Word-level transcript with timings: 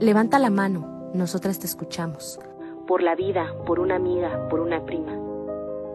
Levanta 0.00 0.40
la 0.40 0.50
mano, 0.50 1.10
nosotras 1.14 1.60
te 1.60 1.66
escuchamos. 1.66 2.40
Por 2.88 3.00
la 3.00 3.14
vida, 3.14 3.54
por 3.64 3.78
una 3.78 3.94
amiga, 3.94 4.48
por 4.48 4.58
una 4.58 4.84
prima. 4.84 5.12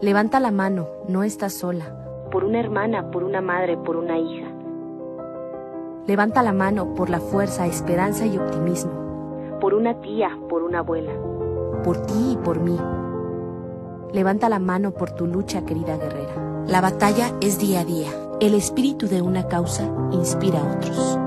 Levanta 0.01 0.39
la 0.39 0.51
mano, 0.51 0.87
no 1.09 1.23
estás 1.23 1.53
sola. 1.53 1.85
Por 2.31 2.45
una 2.45 2.61
hermana, 2.61 3.11
por 3.11 3.25
una 3.25 3.41
madre, 3.41 3.75
por 3.75 3.97
una 3.97 4.17
hija. 4.17 4.47
Levanta 6.07 6.41
la 6.43 6.53
mano 6.53 6.95
por 6.95 7.09
la 7.09 7.19
fuerza, 7.19 7.67
esperanza 7.67 8.25
y 8.25 8.37
optimismo. 8.37 9.59
Por 9.59 9.73
una 9.73 9.99
tía, 9.99 10.29
por 10.47 10.63
una 10.63 10.79
abuela. 10.79 11.11
Por 11.83 11.97
ti 12.05 12.31
y 12.31 12.37
por 12.37 12.61
mí. 12.61 12.79
Levanta 14.13 14.47
la 14.47 14.59
mano 14.59 14.91
por 14.91 15.11
tu 15.11 15.27
lucha, 15.27 15.65
querida 15.65 15.97
guerrera. 15.97 16.63
La 16.67 16.79
batalla 16.79 17.33
es 17.41 17.59
día 17.59 17.81
a 17.81 17.85
día. 17.85 18.09
El 18.39 18.55
espíritu 18.55 19.07
de 19.09 19.21
una 19.21 19.49
causa 19.49 19.91
inspira 20.13 20.61
a 20.61 20.73
otros. 20.73 21.19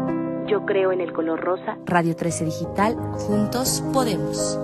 Yo 0.47 0.65
creo 0.67 0.93
en 0.93 1.01
el 1.01 1.13
color 1.13 1.41
rosa. 1.41 1.79
Radio 1.87 2.17
13 2.17 2.45
Digital, 2.45 2.97
juntos 2.97 3.83
podemos. 3.93 4.59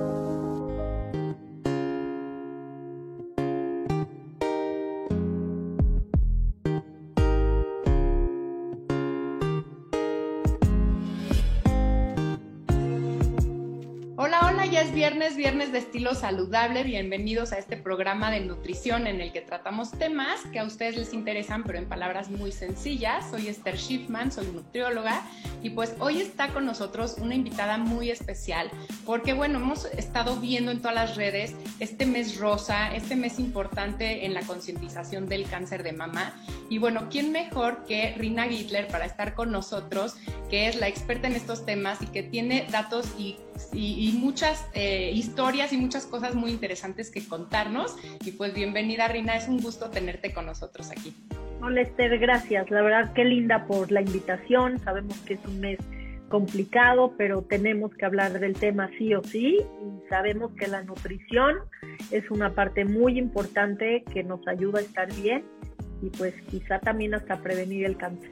Viernes, 15.38 15.70
de 15.70 15.78
estilo 15.78 16.16
saludable. 16.16 16.82
Bienvenidos 16.82 17.52
a 17.52 17.58
este 17.58 17.76
programa 17.76 18.28
de 18.28 18.40
nutrición 18.40 19.06
en 19.06 19.20
el 19.20 19.30
que 19.30 19.40
tratamos 19.40 19.92
temas 19.92 20.40
que 20.52 20.58
a 20.58 20.64
ustedes 20.64 20.96
les 20.96 21.14
interesan, 21.14 21.62
pero 21.62 21.78
en 21.78 21.88
palabras 21.88 22.28
muy 22.28 22.50
sencillas. 22.50 23.30
Soy 23.30 23.46
Esther 23.46 23.78
Schiffman, 23.78 24.32
soy 24.32 24.48
nutrióloga 24.48 25.22
y 25.62 25.70
pues 25.70 25.94
hoy 26.00 26.20
está 26.20 26.48
con 26.48 26.66
nosotros 26.66 27.18
una 27.20 27.36
invitada 27.36 27.78
muy 27.78 28.10
especial 28.10 28.68
porque 29.06 29.32
bueno, 29.32 29.60
hemos 29.60 29.84
estado 29.84 30.34
viendo 30.36 30.72
en 30.72 30.78
todas 30.80 30.96
las 30.96 31.16
redes 31.16 31.54
este 31.78 32.04
mes 32.04 32.38
rosa, 32.40 32.92
este 32.96 33.14
mes 33.14 33.38
importante 33.38 34.26
en 34.26 34.34
la 34.34 34.42
concientización 34.42 35.28
del 35.28 35.48
cáncer 35.48 35.84
de 35.84 35.92
mama. 35.92 36.34
Y 36.68 36.78
bueno, 36.78 37.06
¿quién 37.12 37.30
mejor 37.30 37.84
que 37.84 38.12
Rina 38.18 38.48
Gittler 38.48 38.88
para 38.88 39.06
estar 39.06 39.34
con 39.34 39.52
nosotros, 39.52 40.16
que 40.50 40.66
es 40.66 40.74
la 40.74 40.88
experta 40.88 41.28
en 41.28 41.34
estos 41.34 41.64
temas 41.64 42.02
y 42.02 42.06
que 42.06 42.24
tiene 42.24 42.66
datos 42.72 43.06
y 43.16 43.36
y, 43.72 44.18
muchas 44.20 44.68
eh, 44.74 45.10
historias 45.12 45.72
y 45.72 45.76
muchas 45.76 46.06
cosas 46.06 46.34
muy 46.34 46.50
interesantes 46.50 47.10
que 47.10 47.26
contarnos. 47.26 47.96
Y 48.24 48.32
pues 48.32 48.54
bienvenida, 48.54 49.08
Rina, 49.08 49.36
es 49.36 49.48
un 49.48 49.60
gusto 49.60 49.90
tenerte 49.90 50.32
con 50.32 50.46
nosotros 50.46 50.90
aquí. 50.90 51.14
Hola, 51.60 51.82
Esther, 51.82 52.18
gracias. 52.18 52.70
La 52.70 52.82
verdad, 52.82 53.12
qué 53.14 53.24
linda 53.24 53.66
por 53.66 53.90
la 53.90 54.00
invitación. 54.00 54.78
Sabemos 54.78 55.18
que 55.20 55.34
es 55.34 55.44
un 55.46 55.60
mes 55.60 55.78
complicado, 56.28 57.14
pero 57.16 57.42
tenemos 57.42 57.92
que 57.94 58.04
hablar 58.04 58.38
del 58.38 58.54
tema 58.54 58.90
sí 58.98 59.14
o 59.14 59.22
sí. 59.24 59.58
Y 59.58 60.08
sabemos 60.08 60.52
que 60.52 60.68
la 60.68 60.82
nutrición 60.82 61.56
es 62.10 62.30
una 62.30 62.54
parte 62.54 62.84
muy 62.84 63.18
importante 63.18 64.04
que 64.12 64.22
nos 64.22 64.46
ayuda 64.46 64.78
a 64.78 64.82
estar 64.82 65.12
bien 65.14 65.44
y 66.00 66.10
pues 66.10 66.34
quizá 66.50 66.78
también 66.78 67.14
hasta 67.14 67.40
prevenir 67.40 67.84
el 67.84 67.96
cáncer. 67.96 68.30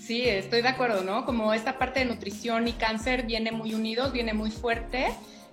Sí, 0.00 0.28
estoy 0.28 0.62
de 0.62 0.68
acuerdo, 0.68 1.02
¿no? 1.02 1.24
Como 1.24 1.54
esta 1.54 1.78
parte 1.78 2.00
de 2.00 2.06
nutrición 2.06 2.68
y 2.68 2.72
cáncer 2.72 3.26
viene 3.26 3.52
muy 3.52 3.74
unidos, 3.74 4.12
viene 4.12 4.34
muy 4.34 4.50
fuerte. 4.50 5.06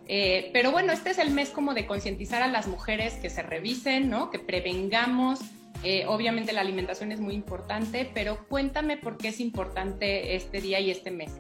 Eh, 0.08 0.50
pero 0.52 0.72
bueno, 0.72 0.92
este 0.92 1.12
es 1.12 1.20
el 1.20 1.32
mes 1.32 1.50
como 1.50 1.74
de 1.74 1.86
concientizar 1.86 2.42
a 2.42 2.48
las 2.48 2.68
mujeres 2.68 3.14
que 3.16 3.30
se 3.30 3.44
revisen, 3.44 4.10
¿no? 4.10 4.30
Que 4.30 4.40
prevengamos. 4.40 5.40
Eh, 5.84 6.06
obviamente 6.06 6.54
la 6.54 6.62
alimentación 6.62 7.12
es 7.12 7.20
muy 7.20 7.34
importante, 7.34 8.10
pero 8.14 8.46
cuéntame 8.48 8.98
por 8.98 9.18
qué 9.18 9.30
es 9.30 9.40
importante 9.40 10.36
este 10.36 10.62
día 10.62 10.80
y 10.80 10.92
este 10.92 11.12
mes. 11.12 11.32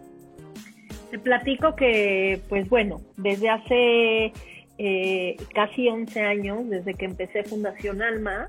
Te 1.11 1.19
platico 1.19 1.75
que, 1.75 2.41
pues 2.47 2.69
bueno, 2.69 3.01
desde 3.17 3.49
hace 3.49 4.33
eh, 4.77 5.35
casi 5.53 5.89
11 5.89 6.21
años, 6.21 6.69
desde 6.69 6.93
que 6.93 7.05
empecé 7.05 7.43
Fundación 7.43 8.01
Alma, 8.01 8.47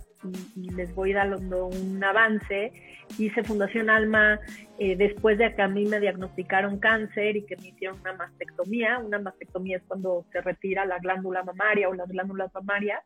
y, 0.56 0.70
les 0.70 0.94
voy 0.94 1.12
dando 1.12 1.66
un 1.66 2.02
avance, 2.02 2.72
hice 3.18 3.44
Fundación 3.44 3.90
Alma 3.90 4.40
eh, 4.78 4.96
después 4.96 5.38
de 5.38 5.54
que 5.54 5.62
a 5.62 5.68
mí 5.68 5.86
me 5.86 6.00
diagnosticaron 6.00 6.78
cáncer 6.78 7.36
y 7.36 7.46
que 7.46 7.56
me 7.56 7.68
hicieron 7.68 8.00
una 8.00 8.14
mastectomía. 8.14 8.98
Una 8.98 9.18
mastectomía 9.18 9.78
es 9.78 9.82
cuando 9.84 10.24
se 10.32 10.40
retira 10.40 10.84
la 10.84 10.98
glándula 10.98 11.42
mamaria 11.42 11.88
o 11.88 11.94
las 11.94 12.08
glándulas 12.08 12.52
mamarias. 12.54 13.00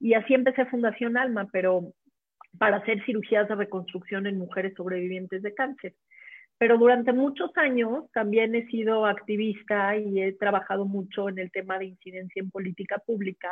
Y 0.00 0.14
así 0.14 0.34
empecé 0.34 0.66
Fundación 0.66 1.16
Alma, 1.16 1.48
pero 1.52 1.92
para 2.58 2.78
hacer 2.78 3.04
cirugías 3.04 3.48
de 3.48 3.54
reconstrucción 3.54 4.26
en 4.26 4.38
mujeres 4.38 4.74
sobrevivientes 4.76 5.42
de 5.42 5.54
cáncer 5.54 5.94
pero 6.58 6.76
durante 6.76 7.12
muchos 7.12 7.56
años 7.56 8.10
también 8.12 8.54
he 8.54 8.66
sido 8.66 9.06
activista 9.06 9.96
y 9.96 10.20
he 10.20 10.32
trabajado 10.32 10.84
mucho 10.84 11.28
en 11.28 11.38
el 11.38 11.52
tema 11.52 11.78
de 11.78 11.86
incidencia 11.86 12.42
en 12.42 12.50
política 12.50 12.98
pública. 12.98 13.48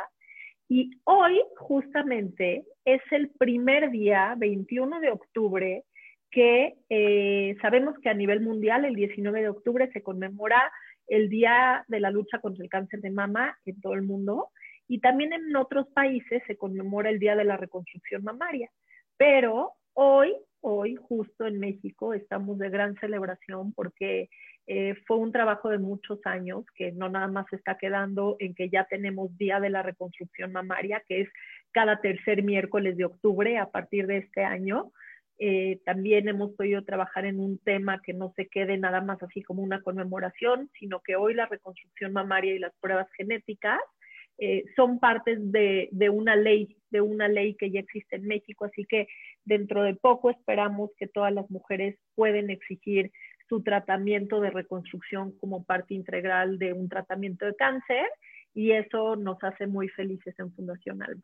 Y 0.69 0.91
hoy 1.05 1.41
justamente 1.57 2.65
es 2.83 3.01
el 3.11 3.29
primer 3.29 3.89
día, 3.89 4.35
21 4.37 4.99
de 4.99 5.11
octubre, 5.11 5.83
que 6.29 6.75
eh, 6.89 7.55
sabemos 7.61 7.95
que 7.99 8.09
a 8.09 8.13
nivel 8.13 8.41
mundial, 8.41 8.83
el 8.83 8.95
19 8.95 9.41
de 9.41 9.49
octubre, 9.49 9.89
se 9.91 10.03
conmemora 10.03 10.71
el 11.07 11.29
Día 11.29 11.85
de 11.87 12.01
la 12.01 12.11
Lucha 12.11 12.39
contra 12.39 12.63
el 12.63 12.69
Cáncer 12.69 12.99
de 12.99 13.11
Mama 13.11 13.57
en 13.65 13.79
todo 13.79 13.93
el 13.93 14.01
mundo. 14.01 14.49
Y 14.89 14.99
también 14.99 15.31
en 15.33 15.55
otros 15.55 15.87
países 15.87 16.43
se 16.47 16.57
conmemora 16.57 17.09
el 17.09 17.19
Día 17.19 17.35
de 17.35 17.45
la 17.45 17.57
Reconstrucción 17.57 18.23
Mamaria. 18.23 18.69
Pero 19.15 19.73
hoy 19.93 20.35
hoy, 20.61 20.95
justo 20.95 21.45
en 21.45 21.59
México, 21.59 22.13
estamos 22.13 22.57
de 22.57 22.69
gran 22.69 22.95
celebración 22.95 23.73
porque 23.73 24.29
eh, 24.67 24.95
fue 25.05 25.17
un 25.17 25.31
trabajo 25.31 25.69
de 25.69 25.77
muchos 25.77 26.19
años 26.25 26.65
que 26.75 26.91
no 26.91 27.07
nada 27.07 27.27
más 27.27 27.45
está 27.53 27.77
quedando 27.77 28.35
en 28.39 28.53
que 28.53 28.69
ya 28.69 28.85
tenemos 28.85 29.35
Día 29.37 29.59
de 29.59 29.69
la 29.69 29.81
Reconstrucción 29.81 30.51
Mamaria, 30.51 31.01
que 31.07 31.21
es 31.21 31.29
cada 31.71 32.01
tercer 32.01 32.43
miércoles 32.43 32.97
de 32.97 33.05
octubre 33.05 33.57
a 33.57 33.69
partir 33.69 34.07
de 34.07 34.17
este 34.17 34.43
año. 34.43 34.91
Eh, 35.39 35.79
también 35.85 36.27
hemos 36.27 36.51
podido 36.55 36.83
trabajar 36.83 37.25
en 37.25 37.39
un 37.39 37.59
tema 37.59 38.01
que 38.01 38.13
no 38.13 38.33
se 38.35 38.47
quede 38.47 38.77
nada 38.77 39.01
más 39.01 39.21
así 39.21 39.43
como 39.43 39.61
una 39.61 39.81
conmemoración, 39.81 40.69
sino 40.79 40.99
que 41.01 41.15
hoy 41.15 41.33
la 41.33 41.45
reconstrucción 41.45 42.11
mamaria 42.11 42.55
y 42.55 42.59
las 42.59 42.73
pruebas 42.81 43.07
genéticas 43.15 43.79
eh, 44.37 44.65
son 44.75 44.99
partes 44.99 45.39
de, 45.51 45.89
de, 45.91 46.09
una 46.09 46.35
ley, 46.35 46.77
de 46.89 47.01
una 47.01 47.27
ley 47.27 47.55
que 47.55 47.71
ya 47.71 47.79
existe 47.79 48.17
en 48.17 48.27
México, 48.27 48.65
así 48.65 48.85
que 48.85 49.07
dentro 49.45 49.83
de 49.83 49.95
poco 49.95 50.29
esperamos 50.29 50.91
que 50.97 51.07
todas 51.07 51.33
las 51.33 51.49
mujeres 51.49 51.97
pueden 52.15 52.49
exigir 52.49 53.11
su 53.49 53.63
tratamiento 53.63 54.39
de 54.41 54.49
reconstrucción 54.49 55.31
como 55.39 55.63
parte 55.63 55.93
integral 55.93 56.59
de 56.59 56.73
un 56.73 56.89
tratamiento 56.89 57.45
de 57.45 57.55
cáncer 57.55 58.05
y 58.53 58.71
eso 58.71 59.15
nos 59.15 59.41
hace 59.43 59.67
muy 59.67 59.87
felices 59.89 60.35
en 60.39 60.53
Fundación 60.53 61.01
Alma. 61.01 61.21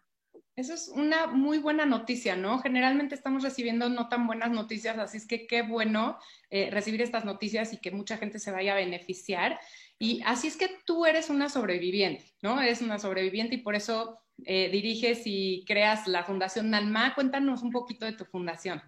Eso 0.56 0.76
es 0.76 0.88
una 0.88 1.26
muy 1.26 1.58
buena 1.58 1.84
noticia, 1.86 2.36
¿no? 2.36 2.60
Generalmente 2.60 3.16
estamos 3.16 3.42
recibiendo 3.42 3.90
no 3.90 4.08
tan 4.08 4.28
buenas 4.28 4.52
noticias, 4.52 5.00
así 5.00 5.26
que 5.28 5.48
qué 5.48 5.64
bueno 5.64 6.20
eh, 6.52 6.70
recibir 6.70 7.02
estas 7.02 7.26
noticias 7.26 7.74
y 7.74 7.82
que 7.82 7.90
mucha 7.90 8.18
gente 8.18 8.38
se 8.38 8.52
vaya 8.52 8.74
a 8.74 8.78
beneficiar. 8.78 9.60
Y 10.04 10.22
así 10.26 10.48
es 10.48 10.58
que 10.58 10.68
tú 10.86 11.06
eres 11.06 11.30
una 11.30 11.48
sobreviviente, 11.48 12.26
¿no? 12.42 12.62
Eres 12.62 12.82
una 12.82 13.00
sobreviviente 13.00 13.56
y 13.56 13.60
por 13.60 13.74
eso 13.74 14.20
eh, 14.46 14.70
diriges 14.70 15.22
y 15.26 15.64
creas 15.66 16.10
la 16.10 16.26
Fundación 16.26 16.72
Nalma. 16.72 17.16
Cuéntanos 17.16 17.64
un 17.64 17.72
poquito 17.72 18.06
de 18.06 18.12
tu 18.12 18.26
fundación. 18.26 18.82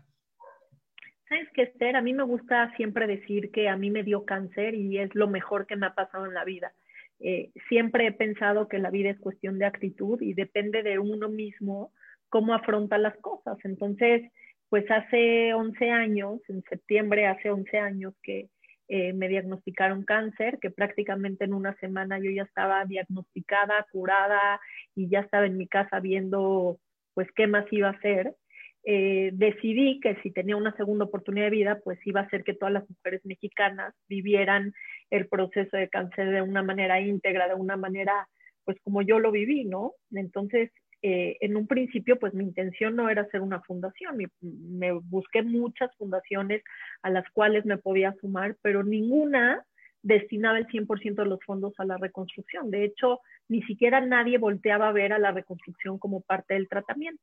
Sabes 1.30 1.48
que 1.54 1.62
Esther, 1.62 1.96
a 1.96 2.02
mí 2.02 2.12
me 2.12 2.24
gusta 2.24 2.70
siempre 2.76 3.08
decir 3.08 3.50
que 3.52 3.70
a 3.70 3.78
mí 3.78 3.92
me 3.92 4.04
dio 4.04 4.26
cáncer 4.26 4.76
y 4.76 4.98
es 4.98 5.16
lo 5.16 5.30
mejor 5.30 5.68
que 5.68 5.78
me 5.78 5.86
ha 5.86 5.96
pasado 5.96 6.26
en 6.26 6.34
la 6.34 6.44
vida. 6.44 6.74
Eh, 7.22 7.52
siempre 7.70 8.08
he 8.08 8.12
pensado 8.12 8.68
que 8.68 8.80
la 8.80 8.90
vida 8.90 9.10
es 9.10 9.18
cuestión 9.18 9.58
de 9.58 9.68
actitud 9.68 10.22
y 10.22 10.34
depende 10.34 10.84
de 10.84 11.00
uno 11.00 11.30
mismo 11.30 11.94
cómo 12.28 12.54
afronta 12.54 12.98
las 12.98 13.16
cosas. 13.20 13.58
Entonces, 13.64 14.30
pues 14.68 14.84
hace 14.92 15.54
11 15.54 15.92
años, 15.92 16.42
en 16.50 16.62
septiembre 16.64 17.26
hace 17.26 17.52
11 17.52 17.78
años 17.78 18.14
que 18.22 18.50
eh, 18.88 19.14
me 19.14 19.28
diagnosticaron 19.28 20.04
cáncer, 20.04 20.60
que 20.60 20.70
prácticamente 20.70 21.46
en 21.46 21.54
una 21.54 21.76
semana 21.78 22.20
yo 22.20 22.30
ya 22.32 22.44
estaba 22.44 22.86
diagnosticada, 22.86 23.86
curada 23.92 24.60
y 24.96 25.10
ya 25.10 25.22
estaba 25.22 25.46
en 25.46 25.58
mi 25.58 25.68
casa 25.68 26.00
viendo 26.00 26.78
pues 27.14 27.28
qué 27.36 27.48
más 27.48 27.66
iba 27.72 27.88
a 27.88 27.94
hacer. 27.94 28.36
Eh, 28.84 29.32
decidí 29.34 30.00
que 30.00 30.16
si 30.22 30.30
tenía 30.30 30.56
una 30.56 30.76
segunda 30.76 31.06
oportunidad 31.06 31.46
de 31.46 31.52
vida, 31.52 31.80
pues 31.84 31.98
iba 32.06 32.22
a 32.22 32.30
ser 32.30 32.44
que 32.44 32.54
todas 32.54 32.74
las 32.74 32.88
mujeres 32.88 33.26
mexicanas 33.26 33.96
vivieran 34.08 34.74
el 35.10 35.28
proceso 35.28 35.76
de 35.76 35.90
cáncer 35.90 36.30
de 36.30 36.44
una 36.44 36.62
manera 36.62 37.02
íntegra, 37.02 37.48
de 37.48 37.56
una 37.56 37.78
manera, 37.78 38.28
pues 38.64 38.78
como 38.84 39.02
yo 39.02 39.18
lo 39.20 39.32
viví, 39.32 39.66
¿no? 39.66 39.94
Entonces, 40.12 40.72
eh, 41.08 41.38
en 41.42 41.56
un 41.56 41.68
principio, 41.68 42.18
pues 42.18 42.34
mi 42.34 42.44
intención 42.44 42.96
no 42.96 43.10
era 43.10 43.22
hacer 43.22 43.42
una 43.42 43.62
fundación, 43.62 44.18
me, 44.42 44.92
busqué 44.92 45.44
muchas 45.44 45.96
fundaciones 45.98 46.64
a 47.04 47.12
las 47.12 47.30
cuales 47.30 47.64
me 47.64 47.78
podía 47.78 48.16
sumar, 48.20 48.58
pero 48.64 48.84
ninguna 48.84 49.64
destinaba 50.02 50.58
el 50.58 50.66
100% 50.66 51.14
de 51.14 51.30
los 51.30 51.44
fondos 51.46 51.76
a 51.78 51.86
la 51.86 51.98
reconstrucción. 51.98 52.72
De 52.72 52.86
hecho, 52.86 53.20
ni 53.48 53.62
siquiera 53.62 54.02
nadie 54.02 54.40
volteaba 54.40 54.90
a 54.90 54.94
ver 54.94 55.14
a 55.14 55.20
la 55.20 55.32
reconstrucción 55.32 56.00
como 56.00 56.22
parte 56.22 56.56
del 56.56 56.68
tratamiento. 56.68 57.22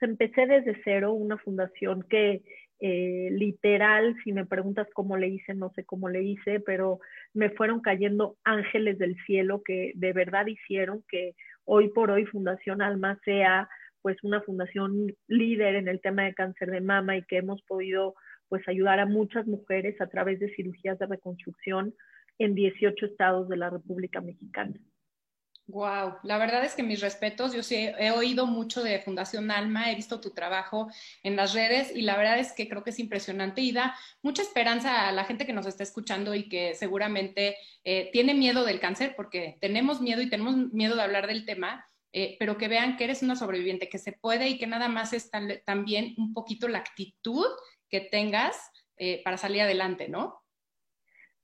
empecé 0.00 0.46
desde 0.46 0.80
cero 0.82 1.12
una 1.12 1.38
fundación 1.38 2.02
que 2.02 2.42
eh, 2.84 3.28
literal, 3.30 4.16
si 4.24 4.32
me 4.32 4.44
preguntas 4.44 4.88
cómo 4.92 5.16
le 5.16 5.28
hice, 5.28 5.54
no 5.54 5.70
sé 5.70 5.84
cómo 5.84 6.08
le 6.08 6.24
hice, 6.24 6.58
pero 6.58 6.98
me 7.32 7.50
fueron 7.50 7.80
cayendo 7.80 8.36
ángeles 8.42 8.98
del 8.98 9.16
cielo 9.24 9.62
que 9.64 9.92
de 9.94 10.12
verdad 10.12 10.48
hicieron 10.48 11.04
que 11.08 11.36
hoy 11.64 11.90
por 11.90 12.10
hoy 12.10 12.26
Fundación 12.26 12.82
Alma 12.82 13.20
sea 13.24 13.68
pues 14.00 14.16
una 14.24 14.40
fundación 14.40 15.14
líder 15.28 15.76
en 15.76 15.86
el 15.86 16.00
tema 16.00 16.24
de 16.24 16.34
cáncer 16.34 16.72
de 16.72 16.80
mama 16.80 17.16
y 17.16 17.22
que 17.22 17.36
hemos 17.36 17.62
podido 17.62 18.16
pues 18.48 18.66
ayudar 18.66 18.98
a 18.98 19.06
muchas 19.06 19.46
mujeres 19.46 20.00
a 20.00 20.08
través 20.08 20.40
de 20.40 20.52
cirugías 20.56 20.98
de 20.98 21.06
reconstrucción 21.06 21.94
en 22.40 22.56
18 22.56 23.06
estados 23.06 23.48
de 23.48 23.58
la 23.58 23.70
República 23.70 24.20
Mexicana. 24.20 24.74
Wow, 25.68 26.18
la 26.24 26.38
verdad 26.38 26.64
es 26.64 26.74
que 26.74 26.82
mis 26.82 27.00
respetos, 27.00 27.54
yo 27.54 27.62
sí 27.62 27.76
he, 27.76 28.10
oído 28.10 28.46
mucho 28.46 28.82
de 28.82 28.98
Fundación 28.98 29.50
Alma, 29.50 29.90
he 29.90 29.94
visto 29.94 30.20
tu 30.20 30.30
trabajo 30.30 30.88
en 31.22 31.36
las 31.36 31.54
redes 31.54 31.92
y 31.94 32.02
la 32.02 32.16
verdad 32.16 32.38
es 32.40 32.52
que 32.52 32.68
creo 32.68 32.82
que 32.82 32.90
es 32.90 32.98
impresionante 32.98 33.60
y 33.60 33.70
da 33.70 33.96
mucha 34.22 34.42
esperanza 34.42 35.08
a 35.08 35.12
la 35.12 35.24
gente 35.24 35.46
que 35.46 35.52
nos 35.52 35.66
está 35.66 35.84
escuchando 35.84 36.34
y 36.34 36.48
que 36.48 36.74
seguramente 36.74 37.56
eh, 37.84 38.10
tiene 38.12 38.34
miedo 38.34 38.64
del 38.64 38.80
cáncer, 38.80 39.14
porque 39.16 39.56
tenemos 39.60 40.00
miedo 40.00 40.20
y 40.20 40.28
tenemos 40.28 40.56
miedo 40.72 40.96
de 40.96 41.02
hablar 41.02 41.28
del 41.28 41.46
tema, 41.46 41.88
eh, 42.12 42.36
pero 42.40 42.58
que 42.58 42.68
vean 42.68 42.96
que 42.96 43.04
eres 43.04 43.22
una 43.22 43.36
sobreviviente, 43.36 43.88
que 43.88 43.98
se 43.98 44.12
puede 44.12 44.48
y 44.48 44.58
que 44.58 44.66
nada 44.66 44.88
más 44.88 45.12
es 45.12 45.30
también 45.64 46.14
un 46.18 46.34
poquito 46.34 46.66
la 46.66 46.78
actitud 46.78 47.46
que 47.88 48.00
tengas 48.00 48.56
eh, 48.96 49.22
para 49.22 49.38
salir 49.38 49.62
adelante, 49.62 50.08
¿no? 50.08 50.41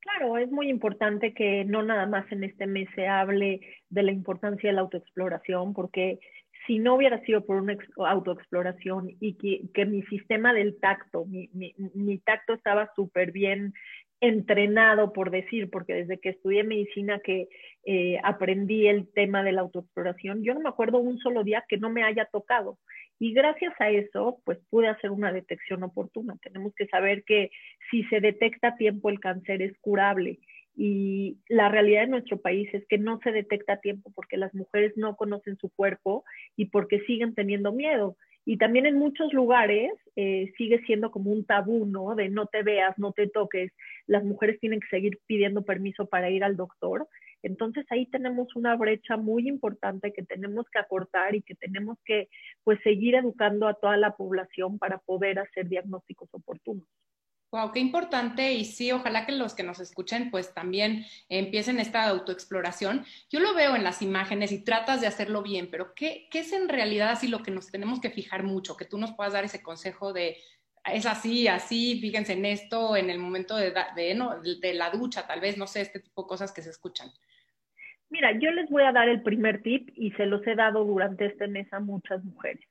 Claro, 0.00 0.38
es 0.38 0.50
muy 0.50 0.68
importante 0.68 1.34
que 1.34 1.64
no 1.64 1.82
nada 1.82 2.06
más 2.06 2.30
en 2.32 2.44
este 2.44 2.66
mes 2.66 2.88
se 2.94 3.06
hable 3.08 3.60
de 3.90 4.02
la 4.02 4.12
importancia 4.12 4.70
de 4.70 4.74
la 4.74 4.82
autoexploración, 4.82 5.74
porque 5.74 6.18
si 6.66 6.78
no 6.78 6.94
hubiera 6.94 7.20
sido 7.22 7.44
por 7.44 7.56
una 7.56 7.76
autoexploración 7.96 9.10
y 9.20 9.34
que, 9.72 9.86
mi 9.86 10.02
sistema 10.04 10.52
del 10.52 10.78
tacto, 10.78 11.24
mi, 11.26 11.50
mi 11.94 12.18
tacto 12.18 12.54
estaba 12.54 12.90
súper 12.94 13.32
bien 13.32 13.72
entrenado, 14.20 15.12
por 15.12 15.30
decir, 15.30 15.70
porque 15.70 15.94
desde 15.94 16.18
que 16.18 16.30
estudié 16.30 16.64
medicina 16.64 17.20
que 17.20 17.48
eh, 17.84 18.18
aprendí 18.24 18.88
el 18.88 19.08
tema 19.12 19.42
de 19.42 19.52
la 19.52 19.60
autoexploración, 19.60 20.42
yo 20.42 20.54
no 20.54 20.60
me 20.60 20.68
acuerdo 20.68 20.98
un 20.98 21.18
solo 21.18 21.44
día 21.44 21.64
que 21.68 21.78
no 21.78 21.90
me 21.90 22.02
haya 22.02 22.26
tocado. 22.26 22.78
Y 23.18 23.32
gracias 23.32 23.74
a 23.80 23.90
eso, 23.90 24.40
pues 24.44 24.58
pude 24.70 24.88
hacer 24.88 25.10
una 25.10 25.32
detección 25.32 25.82
oportuna. 25.82 26.36
Tenemos 26.42 26.74
que 26.74 26.86
saber 26.86 27.24
que 27.24 27.50
si 27.90 28.04
se 28.04 28.20
detecta 28.20 28.68
a 28.68 28.76
tiempo 28.76 29.10
el 29.10 29.20
cáncer 29.20 29.62
es 29.62 29.76
curable. 29.80 30.38
Y 30.76 31.38
la 31.48 31.68
realidad 31.68 32.02
de 32.02 32.08
nuestro 32.08 32.40
país 32.40 32.72
es 32.72 32.86
que 32.86 32.98
no 32.98 33.18
se 33.24 33.32
detecta 33.32 33.74
a 33.74 33.80
tiempo 33.80 34.12
porque 34.14 34.36
las 34.36 34.54
mujeres 34.54 34.92
no 34.96 35.16
conocen 35.16 35.56
su 35.56 35.70
cuerpo 35.70 36.24
y 36.56 36.66
porque 36.66 37.00
siguen 37.00 37.34
teniendo 37.34 37.72
miedo. 37.72 38.16
Y 38.44 38.56
también 38.56 38.86
en 38.86 38.96
muchos 38.96 39.32
lugares 39.34 39.90
eh, 40.16 40.52
sigue 40.56 40.80
siendo 40.86 41.10
como 41.10 41.32
un 41.32 41.44
tabú, 41.44 41.84
¿no? 41.84 42.14
De 42.14 42.28
no 42.28 42.46
te 42.46 42.62
veas, 42.62 42.96
no 42.96 43.12
te 43.12 43.26
toques. 43.26 43.72
Las 44.06 44.24
mujeres 44.24 44.58
tienen 44.60 44.80
que 44.80 44.88
seguir 44.88 45.18
pidiendo 45.26 45.64
permiso 45.64 46.06
para 46.06 46.30
ir 46.30 46.44
al 46.44 46.56
doctor. 46.56 47.08
Entonces 47.43 47.87
ahí 47.90 48.06
tenemos 48.06 48.55
una 48.56 48.76
brecha 48.76 49.17
muy 49.17 49.49
importante 49.49 50.12
que 50.12 50.23
tenemos 50.23 50.67
que 50.70 50.79
acortar 50.79 51.35
y 51.35 51.43
que 51.43 51.55
tenemos 51.55 51.99
que 52.05 52.29
pues 52.64 52.79
seguir 52.82 53.14
educando 53.14 53.69
a 53.69 53.75
toda 53.75 53.96
la 53.96 54.17
población 54.17 54.79
para 54.79 54.99
poder 54.99 55.38
hacer 55.38 55.69
diagnósticos 55.69 56.29
oportunos. 56.32 56.85
Wow, 57.50 57.73
qué 57.73 57.81
importante 57.81 58.52
y 58.52 58.67
sí, 58.67 58.93
ojalá 58.93 59.25
que 59.25 59.32
los 59.32 59.55
que 59.55 59.62
nos 59.62 59.81
escuchen 59.81 60.31
pues 60.31 60.52
también 60.52 61.06
empiecen 61.31 61.81
esta 61.81 62.06
autoexploración. 62.06 63.06
Yo 63.31 63.40
lo 63.40 63.55
veo 63.55 63.75
en 63.75 63.85
las 63.85 64.02
imágenes 64.02 64.52
y 64.52 64.62
tratas 64.62 65.00
de 65.00 65.06
hacerlo 65.06 65.43
bien, 65.43 65.70
pero 65.70 65.94
¿qué, 65.94 66.29
qué 66.31 66.40
es 66.40 66.52
en 66.52 66.69
realidad 66.69 67.08
así 67.08 67.26
lo 67.26 67.43
que 67.43 67.50
nos 67.50 67.70
tenemos 67.70 68.00
que 68.00 68.11
fijar 68.11 68.43
mucho? 68.43 68.76
Que 68.76 68.85
tú 68.85 68.99
nos 68.99 69.14
puedas 69.14 69.32
dar 69.32 69.44
ese 69.44 69.62
consejo 69.62 70.12
de 70.12 70.37
es 70.84 71.06
así, 71.06 71.48
así, 71.48 72.00
fíjense 72.00 72.34
en 72.34 72.44
esto, 72.44 72.96
en 72.96 73.10
el 73.10 73.19
momento 73.19 73.56
de, 73.56 73.72
de, 73.94 74.75
la 74.75 74.90
ducha, 74.90 75.26
tal 75.26 75.40
vez, 75.40 75.56
no 75.58 75.66
sé, 75.66 75.80
este 75.80 76.00
tipo 76.00 76.22
de 76.22 76.28
cosas 76.28 76.52
que 76.52 76.62
se 76.62 76.70
escuchan. 76.70 77.08
Mira, 78.10 78.32
yo 78.38 78.50
les 78.50 78.70
voy 78.70 78.82
a 78.84 78.92
dar 78.92 79.08
el 79.08 79.22
primer 79.22 79.62
tip 79.62 79.90
y 79.94 80.12
se 80.12 80.26
los 80.26 80.46
he 80.46 80.54
dado 80.54 80.84
durante 80.84 81.26
este 81.26 81.46
mes 81.46 81.70
a 81.72 81.80
muchas 81.80 82.25
mujeres. 82.25 82.64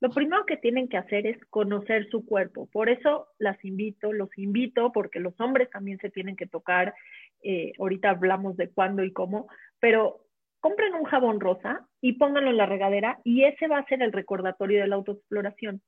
Lo 0.00 0.10
primero 0.10 0.46
que 0.46 0.56
tienen 0.56 0.88
que 0.88 0.96
hacer 0.96 1.26
es 1.26 1.38
conocer 1.50 2.08
su 2.10 2.24
cuerpo. 2.24 2.68
Por 2.72 2.88
eso 2.88 3.28
las 3.38 3.62
invito, 3.64 4.12
los 4.12 4.30
invito, 4.38 4.92
porque 4.92 5.20
los 5.20 5.38
hombres 5.40 5.68
también 5.70 5.98
se 5.98 6.10
tienen 6.10 6.36
que 6.36 6.46
tocar. 6.46 6.94
Eh, 7.42 7.72
ahorita 7.78 8.10
hablamos 8.10 8.56
de 8.56 8.70
cuándo 8.70 9.04
y 9.04 9.12
cómo, 9.12 9.48
pero 9.78 10.24
compren 10.60 10.94
un 10.94 11.04
jabón 11.04 11.38
rosa 11.38 11.86
y 12.00 12.14
pónganlo 12.14 12.50
en 12.50 12.56
la 12.56 12.66
regadera 12.66 13.18
y 13.24 13.44
ese 13.44 13.66
va 13.68 13.78
a 13.78 13.86
ser 13.86 14.02
el 14.02 14.12
recordatorio 14.12 14.80
de 14.80 14.88
la 14.88 14.96
autoexploración. 14.96 15.82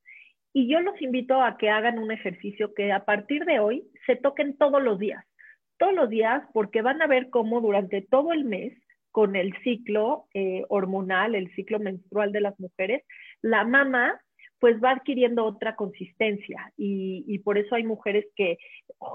Y 0.52 0.68
yo 0.68 0.80
los 0.80 1.00
invito 1.00 1.42
a 1.42 1.56
que 1.56 1.70
hagan 1.70 1.98
un 1.98 2.12
ejercicio 2.12 2.74
que 2.74 2.92
a 2.92 3.04
partir 3.04 3.44
de 3.44 3.58
hoy 3.58 3.84
se 4.06 4.16
toquen 4.16 4.56
todos 4.56 4.82
los 4.82 4.98
días. 4.98 5.24
Todos 5.78 5.94
los 5.94 6.10
días 6.10 6.42
porque 6.52 6.82
van 6.82 7.00
a 7.02 7.06
ver 7.06 7.30
cómo 7.30 7.60
durante 7.60 8.02
todo 8.02 8.32
el 8.32 8.44
mes 8.44 8.72
con 9.10 9.36
el 9.36 9.54
ciclo 9.62 10.26
eh, 10.34 10.64
hormonal, 10.68 11.34
el 11.34 11.54
ciclo 11.54 11.78
menstrual 11.78 12.32
de 12.32 12.40
las 12.40 12.58
mujeres, 12.58 13.02
la 13.42 13.64
mama 13.64 14.20
pues 14.58 14.80
va 14.82 14.92
adquiriendo 14.92 15.44
otra 15.44 15.74
consistencia 15.74 16.72
y, 16.76 17.36
por 17.40 17.58
eso 17.58 17.74
hay 17.74 17.82
mujeres 17.82 18.26
que 18.36 18.58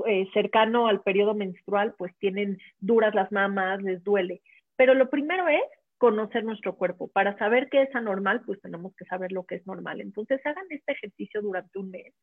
eh, 0.06 0.28
cercano 0.34 0.88
al 0.88 1.02
periodo 1.04 1.36
menstrual 1.36 1.96
pues 1.98 2.14
tienen 2.20 2.58
duras 2.80 3.16
las 3.16 3.32
mamas, 3.32 3.82
les 3.82 4.04
duele. 4.04 4.42
Pero 4.76 4.94
lo 4.94 5.10
primero 5.10 5.48
es 5.48 5.64
conocer 5.98 6.44
nuestro 6.44 6.76
cuerpo. 6.76 7.08
Para 7.08 7.38
saber 7.38 7.70
qué 7.70 7.84
es 7.84 7.96
anormal, 7.96 8.42
pues 8.46 8.62
tenemos 8.62 8.96
que 8.96 9.06
saber 9.06 9.32
lo 9.32 9.46
que 9.46 9.56
es 9.56 9.68
normal. 9.68 10.02
Entonces 10.02 10.40
hagan 10.46 10.66
este 10.70 10.94
ejercicio 10.94 11.42
durante 11.42 11.80
un 11.80 11.92
mes. 11.92 12.14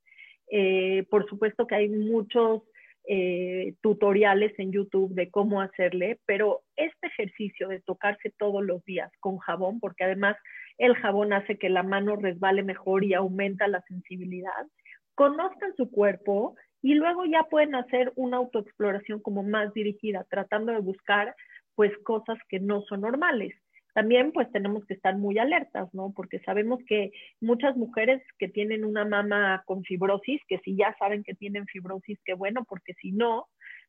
Eh, 0.51 1.05
por 1.11 1.29
supuesto 1.29 1.67
que 1.67 1.75
hay 1.75 1.89
muchos 1.89 2.63
eh, 3.07 3.75
tutoriales 3.83 4.59
en 4.59 4.73
YouTube 4.73 5.15
de 5.15 5.31
cómo 5.31 5.61
hacerle, 5.61 6.21
pero 6.27 6.63
este 6.77 7.09
ejercicio 7.09 7.69
de 7.69 7.81
tocarse 7.81 8.33
todos 8.39 8.65
los 8.65 8.85
días 8.85 9.11
con 9.21 9.39
jabón, 9.39 9.81
porque 9.81 10.05
además 10.05 10.37
el 10.79 10.95
jabón 10.95 11.33
hace 11.33 11.59
que 11.59 11.69
la 11.69 11.83
mano 11.83 12.17
resbale 12.17 12.63
mejor 12.63 13.05
y 13.05 13.15
aumenta 13.15 13.69
la 13.69 13.83
sensibilidad, 13.83 14.67
conozcan 15.15 15.75
su 15.77 15.91
cuerpo 15.91 16.57
y 16.83 16.95
luego 16.95 17.25
ya 17.27 17.45
pueden 17.45 17.75
hacer 17.75 18.13
una 18.17 18.39
autoexploración 18.39 19.21
como 19.21 19.43
más 19.43 19.73
dirigida, 19.75 20.27
tratando 20.31 20.73
de 20.73 20.81
buscar 20.81 21.35
pues 21.75 21.93
cosas 22.05 22.39
que 22.49 22.61
no 22.61 22.83
son 22.83 23.03
normales 23.03 23.55
también 23.95 24.33
pues 24.33 24.51
tenemos 24.51 24.85
que 24.87 24.95
estar 24.95 25.17
muy 25.17 25.39
alertas, 25.39 25.89
¿no? 25.95 26.13
Porque 26.15 26.41
sabemos 26.41 26.81
que 26.87 27.13
muchas 27.41 27.77
mujeres 27.77 28.23
que 28.39 28.49
tienen 28.49 28.85
una 28.85 29.05
mama 29.05 29.63
con 29.67 29.85
fibrosis, 29.85 30.43
que 30.49 30.59
si 30.59 30.77
ya 30.77 30.95
saben 30.99 31.23
que 31.23 31.35
tienen 31.35 31.67
fibrosis, 31.67 32.19
qué 32.25 32.35
bueno, 32.35 32.65
porque 32.69 32.95
si 32.95 33.13
no, 33.13 33.47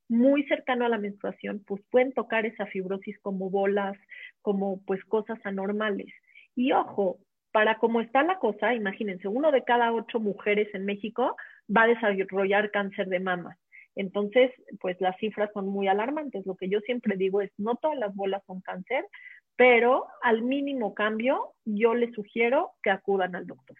muy 0.07 0.43
cercano 0.43 0.85
a 0.85 0.89
la 0.89 0.99
menstruación, 0.99 1.63
pues 1.65 1.81
pueden 1.89 2.13
tocar 2.13 2.45
esa 2.45 2.67
fibrosis 2.67 3.19
como 3.19 3.49
bolas, 3.49 3.97
como 4.41 4.79
pues 4.85 5.03
cosas 5.05 5.39
anormales. 5.43 6.13
Y 6.55 6.71
ojo, 6.71 7.17
para 7.51 7.79
cómo 7.79 7.99
está 7.99 8.21
la 8.23 8.37
cosa, 8.37 8.75
imagínense, 8.75 9.27
uno 9.27 9.51
de 9.51 9.63
cada 9.63 9.91
ocho 9.91 10.19
mujeres 10.19 10.67
en 10.75 10.85
México 10.85 11.35
va 11.75 11.83
a 11.83 11.87
desarrollar 11.87 12.69
cáncer 12.69 13.07
de 13.07 13.19
mama. 13.19 13.57
Entonces, 13.95 14.51
pues 14.81 14.99
las 14.99 15.15
cifras 15.17 15.49
son 15.53 15.67
muy 15.67 15.87
alarmantes. 15.87 16.45
Lo 16.45 16.55
que 16.55 16.69
yo 16.69 16.79
siempre 16.81 17.15
digo 17.15 17.41
es, 17.41 17.51
no 17.57 17.75
todas 17.75 17.97
las 17.97 18.13
bolas 18.13 18.43
son 18.45 18.61
cáncer, 18.61 19.05
pero 19.55 20.07
al 20.21 20.41
mínimo 20.41 20.93
cambio 20.93 21.55
yo 21.63 21.93
les 21.93 22.13
sugiero 22.13 22.73
que 22.83 22.89
acudan 22.89 23.35
al 23.35 23.47
doctor. 23.47 23.77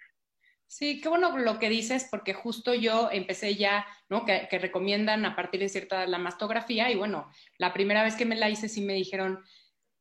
Sí, 0.67 0.99
qué 0.99 1.09
bueno 1.09 1.37
lo 1.37 1.59
que 1.59 1.69
dices, 1.69 2.07
porque 2.09 2.33
justo 2.33 2.73
yo 2.73 3.09
empecé 3.11 3.55
ya, 3.55 3.85
¿no? 4.09 4.25
Que, 4.25 4.47
recomiendan 4.51 5.25
a 5.25 5.35
partir 5.35 5.59
de 5.59 5.69
cierta 5.69 6.07
la 6.07 6.17
mastografía 6.17 6.91
y 6.91 6.95
bueno, 6.95 7.29
la 7.57 7.71
primera 7.71 8.03
vez 8.03 8.15
que 8.15 8.25
me 8.25 8.35
la 8.35 8.49
hice 8.49 8.67
sí 8.67 8.81
me 8.81 8.93
dijeron, 8.93 9.43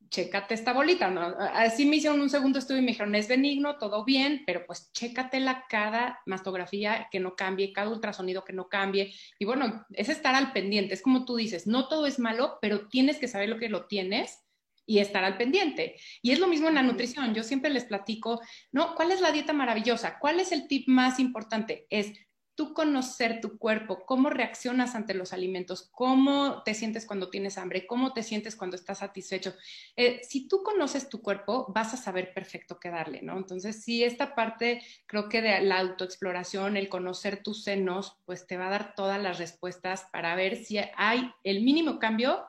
chécate 0.09 0.55
esta 0.55 0.73
bolita, 0.73 1.11
¿no? 1.11 1.21
Así 1.21 1.85
me 1.87 1.97
hicieron 1.97 2.21
un 2.21 2.31
segundo 2.31 2.59
estudio 2.59 2.81
y 2.81 2.85
me 2.85 2.93
dijeron, 2.93 3.15
es 3.15 3.29
benigno, 3.29 3.79
todo 3.79 4.05
bien, 4.05 4.43
pero 4.47 4.65
pues 4.67 4.91
chécatela 4.93 5.67
cada 5.69 6.21
mastografía 6.25 7.09
que 7.11 7.21
no 7.21 7.37
cambie, 7.37 7.73
cada 7.73 7.91
ultrasonido 7.91 8.45
que 8.45 8.53
no 8.53 8.69
cambie. 8.69 9.13
Y 9.39 9.45
bueno, 9.45 9.85
es 9.91 10.09
estar 10.09 10.35
al 10.35 10.53
pendiente, 10.53 10.95
es 10.95 11.03
como 11.03 11.25
tú 11.25 11.37
dices, 11.37 11.67
no 11.67 11.89
todo 11.89 12.07
es 12.07 12.19
malo, 12.19 12.59
pero 12.63 12.89
tienes 12.89 13.19
que 13.19 13.29
saber 13.29 13.49
lo 13.49 13.59
que 13.59 13.69
lo 13.69 13.87
tienes 13.87 14.44
y 14.87 14.99
estar 14.99 15.25
al 15.25 15.37
pendiente. 15.37 15.97
Y 16.23 16.33
es 16.33 16.39
lo 16.39 16.47
mismo 16.47 16.69
en 16.69 16.75
la 16.75 16.83
nutrición. 16.83 17.35
Yo 17.35 17.43
siempre 17.43 17.71
les 17.71 17.85
platico, 17.85 18.41
¿no? 18.73 18.95
¿Cuál 18.95 19.13
es 19.13 19.21
la 19.21 19.33
dieta 19.33 19.53
maravillosa? 19.53 20.19
¿Cuál 20.19 20.41
es 20.41 20.53
el 20.53 20.69
tip 20.69 20.89
más 20.89 21.19
importante? 21.19 21.87
Es 21.91 22.13
tú 22.55 22.73
conocer 22.73 23.41
tu 23.41 23.59
cuerpo, 23.59 24.05
cómo 24.07 24.31
reaccionas 24.31 24.95
ante 24.95 25.15
los 25.15 25.33
alimentos, 25.33 25.89
cómo 25.93 26.63
te 26.63 26.75
sientes 26.75 27.05
cuando 27.07 27.29
tienes 27.29 27.59
hambre, 27.59 27.87
cómo 27.87 28.13
te 28.13 28.23
sientes 28.23 28.55
cuando 28.55 28.77
estás 28.77 28.99
satisfecho. 28.99 29.55
Eh, 29.97 30.21
si 30.23 30.47
tú 30.47 30.63
conoces 30.63 31.09
tu 31.09 31.21
cuerpo, 31.21 31.67
vas 31.75 31.95
a 31.95 31.97
saber 31.97 32.33
perfecto 32.33 32.79
qué 32.79 32.91
darle, 32.91 33.23
¿no? 33.23 33.37
Entonces, 33.37 33.83
sí, 33.83 34.05
esta 34.05 34.35
parte 34.35 34.83
creo 35.07 35.29
que 35.29 35.43
de 35.43 35.61
la 35.63 35.81
autoexploración, 35.81 36.77
el 36.77 36.89
conocer 36.89 37.43
tus 37.43 37.65
senos, 37.65 38.19
pues 38.25 38.47
te 38.47 38.57
va 38.57 38.69
a 38.69 38.71
dar 38.71 38.95
todas 38.95 39.21
las 39.21 39.39
respuestas 39.39 40.07
para 40.13 40.35
ver 40.37 40.57
si 40.57 40.79
hay 40.97 41.31
el 41.43 41.63
mínimo 41.63 41.99
cambio 41.99 42.47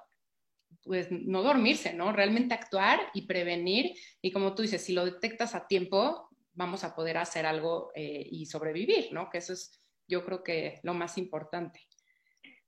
pues 0.85 1.11
no 1.11 1.41
dormirse, 1.43 1.93
¿no? 1.93 2.13
Realmente 2.13 2.53
actuar 2.53 2.99
y 3.13 3.25
prevenir. 3.25 3.91
Y 4.21 4.31
como 4.31 4.55
tú 4.55 4.61
dices, 4.61 4.81
si 4.83 4.93
lo 4.93 5.03
detectas 5.03 5.55
a 5.55 5.67
tiempo, 5.67 6.29
vamos 6.53 6.83
a 6.83 6.95
poder 6.95 7.17
hacer 7.17 7.45
algo 7.45 7.91
eh, 7.95 8.25
y 8.31 8.45
sobrevivir, 8.45 9.11
¿no? 9.11 9.29
Que 9.29 9.39
eso 9.39 9.53
es 9.53 9.81
yo 10.07 10.23
creo 10.25 10.43
que 10.43 10.79
lo 10.83 10.93
más 10.93 11.17
importante. 11.17 11.79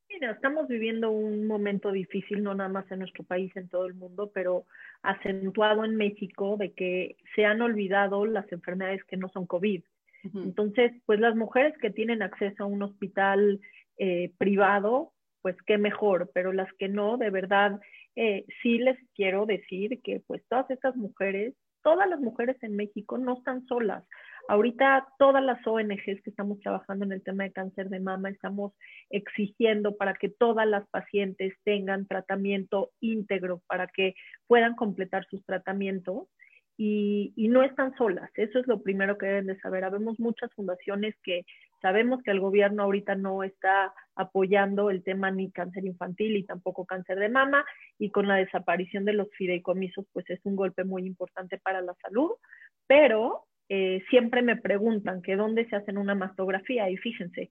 Mira, 0.09 0.31
estamos 0.31 0.67
viviendo 0.67 1.11
un 1.11 1.45
momento 1.45 1.91
difícil, 1.91 2.41
no 2.41 2.55
nada 2.55 2.69
más 2.69 2.89
en 2.91 2.99
nuestro 2.99 3.23
país, 3.23 3.55
en 3.55 3.67
todo 3.67 3.85
el 3.85 3.93
mundo, 3.93 4.31
pero 4.33 4.65
acentuado 5.01 5.83
en 5.83 5.95
México 5.95 6.55
de 6.57 6.73
que 6.73 7.17
se 7.35 7.45
han 7.45 7.61
olvidado 7.61 8.25
las 8.25 8.51
enfermedades 8.51 9.03
que 9.03 9.17
no 9.17 9.29
son 9.29 9.45
COVID. 9.45 9.83
Entonces, 10.33 10.91
pues 11.05 11.21
las 11.21 11.35
mujeres 11.37 11.73
que 11.77 11.89
tienen 11.89 12.21
acceso 12.21 12.63
a 12.63 12.67
un 12.67 12.83
hospital 12.83 13.61
eh, 13.97 14.33
privado, 14.37 15.13
pues 15.47 15.55
qué 15.65 15.77
mejor, 15.77 16.29
pero 16.33 16.51
las 16.51 16.67
que 16.73 16.89
no, 16.89 17.15
de 17.15 17.29
verdad, 17.29 17.79
eh, 18.17 18.43
sí 18.61 18.79
les 18.79 18.97
quiero 19.15 19.45
decir 19.45 20.01
que 20.03 20.21
pues 20.27 20.43
todas 20.49 20.69
estas 20.69 20.97
mujeres, 20.97 21.53
todas 21.83 22.09
las 22.09 22.19
mujeres 22.19 22.61
en 22.63 22.75
México 22.75 23.17
no 23.17 23.37
están 23.37 23.65
solas. 23.65 24.03
Ahorita 24.49 25.07
todas 25.17 25.41
las 25.41 25.65
ONGs 25.65 26.21
que 26.21 26.29
estamos 26.29 26.59
trabajando 26.59 27.05
en 27.05 27.13
el 27.13 27.23
tema 27.23 27.45
de 27.45 27.53
cáncer 27.53 27.87
de 27.87 28.01
mama 28.01 28.29
estamos 28.29 28.73
exigiendo 29.09 29.95
para 29.95 30.15
que 30.15 30.27
todas 30.27 30.67
las 30.67 30.85
pacientes 30.89 31.53
tengan 31.63 32.07
tratamiento 32.07 32.91
íntegro, 32.99 33.61
para 33.67 33.87
que 33.87 34.15
puedan 34.47 34.75
completar 34.75 35.25
sus 35.29 35.45
tratamientos 35.45 36.27
y, 36.77 37.33
no 37.49 37.63
están 37.63 37.95
solas. 37.95 38.29
Eso 38.35 38.59
es 38.59 38.67
lo 38.67 38.83
primero 38.83 39.17
que 39.17 39.27
deben 39.27 39.47
de 39.47 39.59
saber. 39.59 39.85
Habemos 39.85 40.19
muchas 40.19 40.53
fundaciones 40.53 41.15
que 41.23 41.45
sabemos 41.81 42.21
que 42.23 42.31
el 42.31 42.39
gobierno 42.39 42.83
ahorita 42.83 43.15
no 43.15 43.43
está 43.43 43.93
apoyando 44.15 44.89
el 44.89 45.03
tema 45.03 45.31
ni 45.31 45.51
cáncer 45.51 45.85
infantil 45.85 46.37
y 46.37 46.43
tampoco 46.43 46.85
cáncer 46.85 47.19
de 47.19 47.29
mama 47.29 47.65
y 47.99 48.09
con 48.09 48.27
la 48.27 48.35
desaparición 48.35 49.05
de 49.05 49.13
los 49.13 49.29
fideicomisos 49.37 50.05
pues 50.13 50.29
es 50.29 50.39
un 50.43 50.55
golpe 50.55 50.83
muy 50.83 51.05
importante 51.05 51.57
para 51.57 51.81
la 51.81 51.93
salud, 52.01 52.31
pero 52.87 53.45
eh, 53.69 54.03
siempre 54.09 54.41
me 54.41 54.55
preguntan 54.55 55.21
que 55.21 55.35
dónde 55.35 55.67
se 55.69 55.75
hacen 55.75 55.97
una 55.97 56.15
mastografía 56.15 56.89
y 56.89 56.97
fíjense, 56.97 57.49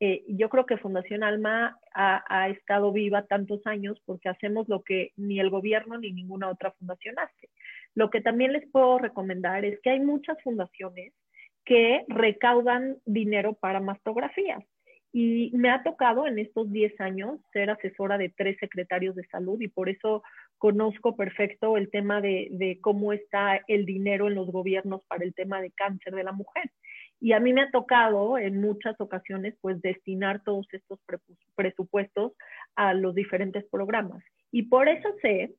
eh, 0.00 0.24
yo 0.28 0.48
creo 0.48 0.66
que 0.66 0.76
Fundación 0.76 1.22
Alma 1.22 1.78
ha, 1.94 2.48
estado 2.48 2.92
viva 2.92 3.22
tantos 3.26 3.66
años 3.66 4.00
porque 4.04 4.28
hacemos 4.28 4.68
lo 4.68 4.82
que 4.82 5.12
ni 5.16 5.38
el 5.38 5.50
gobierno 5.50 5.98
ni 5.98 6.12
ninguna 6.12 6.48
otra 6.48 6.72
fundación 6.72 7.18
hace. 7.18 7.48
Lo 7.94 8.10
que 8.10 8.20
también 8.20 8.52
les 8.52 8.68
puedo 8.70 8.98
recomendar 8.98 9.64
es 9.64 9.80
que 9.80 9.90
hay 9.90 10.00
muchas 10.00 10.36
fundaciones 10.42 11.12
que 11.64 12.04
recaudan 12.08 12.98
dinero 13.04 13.54
para 13.54 13.80
mastografías. 13.80 14.62
Y 15.12 15.52
me 15.54 15.70
ha 15.70 15.84
tocado 15.84 16.26
en 16.26 16.40
estos 16.40 16.72
10 16.72 17.00
años 17.00 17.38
ser 17.52 17.70
asesora 17.70 18.18
de 18.18 18.30
tres 18.30 18.56
secretarios 18.58 19.14
de 19.14 19.24
salud 19.26 19.60
y 19.60 19.68
por 19.68 19.88
eso 19.88 20.24
conozco 20.58 21.14
perfecto 21.14 21.76
el 21.76 21.88
tema 21.90 22.20
de, 22.20 22.78
cómo 22.80 23.12
está 23.12 23.60
el 23.68 23.86
dinero 23.86 24.26
en 24.26 24.34
los 24.34 24.50
gobiernos 24.50 25.02
para 25.06 25.24
el 25.24 25.32
tema 25.32 25.60
de 25.60 25.70
cáncer 25.70 26.14
de 26.14 26.24
la 26.24 26.32
mujer. 26.32 26.68
Y 27.20 27.32
a 27.32 27.38
mí 27.38 27.52
me 27.52 27.62
ha 27.62 27.70
tocado 27.70 28.38
en 28.38 28.60
muchas 28.60 29.00
ocasiones 29.00 29.54
pues 29.60 29.80
destinar 29.82 30.42
todos 30.42 30.66
estos 30.72 30.98
presupuestos 31.54 32.32
a 32.74 32.92
los 32.92 33.14
diferentes 33.14 33.64
programas. 33.70 34.22
Y 34.50 34.64
por 34.64 34.88
eso 34.88 35.08
sé 35.22 35.54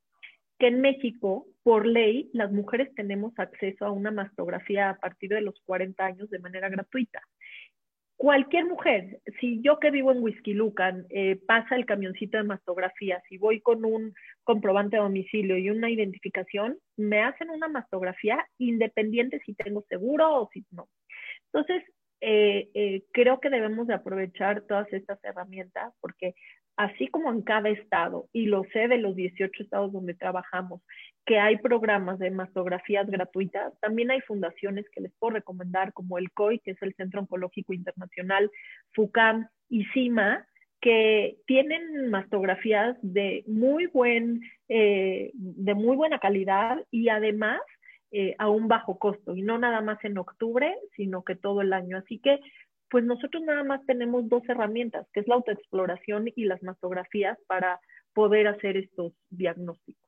que 0.60 0.68
en 0.68 0.82
México, 0.82 1.48
por 1.64 1.86
ley, 1.86 2.30
las 2.34 2.52
mujeres 2.52 2.94
tenemos 2.96 3.34
acceso 3.38 3.86
a 3.86 3.92
una 3.92 4.12
mastografía 4.12 4.90
a 4.90 4.98
partir 4.98 5.30
de 5.32 5.42
los 5.42 5.60
40 5.66 6.06
años 6.06 6.30
de 6.30 6.40
manera 6.40 6.70
gratuita 6.70 7.22
cualquier 8.18 8.66
mujer, 8.66 9.20
si 9.40 9.62
yo 9.62 9.80
que 9.80 9.92
vivo 9.92 10.12
en 10.12 10.24
Whisky 10.24 10.54
Lucan 10.54 11.06
eh, 11.10 11.40
pasa 11.48 11.76
el 11.76 11.86
camioncito 11.86 12.38
de 12.38 12.44
mastografía, 12.44 13.22
si 13.28 13.38
voy 13.38 13.62
con 13.62 13.84
un 13.86 14.14
comprobante 14.44 14.98
de 14.98 15.04
domicilio 15.04 15.58
y 15.58 15.70
una 15.70 15.90
identificación, 15.90 16.78
me 16.98 17.22
hacen 17.22 17.50
una 17.50 17.68
mastografía 17.68 18.46
independiente 18.58 19.42
si 19.46 19.54
tengo 19.54 19.84
seguro 19.90 20.42
o 20.42 20.50
si 20.54 20.66
no. 20.72 20.88
Entonces, 21.52 21.84
eh, 22.22 22.70
eh, 22.74 23.04
creo 23.12 23.40
que 23.40 23.50
debemos 23.50 23.88
de 23.88 23.96
aprovechar 23.96 24.62
todas 24.62 24.92
estas 24.94 25.22
herramientas 25.24 25.94
porque 26.00 26.34
así 26.78 27.08
como 27.08 27.32
en 27.32 27.42
cada 27.42 27.70
estado, 27.70 28.28
y 28.34 28.48
lo 28.48 28.64
sé 28.74 28.88
de 28.88 28.98
los 28.98 29.16
18 29.16 29.64
estados 29.64 29.94
donde 29.94 30.14
trabajamos, 30.14 30.82
que 31.26 31.40
hay 31.40 31.58
programas 31.58 32.20
de 32.20 32.32
mastografías 32.32 33.08
gratuitas, 33.08 33.74
también 33.80 34.12
hay 34.12 34.22
fundaciones 34.22 34.86
que 34.90 35.02
les 35.02 35.14
puedo 35.18 35.36
recomendar, 35.36 35.94
como 35.94 36.18
el 36.18 36.32
COI, 36.32 36.60
que 36.60 36.72
es 36.72 36.82
el 36.82 36.94
Centro 36.96 37.22
Oncológico 37.22 37.74
Internacional, 37.74 38.52
FUCAM 38.92 39.48
y 39.70 39.86
CIMA, 39.94 40.46
que 40.82 41.38
tienen 41.48 42.12
mastografías 42.12 42.96
de 43.02 43.44
muy, 43.48 43.88
buen, 43.88 44.42
eh, 44.70 45.32
de 45.34 45.74
muy 45.74 45.96
buena 45.96 46.20
calidad 46.20 46.78
y 46.92 47.10
además 47.10 47.60
eh, 48.12 48.36
a 48.38 48.50
un 48.50 48.68
bajo 48.68 49.00
costo, 49.00 49.36
y 49.36 49.42
no 49.42 49.58
nada 49.58 49.82
más 49.82 49.98
en 50.06 50.18
octubre, 50.18 50.76
sino 50.96 51.24
que 51.24 51.36
todo 51.36 51.62
el 51.62 51.74
año. 51.74 51.98
Así 51.98 52.20
que 52.20 52.40
pues 52.90 53.04
nosotros 53.04 53.44
nada 53.44 53.64
más 53.64 53.86
tenemos 53.86 54.28
dos 54.30 54.44
herramientas, 54.48 55.08
que 55.14 55.22
es 55.22 55.28
la 55.28 55.36
autoexploración 55.36 56.32
y 56.36 56.46
las 56.46 56.62
mastografías 56.64 57.38
para 57.48 57.80
poder 58.14 58.48
hacer 58.48 58.78
estos 58.78 59.14
diagnósticos. 59.30 60.02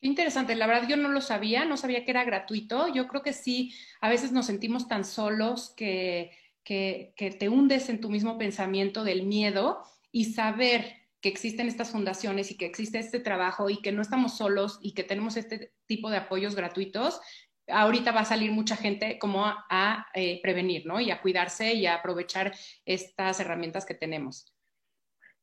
interesante, 0.00 0.54
la 0.54 0.66
verdad 0.66 0.88
yo 0.88 0.96
no 0.96 1.08
lo 1.08 1.20
sabía, 1.20 1.64
no 1.64 1.76
sabía 1.76 2.04
que 2.04 2.12
era 2.12 2.24
gratuito. 2.24 2.92
Yo 2.92 3.08
creo 3.08 3.22
que 3.22 3.32
sí, 3.32 3.74
a 4.00 4.08
veces 4.08 4.30
nos 4.32 4.46
sentimos 4.46 4.86
tan 4.86 5.04
solos 5.04 5.74
que, 5.76 6.30
que, 6.62 7.12
que 7.16 7.30
te 7.30 7.48
hundes 7.48 7.88
en 7.88 8.00
tu 8.00 8.08
mismo 8.08 8.38
pensamiento 8.38 9.02
del 9.02 9.24
miedo 9.24 9.82
y 10.12 10.26
saber 10.26 10.98
que 11.20 11.28
existen 11.28 11.66
estas 11.66 11.90
fundaciones 11.90 12.50
y 12.50 12.56
que 12.56 12.66
existe 12.66 12.98
este 12.98 13.18
trabajo 13.18 13.70
y 13.70 13.82
que 13.82 13.90
no 13.90 14.02
estamos 14.02 14.36
solos 14.36 14.78
y 14.82 14.92
que 14.92 15.02
tenemos 15.02 15.36
este 15.36 15.72
tipo 15.86 16.10
de 16.10 16.18
apoyos 16.18 16.54
gratuitos, 16.54 17.20
ahorita 17.68 18.12
va 18.12 18.20
a 18.20 18.24
salir 18.24 18.50
mucha 18.52 18.76
gente 18.76 19.18
como 19.18 19.44
a, 19.46 20.06
eh, 20.14 20.40
prevenir, 20.42 20.86
¿no? 20.86 21.00
Y 21.00 21.10
a 21.10 21.20
cuidarse 21.20 21.74
y 21.74 21.86
a 21.86 21.94
aprovechar 21.94 22.52
estas 22.84 23.40
herramientas 23.40 23.86
que 23.86 23.94
tenemos. 23.94 24.54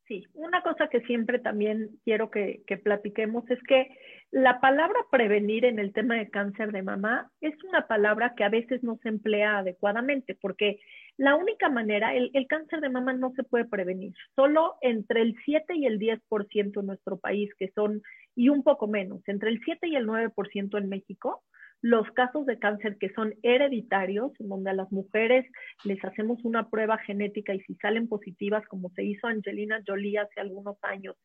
Sí, 0.07 0.23
una 0.33 0.61
cosa 0.61 0.87
que 0.87 1.01
siempre 1.01 1.39
también 1.39 1.89
quiero 2.03 2.29
que, 2.29 2.61
que, 2.67 2.77
platiquemos 2.77 3.49
es 3.49 3.59
que 3.63 3.89
la 4.29 4.59
palabra 4.59 4.99
prevenir 5.09 5.65
en 5.65 5.79
el 5.79 5.93
tema 5.93 6.15
de 6.15 6.29
cáncer 6.29 6.71
de 6.71 6.83
mama 6.83 7.31
es 7.41 7.55
una 7.63 7.87
palabra 7.87 8.33
que 8.35 8.43
a 8.43 8.49
veces 8.49 8.83
no 8.83 8.99
se 9.01 9.09
emplea 9.09 9.57
adecuadamente, 9.57 10.35
porque 10.35 10.79
la 11.17 11.35
única 11.35 11.69
manera, 11.69 12.13
el, 12.13 12.29
el 12.33 12.45
cáncer 12.45 12.81
de 12.81 12.89
mama 12.89 13.13
no 13.13 13.31
se 13.35 13.43
puede 13.43 13.65
prevenir. 13.65 14.13
Solo 14.35 14.75
entre 14.81 15.21
el 15.21 15.35
7 15.43 15.73
y 15.75 15.87
el 15.87 15.97
10% 15.97 16.79
en 16.79 16.85
nuestro 16.85 17.17
país, 17.17 17.49
que 17.57 17.71
son, 17.71 18.03
y 18.35 18.49
un 18.49 18.61
poco 18.61 18.87
menos, 18.87 19.21
entre 19.27 19.49
el 19.49 19.59
7 19.63 19.87
y 19.87 19.95
el 19.95 20.05
9% 20.05 20.77
en 20.77 20.89
México, 20.89 21.41
los 21.85 22.09
casos 22.13 22.47
de 22.47 22.57
cáncer 22.57 22.97
que 22.97 23.13
son 23.13 23.35
hereditarios, 23.43 24.31
donde 24.39 24.71
a 24.71 24.73
las 24.73 24.91
mujeres 24.91 25.45
les 25.83 26.03
hacemos 26.03 26.43
una 26.43 26.67
prueba 26.71 26.97
genética 26.97 27.53
y 27.53 27.59
si 27.59 27.75
salen 27.75 28.07
positivas, 28.07 28.65
como 28.69 28.89
se 28.95 29.03
hizo 29.03 29.27
Angelina 29.27 29.83
Jolie 29.85 30.17
hace 30.17 30.41
algunos 30.41 30.77
años, 30.81 31.15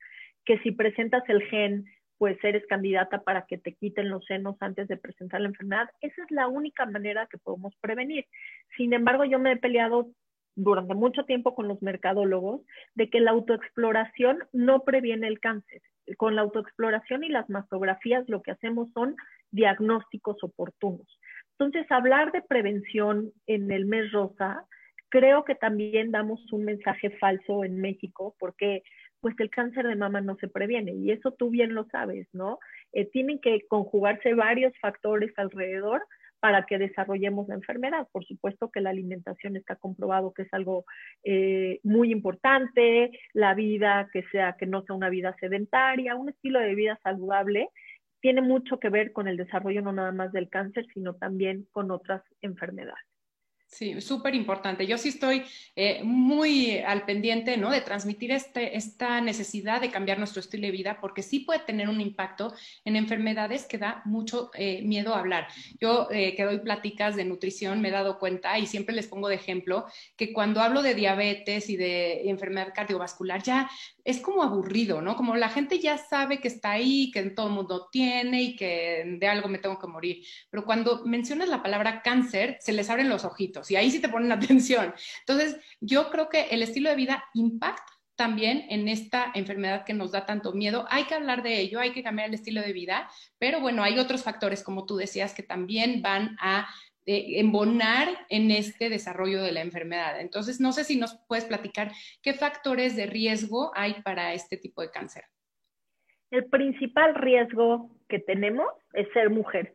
que 0.44 0.58
si 0.58 0.72
presentas 0.72 1.22
el 1.30 1.40
gen, 1.44 1.86
pues 2.18 2.36
eres 2.44 2.62
candidata 2.66 3.22
para 3.22 3.46
que 3.46 3.56
te 3.56 3.74
quiten 3.74 4.10
los 4.10 4.26
senos 4.26 4.56
antes 4.60 4.86
de 4.86 4.98
presentar 4.98 5.40
la 5.40 5.48
enfermedad. 5.48 5.88
Esa 6.02 6.24
es 6.24 6.30
la 6.30 6.46
única 6.46 6.84
manera 6.84 7.26
que 7.30 7.38
podemos 7.38 7.74
prevenir. 7.80 8.26
Sin 8.76 8.92
embargo, 8.92 9.24
yo 9.24 9.38
me 9.38 9.52
he 9.52 9.56
peleado 9.56 10.10
durante 10.56 10.94
mucho 10.94 11.24
tiempo 11.24 11.54
con 11.54 11.68
los 11.68 11.80
mercadólogos 11.80 12.60
de 12.94 13.08
que 13.08 13.20
la 13.20 13.30
autoexploración 13.30 14.40
no 14.52 14.84
previene 14.84 15.26
el 15.26 15.40
cáncer. 15.40 15.80
Con 16.16 16.34
la 16.34 16.42
autoexploración 16.42 17.24
y 17.24 17.28
las 17.28 17.48
mastografías 17.48 18.28
lo 18.28 18.42
que 18.42 18.52
hacemos 18.52 18.90
son 18.92 19.16
diagnósticos 19.50 20.42
oportunos. 20.42 21.06
Entonces, 21.58 21.90
hablar 21.90 22.32
de 22.32 22.42
prevención 22.42 23.32
en 23.46 23.70
el 23.70 23.84
mes 23.84 24.10
rosa, 24.12 24.64
creo 25.10 25.44
que 25.44 25.54
también 25.54 26.10
damos 26.10 26.40
un 26.52 26.64
mensaje 26.64 27.10
falso 27.18 27.64
en 27.64 27.80
México 27.80 28.34
porque 28.38 28.82
pues 29.20 29.34
el 29.38 29.50
cáncer 29.50 29.86
de 29.86 29.96
mama 29.96 30.20
no 30.22 30.36
se 30.36 30.48
previene 30.48 30.92
y 30.92 31.10
eso 31.10 31.32
tú 31.32 31.50
bien 31.50 31.74
lo 31.74 31.84
sabes, 31.86 32.26
¿no? 32.32 32.58
Eh, 32.92 33.04
tienen 33.04 33.38
que 33.38 33.66
conjugarse 33.68 34.32
varios 34.34 34.72
factores 34.80 35.32
alrededor 35.36 36.02
para 36.40 36.64
que 36.66 36.78
desarrollemos 36.78 37.48
la 37.48 37.54
enfermedad. 37.54 38.08
Por 38.12 38.24
supuesto 38.24 38.70
que 38.70 38.80
la 38.80 38.90
alimentación 38.90 39.56
está 39.56 39.76
comprobado 39.76 40.32
que 40.32 40.42
es 40.42 40.52
algo 40.52 40.84
eh, 41.22 41.80
muy 41.82 42.10
importante, 42.10 43.10
la 43.32 43.54
vida 43.54 44.08
que 44.12 44.22
sea, 44.32 44.56
que 44.58 44.66
no 44.66 44.82
sea 44.82 44.96
una 44.96 45.10
vida 45.10 45.36
sedentaria, 45.38 46.16
un 46.16 46.30
estilo 46.30 46.58
de 46.60 46.74
vida 46.74 46.98
saludable 47.02 47.68
tiene 48.20 48.42
mucho 48.42 48.78
que 48.78 48.90
ver 48.90 49.12
con 49.12 49.28
el 49.28 49.36
desarrollo 49.36 49.82
no 49.82 49.92
nada 49.92 50.12
más 50.12 50.32
del 50.32 50.48
cáncer, 50.48 50.86
sino 50.92 51.14
también 51.14 51.66
con 51.72 51.90
otras 51.90 52.22
enfermedades. 52.42 53.09
Sí, 53.70 54.00
súper 54.00 54.34
importante. 54.34 54.84
Yo 54.84 54.98
sí 54.98 55.10
estoy 55.10 55.44
eh, 55.76 56.02
muy 56.02 56.78
al 56.78 57.04
pendiente, 57.04 57.56
¿no? 57.56 57.70
De 57.70 57.80
transmitir 57.80 58.32
este, 58.32 58.76
esta 58.76 59.20
necesidad 59.20 59.80
de 59.80 59.92
cambiar 59.92 60.18
nuestro 60.18 60.40
estilo 60.40 60.66
de 60.66 60.72
vida, 60.72 60.98
porque 61.00 61.22
sí 61.22 61.40
puede 61.40 61.60
tener 61.60 61.88
un 61.88 62.00
impacto 62.00 62.52
en 62.84 62.96
enfermedades 62.96 63.66
que 63.66 63.78
da 63.78 64.02
mucho 64.04 64.50
eh, 64.54 64.82
miedo 64.82 65.14
hablar. 65.14 65.46
Yo 65.80 66.08
eh, 66.10 66.34
que 66.34 66.42
doy 66.42 66.58
pláticas 66.58 67.14
de 67.14 67.24
nutrición 67.24 67.80
me 67.80 67.88
he 67.88 67.92
dado 67.92 68.18
cuenta 68.18 68.58
y 68.58 68.66
siempre 68.66 68.92
les 68.92 69.06
pongo 69.06 69.28
de 69.28 69.36
ejemplo 69.36 69.86
que 70.16 70.32
cuando 70.32 70.60
hablo 70.60 70.82
de 70.82 70.96
diabetes 70.96 71.70
y 71.70 71.76
de 71.76 72.28
enfermedad 72.28 72.72
cardiovascular 72.74 73.40
ya 73.40 73.70
es 74.04 74.18
como 74.18 74.42
aburrido, 74.42 75.00
¿no? 75.00 75.14
Como 75.14 75.36
la 75.36 75.48
gente 75.48 75.78
ya 75.78 75.96
sabe 75.96 76.40
que 76.40 76.48
está 76.48 76.72
ahí, 76.72 77.12
que 77.12 77.22
todo 77.30 77.46
el 77.46 77.52
mundo 77.52 77.88
tiene 77.92 78.42
y 78.42 78.56
que 78.56 79.04
de 79.20 79.28
algo 79.28 79.48
me 79.48 79.58
tengo 79.58 79.78
que 79.78 79.86
morir. 79.86 80.26
Pero 80.50 80.64
cuando 80.64 81.04
mencionas 81.04 81.48
la 81.48 81.62
palabra 81.62 82.02
cáncer, 82.02 82.56
se 82.60 82.72
les 82.72 82.90
abren 82.90 83.08
los 83.08 83.24
ojitos 83.24 83.59
y 83.68 83.76
ahí 83.76 83.90
sí 83.90 84.00
te 84.00 84.08
ponen 84.08 84.30
atención. 84.32 84.94
Entonces, 85.26 85.58
yo 85.80 86.10
creo 86.10 86.28
que 86.28 86.42
el 86.50 86.62
estilo 86.62 86.90
de 86.90 86.96
vida 86.96 87.24
impacta 87.34 87.92
también 88.14 88.66
en 88.68 88.86
esta 88.86 89.32
enfermedad 89.34 89.84
que 89.84 89.94
nos 89.94 90.12
da 90.12 90.26
tanto 90.26 90.52
miedo. 90.52 90.84
Hay 90.90 91.04
que 91.04 91.14
hablar 91.14 91.42
de 91.42 91.58
ello, 91.58 91.80
hay 91.80 91.92
que 91.92 92.02
cambiar 92.02 92.28
el 92.28 92.34
estilo 92.34 92.60
de 92.60 92.74
vida, 92.74 93.08
pero 93.38 93.60
bueno, 93.60 93.82
hay 93.82 93.98
otros 93.98 94.22
factores, 94.22 94.62
como 94.62 94.84
tú 94.84 94.96
decías, 94.96 95.32
que 95.32 95.42
también 95.42 96.02
van 96.02 96.36
a 96.38 96.68
eh, 97.06 97.40
embonar 97.40 98.08
en 98.28 98.50
este 98.50 98.90
desarrollo 98.90 99.42
de 99.42 99.52
la 99.52 99.62
enfermedad. 99.62 100.20
Entonces, 100.20 100.60
no 100.60 100.72
sé 100.72 100.84
si 100.84 100.98
nos 100.98 101.18
puedes 101.26 101.46
platicar 101.46 101.92
qué 102.22 102.34
factores 102.34 102.94
de 102.94 103.06
riesgo 103.06 103.72
hay 103.74 103.94
para 104.02 104.34
este 104.34 104.58
tipo 104.58 104.82
de 104.82 104.90
cáncer. 104.90 105.24
El 106.30 106.44
principal 106.44 107.14
riesgo 107.14 107.90
que 108.08 108.18
tenemos 108.18 108.68
es 108.92 109.10
ser 109.12 109.30
mujer. 109.30 109.74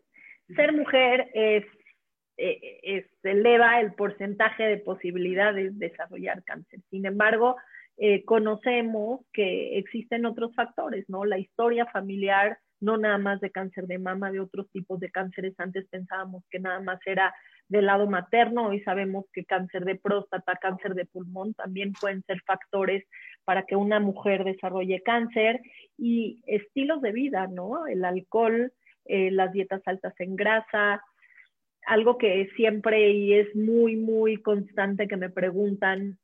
Ser 0.55 0.71
mujer 0.71 1.31
es, 1.33 1.65
eh, 2.37 3.05
eleva 3.23 3.79
el 3.79 3.93
porcentaje 3.93 4.63
de 4.63 4.77
posibilidades 4.77 5.77
de 5.77 5.89
desarrollar 5.89 6.43
cáncer. 6.43 6.81
Sin 6.89 7.05
embargo, 7.05 7.55
eh, 7.97 8.25
conocemos 8.25 9.21
que 9.31 9.77
existen 9.77 10.25
otros 10.25 10.53
factores, 10.53 11.05
¿no? 11.07 11.23
La 11.23 11.39
historia 11.39 11.85
familiar, 11.85 12.59
no 12.81 12.97
nada 12.97 13.17
más 13.17 13.39
de 13.39 13.51
cáncer 13.51 13.87
de 13.87 13.99
mama, 13.99 14.31
de 14.31 14.41
otros 14.41 14.69
tipos 14.71 14.99
de 14.99 15.09
cánceres. 15.09 15.53
Antes 15.57 15.87
pensábamos 15.87 16.43
que 16.49 16.59
nada 16.59 16.81
más 16.81 16.99
era 17.05 17.33
del 17.69 17.85
lado 17.85 18.07
materno, 18.07 18.67
hoy 18.67 18.81
sabemos 18.81 19.25
que 19.33 19.45
cáncer 19.45 19.85
de 19.85 19.95
próstata, 19.95 20.57
cáncer 20.57 20.93
de 20.93 21.05
pulmón 21.05 21.53
también 21.53 21.93
pueden 21.93 22.21
ser 22.23 22.41
factores 22.41 23.05
para 23.43 23.63
que 23.63 23.75
una 23.75 23.99
mujer 23.99 24.43
desarrolle 24.43 25.01
cáncer 25.01 25.61
y 25.97 26.43
estilos 26.45 27.01
de 27.01 27.11
vida, 27.11 27.47
¿no? 27.47 27.87
El 27.87 28.03
alcohol, 28.03 28.73
eh, 29.05 29.31
las 29.31 29.51
dietas 29.53 29.81
altas 29.85 30.13
en 30.19 30.35
grasa, 30.35 31.01
algo 31.85 32.17
que 32.17 32.49
siempre 32.55 33.11
y 33.11 33.33
es 33.33 33.55
muy, 33.55 33.95
muy 33.95 34.37
constante 34.37 35.07
que 35.07 35.17
me 35.17 35.29
preguntan 35.29 36.17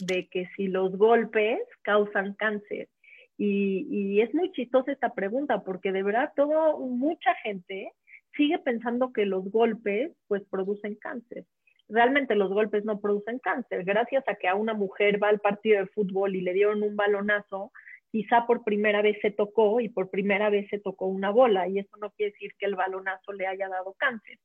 de 0.00 0.28
que 0.28 0.48
si 0.56 0.68
los 0.68 0.96
golpes 0.96 1.58
causan 1.82 2.34
cáncer. 2.34 2.88
Y, 3.36 4.20
es 4.20 4.34
muy 4.34 4.50
chistosa 4.50 4.90
esta 4.90 5.14
pregunta 5.14 5.62
porque 5.62 5.92
de 5.92 6.02
verdad 6.02 6.32
todo, 6.34 6.78
mucha 6.78 7.34
gente 7.44 7.92
sigue 8.36 8.58
pensando 8.58 9.12
que 9.12 9.26
los 9.26 9.48
golpes 9.50 10.12
pues 10.26 10.42
producen 10.50 10.96
cáncer. 10.96 11.44
Realmente 11.88 12.34
los 12.34 12.50
golpes 12.50 12.84
no 12.84 13.00
producen 13.00 13.38
cáncer. 13.38 13.84
Gracias 13.84 14.24
a 14.28 14.34
que 14.34 14.48
a 14.48 14.56
una 14.56 14.74
mujer 14.74 15.22
va 15.22 15.28
al 15.28 15.40
partido 15.40 15.78
de 15.78 15.86
fútbol 15.86 16.34
y 16.34 16.40
le 16.40 16.52
dieron 16.52 16.82
un 16.82 16.96
balonazo, 16.96 17.72
quizá 18.10 18.44
por 18.46 18.64
primera 18.64 19.02
vez 19.02 19.16
se 19.22 19.30
tocó 19.30 19.80
y 19.80 19.88
por 19.88 20.10
primera 20.10 20.50
vez 20.50 20.68
se 20.68 20.78
tocó 20.78 21.06
una 21.06 21.30
bola 21.30 21.68
y 21.68 21.78
eso 21.78 21.96
no 21.98 22.10
quiere 22.10 22.32
decir 22.32 22.52
que 22.58 22.66
el 22.66 22.74
balonazo 22.74 23.32
le 23.32 23.46
haya 23.46 23.68
dado 23.68 23.94
cáncer. 23.98 24.38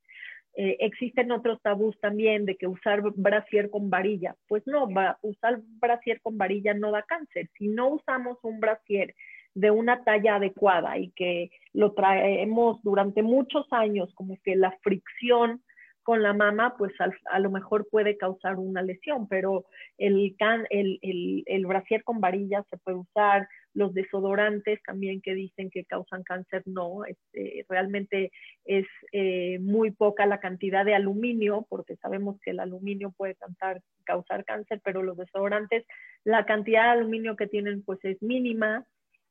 Eh, 0.56 0.78
existen 0.82 1.32
otros 1.32 1.60
tabús 1.62 2.00
también 2.00 2.46
de 2.46 2.56
que 2.56 2.68
usar 2.68 3.02
brasier 3.16 3.70
con 3.70 3.90
varilla. 3.90 4.36
Pues 4.48 4.64
no, 4.68 4.92
va, 4.92 5.18
usar 5.22 5.60
brasier 5.82 6.22
con 6.22 6.38
varilla 6.38 6.74
no 6.74 6.92
da 6.92 7.02
cáncer. 7.04 7.50
Si 7.58 7.68
no 7.68 7.90
usamos 7.90 8.38
un 8.44 8.60
brasier 8.60 9.16
de 9.56 9.72
una 9.72 10.04
talla 10.04 10.36
adecuada 10.36 10.98
y 10.98 11.12
que 11.12 11.52
lo 11.74 11.94
traemos 11.94 12.82
durante 12.84 13.24
muchos 13.24 13.66
años, 13.72 14.14
como 14.16 14.38
que 14.44 14.56
la 14.56 14.72
fricción 14.82 15.62
con 16.04 16.22
la 16.22 16.34
mama, 16.34 16.76
pues 16.78 16.94
a, 17.00 17.40
lo 17.40 17.50
mejor 17.50 17.88
puede 17.90 18.18
causar 18.18 18.58
una 18.58 18.82
lesión, 18.82 19.28
pero 19.28 19.66
el, 19.98 20.36
can, 20.38 20.66
el, 20.70 21.00
el, 21.02 21.44
el 21.46 21.66
brasier 21.66 22.04
con 22.04 22.20
varilla 22.20 22.64
se 22.70 22.78
puede 22.78 22.98
usar, 22.98 23.48
los 23.74 23.94
desodorantes 23.94 24.82
también 24.84 25.22
que 25.22 25.34
dicen 25.34 25.70
que 25.70 25.86
causan 25.86 26.24
cáncer, 26.24 26.64
no, 26.66 27.06
este, 27.06 27.66
realmente 27.68 28.32
es 28.66 28.86
eh, 29.12 29.60
muy 29.60 29.92
poca 29.92 30.26
la 30.26 30.40
cantidad 30.40 30.86
de 30.86 30.96
aluminio, 30.96 31.66
porque 31.70 31.96
sabemos 31.98 32.40
que 32.42 32.52
el 32.52 32.60
aluminio 32.60 33.12
puede 33.18 33.36
causar, 33.36 33.82
causar 34.04 34.46
cáncer, 34.46 34.80
pero 34.84 35.02
los 35.02 35.18
desodorantes, 35.18 35.86
la 36.24 36.46
cantidad 36.46 36.84
de 36.84 37.00
aluminio 37.00 37.36
que 37.36 37.48
tienen 37.48 37.84
pues 37.84 38.00
es 38.04 38.22
mínima. 38.22 38.86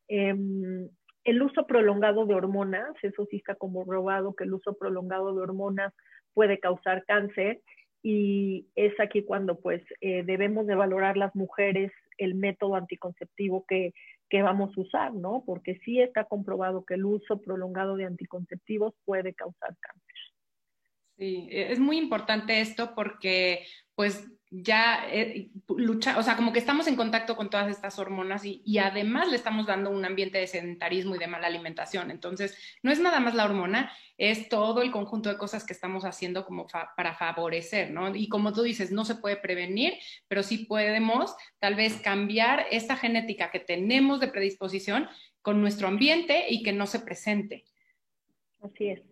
Em, 0.09 0.89
el 1.25 1.41
uso 1.41 1.67
prolongado 1.67 2.27
de 2.27 2.35
hormonas, 2.35 2.93
eso 3.03 3.27
sí 3.31 3.37
está 3.37 3.55
como 3.55 3.85
robado, 3.85 4.35
que 4.35 4.45
el 4.45 4.55
uso 4.55 4.75
prolongado 4.75 5.35
de 5.35 5.43
hormonas 5.43 5.95
puede 6.35 6.59
causar 6.59 7.05
cáncer 7.05 7.61
y 8.03 8.67
es 8.75 8.99
aquí 9.01 9.23
cuando 9.23 9.61
pues 9.61 9.83
eh, 10.01 10.25
debemos 10.25 10.67
de 10.67 10.75
valorar 10.75 11.17
las 11.17 11.35
mujeres 11.37 11.93
el 12.19 12.35
método 12.35 12.75
anticonceptivo 12.75 13.65
que, 13.67 13.95
que, 14.29 14.43
vamos 14.43 14.77
a 14.77 14.81
usar, 14.81 15.15
¿no? 15.15 15.45
Porque 15.47 15.79
sí 15.85 16.01
está 16.01 16.25
comprobado 16.25 16.85
que 16.85 16.95
el 16.95 17.05
uso 17.05 17.41
prolongado 17.41 17.97
de 17.97 18.05
anticonceptivos 18.05 18.95
puede 19.05 19.35
causar 19.35 19.77
cáncer. 19.81 20.17
Sí, 21.17 21.49
e, 21.51 21.73
es 21.73 21.79
muy 21.79 21.97
importante 21.99 22.61
esto 22.61 22.95
porque 22.95 23.65
pues 23.95 24.29
ya 24.55 25.09
eh, 25.11 25.49
lucha, 25.79 26.19
o 26.19 26.23
sea, 26.23 26.37
como 26.37 26.53
que 26.53 26.59
estamos 26.59 26.87
en 26.87 26.95
contacto 26.95 27.37
con 27.37 27.49
todas 27.49 27.71
estas 27.71 27.99
hormonas 27.99 28.45
y, 28.45 28.79
además 28.79 29.29
le 29.29 29.37
estamos 29.37 29.67
dando 29.67 29.89
un 29.89 30.05
ambiente 30.05 30.37
de 30.37 30.47
sedentarismo 30.47 31.15
y 31.15 31.19
de 31.19 31.27
mala 31.27 31.47
alimentación. 31.47 32.11
Entonces, 32.11 32.55
no 32.83 32.93
es 32.93 33.01
nada 33.01 33.19
más 33.19 33.35
la 33.35 33.47
hormona, 33.47 33.91
es 34.19 34.51
todo 34.51 34.83
el 34.83 34.91
conjunto 34.91 35.31
de 35.31 35.39
cosas 35.39 35.65
que 35.65 35.73
estamos 35.73 36.05
haciendo 36.05 36.45
como 36.45 36.67
para 36.67 37.15
favorecer, 37.15 37.91
¿no? 37.91 38.15
Y 38.15 38.29
como 38.29 38.53
tú 38.53 38.63
dices, 38.63 38.93
no 38.93 39.07
se 39.07 39.15
puede 39.15 39.37
prevenir, 39.37 39.95
pero 40.29 40.43
sí 40.43 40.67
podemos 40.67 41.35
tal 41.59 41.75
vez 41.75 41.95
cambiar 42.03 42.67
esta 42.71 42.97
genética 42.97 43.51
que 43.51 43.61
tenemos 43.61 44.21
de 44.21 44.29
predisposición 44.29 45.09
con 45.41 45.63
nuestro 45.63 45.89
ambiente 45.89 46.45
y 46.51 46.63
que 46.63 46.73
no 46.73 46.87
se 46.87 47.01
presente. 47.01 47.65
Así 48.61 48.91
es. 48.91 49.03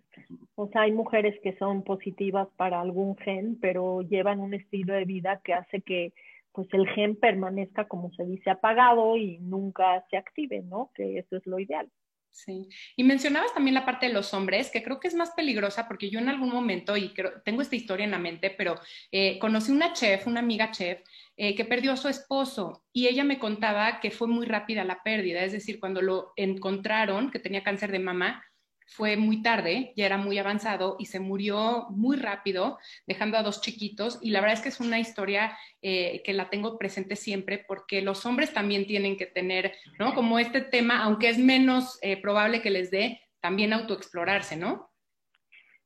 O 0.62 0.68
sea, 0.68 0.83
hay 0.83 0.92
mujeres 0.92 1.35
que 1.42 1.57
son 1.57 1.83
positivas 1.83 2.46
para 2.57 2.83
algún 2.83 3.16
gen, 3.16 3.59
pero 3.62 4.03
llevan 4.03 4.40
un 4.40 4.53
estilo 4.53 4.92
de 4.92 5.07
vida 5.07 5.40
que 5.42 5.55
hace 5.55 5.81
que 5.81 6.12
pues 6.53 6.68
el 6.73 6.87
gen 6.88 7.16
permanezca, 7.16 7.88
como 7.88 8.12
se 8.12 8.27
dice, 8.27 8.51
apagado 8.51 9.16
y 9.16 9.38
nunca 9.38 10.05
se 10.11 10.18
active, 10.18 10.61
¿no? 10.61 10.90
Que 10.94 11.18
eso 11.18 11.38
es 11.38 11.46
lo 11.46 11.59
ideal. 11.61 11.88
Sí. 12.29 12.68
Y 12.94 13.05
mencionabas 13.05 13.55
también 13.55 13.73
la 13.73 13.87
parte 13.87 14.09
de 14.09 14.12
los 14.12 14.35
hombres, 14.35 14.70
que 14.70 14.83
creo 14.83 15.01
que 15.01 15.09
es 15.09 15.14
más 15.14 15.31
peligrosa 15.31 15.88
porque 15.88 16.11
yo 16.11 16.18
en 16.18 16.29
algún 16.29 16.51
momento, 16.51 16.94
y 16.94 17.14
creo, 17.14 17.40
tengo 17.42 17.62
esta 17.62 17.77
historia 17.77 18.05
en 18.05 18.11
la 18.11 18.18
mente, 18.18 18.51
pero 18.51 18.75
eh, 19.11 19.38
conocí 19.38 19.73
una 19.73 19.94
chef, 19.94 20.27
una 20.27 20.40
amiga 20.40 20.70
chef, 20.73 21.01
eh, 21.38 21.55
que 21.55 21.64
perdió 21.64 21.92
a 21.92 21.96
su 21.96 22.09
esposo 22.09 22.85
y 22.92 23.09
ella 23.09 23.25
me 23.25 23.38
contaba 23.38 23.99
que 23.99 24.11
fue 24.11 24.29
muy 24.29 24.44
rápida 24.44 24.85
la 24.85 25.03
pérdida, 25.03 25.42
es 25.42 25.53
decir, 25.53 25.81
cuando 25.81 26.03
lo 26.03 26.35
encontraron, 26.37 27.31
que 27.31 27.38
tenía 27.38 27.64
cáncer 27.64 27.90
de 27.92 27.99
mama, 27.99 28.44
fue 28.90 29.16
muy 29.16 29.40
tarde, 29.40 29.92
ya 29.96 30.05
era 30.05 30.18
muy 30.18 30.37
avanzado 30.38 30.96
y 30.98 31.07
se 31.07 31.20
murió 31.20 31.87
muy 31.90 32.16
rápido, 32.16 32.79
dejando 33.07 33.38
a 33.38 33.44
dos 33.44 33.61
chiquitos. 33.61 34.18
Y 34.20 34.31
la 34.31 34.40
verdad 34.40 34.57
es 34.57 34.62
que 34.62 34.68
es 34.68 34.81
una 34.81 34.98
historia 34.98 35.57
eh, 35.81 36.22
que 36.24 36.33
la 36.33 36.50
tengo 36.50 36.76
presente 36.76 37.14
siempre 37.14 37.64
porque 37.66 38.03
los 38.03 38.26
hombres 38.26 38.53
también 38.53 38.87
tienen 38.87 39.16
que 39.16 39.26
tener, 39.26 39.74
¿no? 40.00 40.12
Como 40.14 40.40
este 40.40 40.61
tema, 40.61 41.05
aunque 41.05 41.29
es 41.29 41.38
menos 41.38 42.00
eh, 42.03 42.20
probable 42.20 42.62
que 42.62 42.70
les 42.70 42.90
dé, 42.90 43.20
también 43.40 43.72
autoexplorarse, 43.72 44.57
¿no? 44.57 44.90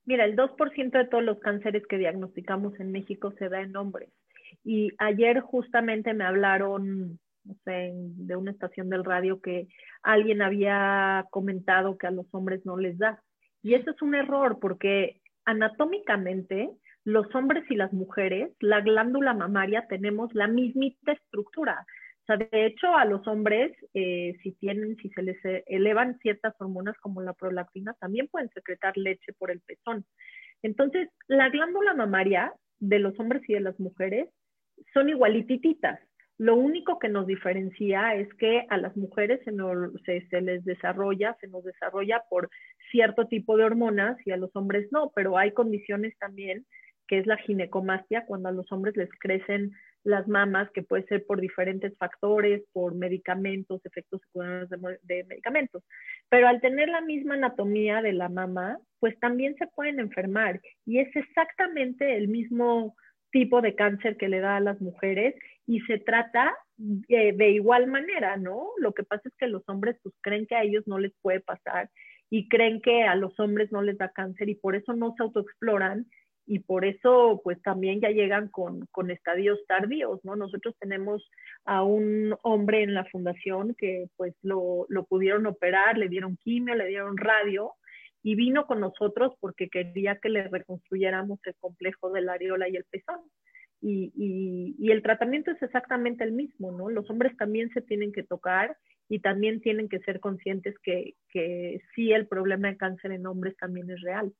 Mira, 0.06 0.24
el 0.24 0.34
2% 0.34 0.98
de 0.98 1.06
todos 1.06 1.22
los 1.22 1.38
cánceres 1.40 1.86
que 1.86 1.98
diagnosticamos 1.98 2.80
en 2.80 2.90
México 2.90 3.34
se 3.38 3.50
da 3.50 3.60
en 3.60 3.76
hombres. 3.76 4.08
Y 4.64 4.92
ayer 4.96 5.40
justamente 5.40 6.14
me 6.14 6.24
hablaron 6.24 7.20
de 7.44 8.36
una 8.36 8.50
estación 8.50 8.88
del 8.88 9.04
radio 9.04 9.40
que 9.40 9.68
alguien 10.02 10.42
había 10.42 11.26
comentado 11.30 11.98
que 11.98 12.06
a 12.06 12.10
los 12.10 12.26
hombres 12.32 12.64
no 12.64 12.76
les 12.76 12.98
da. 12.98 13.22
Y 13.62 13.74
eso 13.74 13.90
es 13.90 14.02
un 14.02 14.14
error 14.14 14.58
porque 14.60 15.20
anatómicamente 15.44 16.70
los 17.04 17.32
hombres 17.34 17.64
y 17.70 17.76
las 17.76 17.92
mujeres, 17.92 18.50
la 18.60 18.80
glándula 18.80 19.34
mamaria 19.34 19.86
tenemos 19.88 20.34
la 20.34 20.48
mismita 20.48 21.12
estructura. 21.12 21.86
O 22.22 22.26
sea, 22.26 22.38
de 22.38 22.66
hecho, 22.66 22.96
a 22.96 23.04
los 23.04 23.26
hombres, 23.28 23.72
eh, 23.92 24.34
si 24.42 24.52
tienen, 24.52 24.96
si 24.96 25.10
se 25.10 25.22
les 25.22 25.36
elevan 25.66 26.18
ciertas 26.20 26.54
hormonas 26.58 26.96
como 27.00 27.20
la 27.20 27.34
prolactina, 27.34 27.92
también 28.00 28.28
pueden 28.28 28.48
secretar 28.50 28.96
leche 28.96 29.34
por 29.34 29.50
el 29.50 29.60
pezón. 29.60 30.06
Entonces, 30.62 31.10
la 31.28 31.50
glándula 31.50 31.92
mamaria 31.92 32.54
de 32.78 32.98
los 32.98 33.18
hombres 33.20 33.42
y 33.46 33.52
de 33.52 33.60
las 33.60 33.78
mujeres 33.78 34.30
son 34.94 35.10
igualitititas. 35.10 36.00
Lo 36.38 36.56
único 36.56 36.98
que 36.98 37.08
nos 37.08 37.26
diferencia 37.26 38.14
es 38.14 38.32
que 38.34 38.66
a 38.68 38.76
las 38.76 38.96
mujeres 38.96 39.40
se, 39.44 40.40
les 40.40 40.64
desarrolla, 40.64 41.36
se 41.40 41.46
nos 41.46 41.62
desarrolla 41.64 42.24
por 42.28 42.50
cierto 42.90 43.26
tipo 43.28 43.56
de 43.56 43.64
hormonas 43.64 44.16
y 44.26 44.32
a 44.32 44.36
los 44.36 44.54
hombres 44.56 44.88
no, 44.90 45.12
pero 45.14 45.38
hay 45.38 45.52
condiciones 45.52 46.16
también 46.18 46.66
que 47.06 47.18
es 47.18 47.26
la 47.26 47.36
ginecomastia, 47.36 48.24
cuando 48.26 48.48
a 48.48 48.52
los 48.52 48.70
hombres 48.72 48.96
les 48.96 49.10
crecen 49.20 49.72
las 50.04 50.26
mamas, 50.26 50.70
que 50.72 50.82
puede 50.82 51.04
ser 51.04 51.24
por 51.26 51.40
diferentes 51.40 51.96
factores, 51.98 52.62
por 52.72 52.94
medicamentos, 52.94 53.84
efectos 53.84 54.20
secundarios 54.22 54.70
de, 54.70 54.98
de, 55.02 55.24
medicamentos. 55.24 55.82
Pero 56.28 56.48
al 56.48 56.60
tener 56.60 56.88
la 56.88 57.00
misma 57.00 57.34
anatomía 57.34 58.02
de 58.02 58.12
la 58.12 58.28
mama, 58.28 58.78
pues 59.00 59.18
también 59.20 59.54
se 59.56 59.66
pueden 59.66 60.00
enfermar 60.00 60.60
y 60.86 60.98
es 60.98 61.14
exactamente 61.14 62.16
el 62.16 62.28
mismo 62.28 62.94
tipo 63.34 63.60
de 63.60 63.74
cáncer 63.74 64.16
que 64.16 64.28
le 64.28 64.38
da 64.38 64.56
a 64.56 64.60
las 64.60 64.80
mujeres 64.80 65.34
y 65.66 65.80
se 65.80 65.98
trata 65.98 66.56
de, 66.76 67.50
igual 67.50 67.88
manera, 67.88 68.36
¿no? 68.36 68.68
Lo 68.78 68.94
que 68.94 69.02
pasa 69.02 69.28
es 69.28 69.34
que 69.36 69.48
los 69.48 69.68
hombres 69.68 69.96
pues 70.04 70.14
creen 70.20 70.46
que 70.46 70.54
a 70.54 70.62
ellos 70.62 70.84
no 70.86 71.00
les 71.00 71.12
puede 71.20 71.40
pasar 71.40 71.90
y 72.30 72.48
creen 72.48 72.80
que 72.80 73.02
a 73.02 73.16
los 73.16 73.38
hombres 73.40 73.72
no 73.72 73.82
les 73.82 73.98
da 73.98 74.12
cáncer 74.12 74.48
y 74.48 74.54
por 74.54 74.76
eso 74.76 74.92
no 74.92 75.14
se 75.16 75.24
autoexploran 75.24 76.06
y 76.46 76.60
por 76.60 76.84
eso 76.84 77.40
pues 77.42 77.60
también 77.62 78.00
ya 78.00 78.10
llegan 78.10 78.46
con, 78.50 78.86
con, 78.92 79.10
estadios 79.10 79.58
tardíos, 79.66 80.20
¿no? 80.22 80.36
Nosotros 80.36 80.76
tenemos 80.78 81.28
a 81.64 81.82
un 81.82 82.36
hombre 82.42 82.84
en 82.84 82.94
la 82.94 83.04
fundación 83.06 83.74
que 83.76 84.06
pues 84.16 84.36
lo, 84.42 84.86
lo, 84.88 85.06
pudieron 85.06 85.46
operar, 85.46 85.98
le 85.98 86.08
dieron 86.08 86.36
quimio, 86.36 86.76
le 86.76 86.86
dieron 86.86 87.16
radio 87.16 87.72
y 88.24 88.34
vino 88.34 88.66
con 88.66 88.80
nosotros 88.80 89.34
porque 89.38 89.68
quería 89.68 90.18
que 90.18 90.30
le 90.30 90.48
reconstruyéramos 90.48 91.38
el 91.44 91.54
complejo 91.56 92.10
de 92.10 92.22
la 92.22 92.32
areola 92.32 92.68
y 92.68 92.74
el 92.74 92.84
pezón. 92.84 93.20
Y, 93.82 94.12
y, 94.16 94.74
y 94.78 94.90
el 94.92 95.02
tratamiento 95.02 95.50
es 95.50 95.62
exactamente 95.62 96.24
el 96.24 96.32
mismo, 96.32 96.72
¿no? 96.72 96.88
Los 96.88 97.08
hombres 97.10 97.36
también 97.36 97.70
se 97.74 97.82
tienen 97.82 98.12
que 98.12 98.22
tocar 98.22 98.78
y 99.10 99.18
también 99.18 99.60
tienen 99.60 99.90
que 99.90 100.00
ser 100.00 100.20
conscientes 100.20 100.74
que, 100.82 101.16
que 101.28 101.82
sí 101.94 102.12
el 102.12 102.26
problema 102.26 102.68
de 102.68 102.78
cáncer 102.78 103.12
en 103.12 103.26
hombres 103.26 103.54
también 103.58 103.90
es 103.90 104.00
real. 104.00 104.32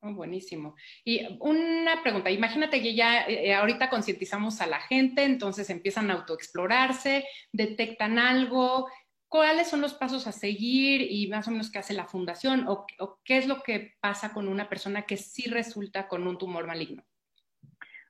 Oh, 0.00 0.12
buenísimo. 0.12 0.74
Y 1.04 1.38
una 1.40 2.02
pregunta, 2.02 2.30
imagínate 2.30 2.82
que 2.82 2.94
ya 2.96 3.26
eh, 3.26 3.54
ahorita 3.54 3.90
concientizamos 3.90 4.60
a 4.60 4.66
la 4.66 4.80
gente, 4.80 5.22
entonces 5.22 5.70
empiezan 5.70 6.10
a 6.10 6.14
autoexplorarse, 6.14 7.24
detectan 7.52 8.18
algo, 8.18 8.88
¿cuáles 9.28 9.68
son 9.68 9.80
los 9.80 9.94
pasos 9.94 10.26
a 10.26 10.32
seguir 10.32 11.06
y 11.10 11.28
más 11.28 11.46
o 11.48 11.50
menos 11.50 11.70
qué 11.70 11.78
hace 11.78 11.94
la 11.94 12.06
fundación 12.06 12.64
o, 12.66 12.86
qué 13.24 13.38
es 13.38 13.46
lo 13.46 13.62
que 13.62 13.94
pasa 14.00 14.32
con 14.32 14.48
una 14.48 14.68
persona 14.68 15.02
que 15.02 15.16
sí 15.16 15.48
resulta 15.50 16.08
con 16.08 16.26
un 16.26 16.38
tumor 16.38 16.66
maligno? 16.66 17.02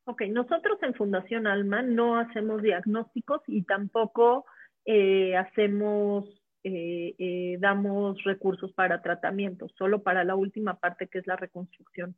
Ok, 0.04 0.22
nosotros 0.30 0.78
en 0.82 0.94
Fundación 0.94 1.46
Alma 1.46 1.82
no 1.82 2.18
hacemos 2.18 2.62
diagnósticos 2.62 3.42
y 3.46 3.62
tampoco 3.64 4.46
eh, 4.86 5.36
hacemos 5.36 6.24
eh, 6.64 7.14
eh, 7.18 7.56
damos 7.60 8.22
recursos 8.24 8.72
para 8.72 9.00
tratamiento, 9.00 9.68
solo 9.78 10.02
para 10.02 10.24
la 10.24 10.34
última 10.34 10.78
parte 10.80 11.06
que 11.06 11.18
es 11.18 11.26
la 11.26 11.36
reconstrucción. 11.36 12.16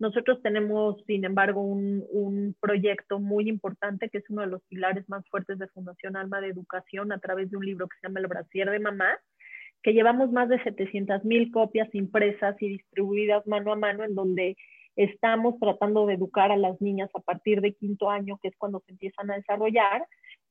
Nosotros 0.00 0.42
tenemos, 0.42 0.96
sin 1.06 1.24
embargo, 1.24 1.60
un, 1.60 2.04
un, 2.10 2.56
proyecto 2.60 3.18
muy 3.18 3.48
importante 3.48 4.08
que 4.08 4.18
es 4.18 4.30
uno 4.30 4.42
de 4.42 4.48
los 4.48 4.62
pilares 4.64 5.08
más 5.08 5.26
fuertes 5.28 5.58
de 5.58 5.68
Fundación 5.68 6.16
Alma 6.16 6.40
de 6.40 6.48
Educación 6.48 7.12
a 7.12 7.18
través 7.18 7.50
de 7.50 7.56
un 7.56 7.64
libro 7.64 7.88
que 7.88 7.96
se 8.00 8.08
llama 8.08 8.20
El 8.20 8.26
Brasier 8.26 8.70
de 8.70 8.80
Mamá, 8.80 9.18
que 9.82 9.92
llevamos 9.92 10.32
más 10.32 10.48
de 10.48 10.62
700 10.62 11.24
mil 11.24 11.50
copias 11.52 11.94
impresas 11.94 12.56
y 12.60 12.68
distribuidas 12.68 13.46
mano 13.46 13.72
a 13.72 13.76
mano, 13.76 14.04
en 14.04 14.14
donde 14.14 14.56
estamos 14.96 15.58
tratando 15.60 16.06
de 16.06 16.14
educar 16.14 16.50
a 16.50 16.56
las 16.56 16.80
niñas 16.80 17.10
a 17.14 17.20
partir 17.20 17.60
de 17.60 17.74
quinto 17.74 18.10
año, 18.10 18.38
que 18.42 18.48
es 18.48 18.56
cuando 18.56 18.80
se 18.80 18.92
empiezan 18.92 19.30
a 19.30 19.36
desarrollar, 19.36 20.06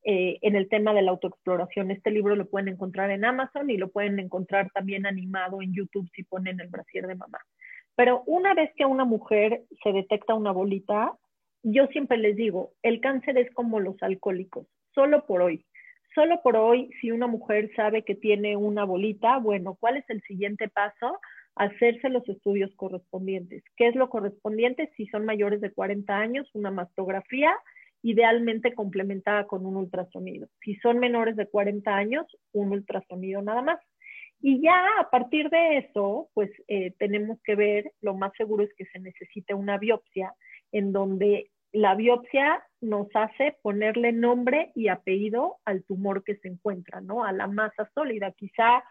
eh, 0.08 0.38
en 0.44 0.56
el 0.56 0.70
tema 0.70 0.94
de 0.94 1.02
la 1.02 1.10
autoexploración. 1.10 1.90
Este 1.90 2.12
libro 2.12 2.36
lo 2.36 2.48
pueden 2.48 2.68
encontrar 2.68 3.10
en 3.10 3.26
Amazon 3.26 3.72
y 3.72 3.78
lo 3.78 3.90
pueden 3.90 4.20
encontrar 4.20 4.70
también 4.72 5.08
animado 5.08 5.64
en 5.64 5.74
YouTube 5.74 6.08
si 6.16 6.24
ponen 6.24 6.60
el 6.60 6.68
brasier 6.68 7.08
de 7.08 7.16
mamá. 7.16 7.40
Pero 7.96 8.24
una 8.26 8.54
vez 8.54 8.72
que 8.76 8.84
a 8.84 8.88
una 8.88 9.06
mujer 9.06 9.64
se 9.84 9.92
detecta 9.92 10.34
una 10.34 10.52
bolita, 10.52 11.14
yo 11.64 11.88
siempre 11.88 12.18
les 12.18 12.36
digo, 12.36 12.74
el 12.84 13.00
cáncer 13.00 13.38
es 13.38 13.52
como 13.54 13.80
los 13.80 13.96
alcohólicos, 14.02 14.68
solo 14.94 15.26
por 15.26 15.42
hoy. 15.42 15.66
Solo 16.14 16.42
por 16.42 16.56
hoy, 16.56 16.90
si 17.02 17.12
una 17.12 17.28
mujer 17.28 17.70
sabe 17.76 18.04
que 18.04 18.16
tiene 18.16 18.56
una 18.56 18.86
bolita, 18.86 19.38
bueno, 19.38 19.76
¿cuál 19.80 19.98
es 19.98 20.10
el 20.10 20.22
siguiente 20.22 20.70
paso? 20.70 21.20
Hacerse 21.56 22.10
los 22.10 22.28
estudios 22.30 22.74
correspondientes. 22.76 23.64
¿Qué 23.76 23.88
es 23.88 23.96
lo 23.96 24.10
correspondiente? 24.10 24.92
Si 24.96 25.08
son 25.08 25.26
mayores 25.26 25.60
de 25.60 25.72
40 25.72 26.16
años, 26.16 26.50
una 26.54 26.72
mastografía 26.72 27.54
idealmente 28.02 28.74
complementada 28.74 29.48
con 29.48 29.66
un 29.66 29.76
ultrasonido. 29.78 30.48
Si 30.64 30.76
son 30.76 31.00
menores 31.00 31.36
de 31.36 31.48
40 31.48 31.94
años, 31.94 32.26
un 32.54 32.72
ultrasonido 32.72 33.42
nada 33.42 33.64
más. 33.64 33.80
Y 34.42 34.62
ya 34.62 34.80
a 35.00 35.10
partir 35.10 35.50
de 35.50 35.78
eso, 35.78 36.30
pues 36.34 36.52
eh, 36.68 36.94
tenemos 37.00 37.40
que 37.44 37.56
ver, 37.56 37.92
lo 38.02 38.16
más 38.16 38.32
seguro 38.38 38.64
es 38.64 38.74
que 38.76 38.86
se 38.86 39.00
necesite 39.00 39.54
una 39.54 39.78
biopsia, 39.78 40.34
en 40.72 40.92
donde 40.92 41.50
la 41.72 41.96
biopsia 41.96 42.64
nos 42.80 43.08
hace 43.14 43.58
ponerle 43.62 44.14
nombre 44.14 44.72
y 44.76 44.88
apellido 44.88 45.58
al 45.66 45.84
tumor 45.84 46.24
que 46.24 46.38
se 46.38 46.48
encuentra, 46.48 47.02
¿no? 47.02 47.26
A 47.26 47.34
la 47.34 47.48
masa 47.48 47.90
sólida. 47.94 48.32
Quizá, 48.32 48.84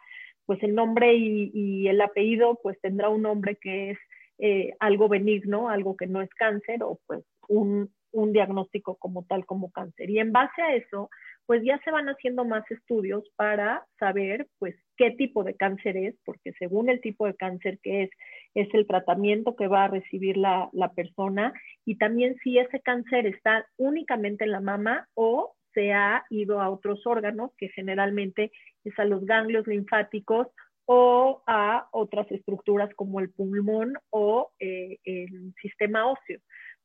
pues 0.44 0.62
el 0.62 0.74
nombre 0.74 1.14
y, 1.14 1.88
el 1.88 2.00
apellido, 2.00 2.59
pues 2.62 2.78
tendrá 2.80 3.09
un 3.09 3.22
nombre 3.22 3.57
que 3.57 3.92
es 3.92 3.98
eh, 4.38 4.74
algo 4.80 5.09
benigno, 5.09 5.70
algo 5.70 5.96
que 5.96 6.07
no 6.07 6.20
es 6.20 6.28
cáncer, 6.35 6.83
o 6.83 6.98
pues 7.07 7.24
un, 7.48 7.90
un 8.12 8.33
diagnóstico 8.33 8.96
como 8.96 9.24
tal 9.24 9.46
como 9.46 9.70
cáncer. 9.70 10.11
Y 10.11 10.18
en 10.18 10.33
base 10.33 10.61
a 10.61 10.74
eso, 10.74 11.09
pues 11.46 11.62
ya 11.64 11.78
se 11.85 11.90
van 11.90 12.09
haciendo 12.09 12.44
más 12.44 12.68
estudios 12.70 13.24
para 13.37 13.85
saber 13.98 14.46
pues 14.59 14.74
qué 14.96 15.11
tipo 15.11 15.44
de 15.44 15.54
cáncer 15.54 15.96
es, 15.96 16.14
porque 16.24 16.52
según 16.59 16.88
el 16.88 17.00
tipo 17.00 17.26
de 17.26 17.35
cáncer 17.35 17.78
que 17.83 18.04
es, 18.04 18.11
es 18.54 18.72
el 18.74 18.87
tratamiento 18.87 19.57
que 19.57 19.68
va 19.68 19.85
a 19.85 19.88
recibir 19.88 20.37
la, 20.37 20.70
persona 20.94 21.52
y 21.85 21.96
también 21.96 22.37
si 22.42 22.59
ese 22.59 22.80
cáncer 22.80 23.26
está 23.26 23.66
únicamente 23.76 24.44
en 24.44 24.52
la 24.52 24.61
mama 24.61 25.09
o 25.14 25.54
se 25.72 25.92
ha 25.92 26.24
ido 26.30 26.61
a 26.61 26.70
otros 26.70 27.04
órganos, 27.07 27.50
que 27.59 27.68
generalmente 27.70 28.52
es 28.85 28.96
a 28.98 29.04
los 29.04 29.24
ganglios 29.24 29.66
linfáticos 29.66 30.46
o 30.87 31.42
a 31.46 31.88
otras 31.90 32.30
estructuras 32.30 32.94
como 32.94 33.18
el 33.18 33.30
pulmón 33.30 33.94
o 34.11 34.52
eh, 34.61 34.98
el 35.04 35.52
sistema 35.61 36.07
óseo. 36.07 36.38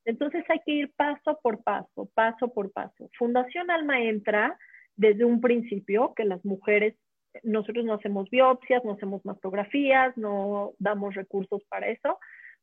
Entonces 0.05 0.43
hay 0.49 0.59
que 0.65 0.71
ir 0.71 0.91
paso 0.95 1.39
por 1.41 1.63
paso, 1.63 2.09
paso 2.13 2.53
por 2.53 2.71
paso. 2.71 3.09
Fundación 3.17 3.69
Alma 3.69 4.01
entra 4.01 4.57
desde 4.95 5.25
un 5.25 5.41
principio 5.41 6.13
que 6.15 6.25
las 6.25 6.43
mujeres, 6.43 6.95
nosotros 7.43 7.85
no 7.85 7.93
hacemos 7.93 8.29
biopsias, 8.29 8.83
no 8.83 8.93
hacemos 8.93 9.23
mastografías, 9.23 10.15
no 10.17 10.73
damos 10.79 11.15
recursos 11.15 11.63
para 11.69 11.89
eso, 11.89 12.17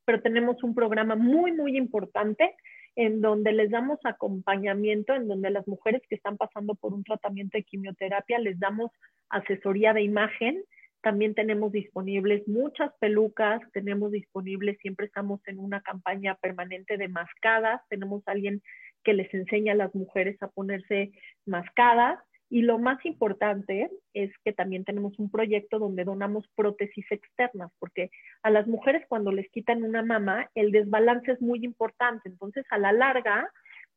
pero 0.04 0.20
tenemos 0.20 0.62
un 0.62 0.74
programa 0.74 1.16
muy, 1.16 1.52
muy 1.52 1.76
importante 1.76 2.54
en 2.94 3.20
donde 3.20 3.52
les 3.52 3.70
damos 3.70 3.98
acompañamiento, 4.04 5.14
en 5.14 5.28
donde 5.28 5.50
las 5.50 5.66
mujeres 5.68 6.02
que 6.08 6.14
están 6.14 6.36
pasando 6.36 6.74
por 6.74 6.94
un 6.94 7.04
tratamiento 7.04 7.58
de 7.58 7.64
quimioterapia 7.64 8.38
les 8.38 8.58
damos 8.58 8.90
asesoría 9.28 9.92
de 9.92 10.02
imagen, 10.02 10.62
también 11.06 11.36
tenemos 11.36 11.70
disponibles 11.70 12.48
muchas 12.48 12.92
pelucas, 12.98 13.60
tenemos 13.72 14.10
disponibles, 14.10 14.76
siempre 14.78 15.06
estamos 15.06 15.40
en 15.46 15.60
una 15.60 15.80
campaña 15.80 16.34
permanente 16.34 16.96
de 16.96 17.06
mascadas, 17.06 17.80
tenemos 17.88 18.24
alguien 18.26 18.60
que 19.04 19.14
les 19.14 19.32
enseña 19.32 19.74
a 19.74 19.76
las 19.76 19.94
mujeres 19.94 20.36
a 20.42 20.48
ponerse 20.48 21.12
mascadas. 21.44 22.18
Y 22.50 22.62
lo 22.62 22.80
más 22.80 22.98
importante 23.06 23.88
es 24.14 24.32
que 24.44 24.52
también 24.52 24.84
tenemos 24.84 25.16
un 25.20 25.30
proyecto 25.30 25.78
donde 25.78 26.02
donamos 26.02 26.48
prótesis 26.56 27.06
externas, 27.12 27.70
porque 27.78 28.10
a 28.42 28.50
las 28.50 28.66
mujeres 28.66 29.04
cuando 29.08 29.30
les 29.30 29.48
quitan 29.50 29.84
una 29.84 30.02
mama, 30.02 30.50
el 30.56 30.72
desbalance 30.72 31.30
es 31.30 31.40
muy 31.40 31.64
importante. 31.64 32.28
Entonces, 32.28 32.66
a 32.70 32.78
la 32.78 32.90
larga, 32.90 33.48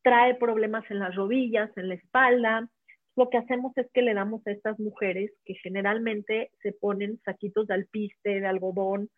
trae 0.03 0.35
problemas 0.35 0.83
en 0.91 0.99
las 0.99 1.15
rodillas, 1.15 1.75
en 1.75 1.87
la 1.87 1.95
espalda, 1.95 2.69
lo 3.19 3.29
que 3.29 3.37
hacemos 3.37 3.77
es 3.77 3.91
que 3.91 4.01
le 4.01 4.13
damos 4.13 4.47
a 4.47 4.51
estas 4.51 4.79
mujeres 4.79 5.29
que 5.43 5.53
generalmente 5.55 6.51
se 6.63 6.71
ponen 6.71 7.19
saquitos 7.25 7.67
de 7.67 7.73
alpiste, 7.73 8.39
de 8.39 8.47
algodón 8.47 9.09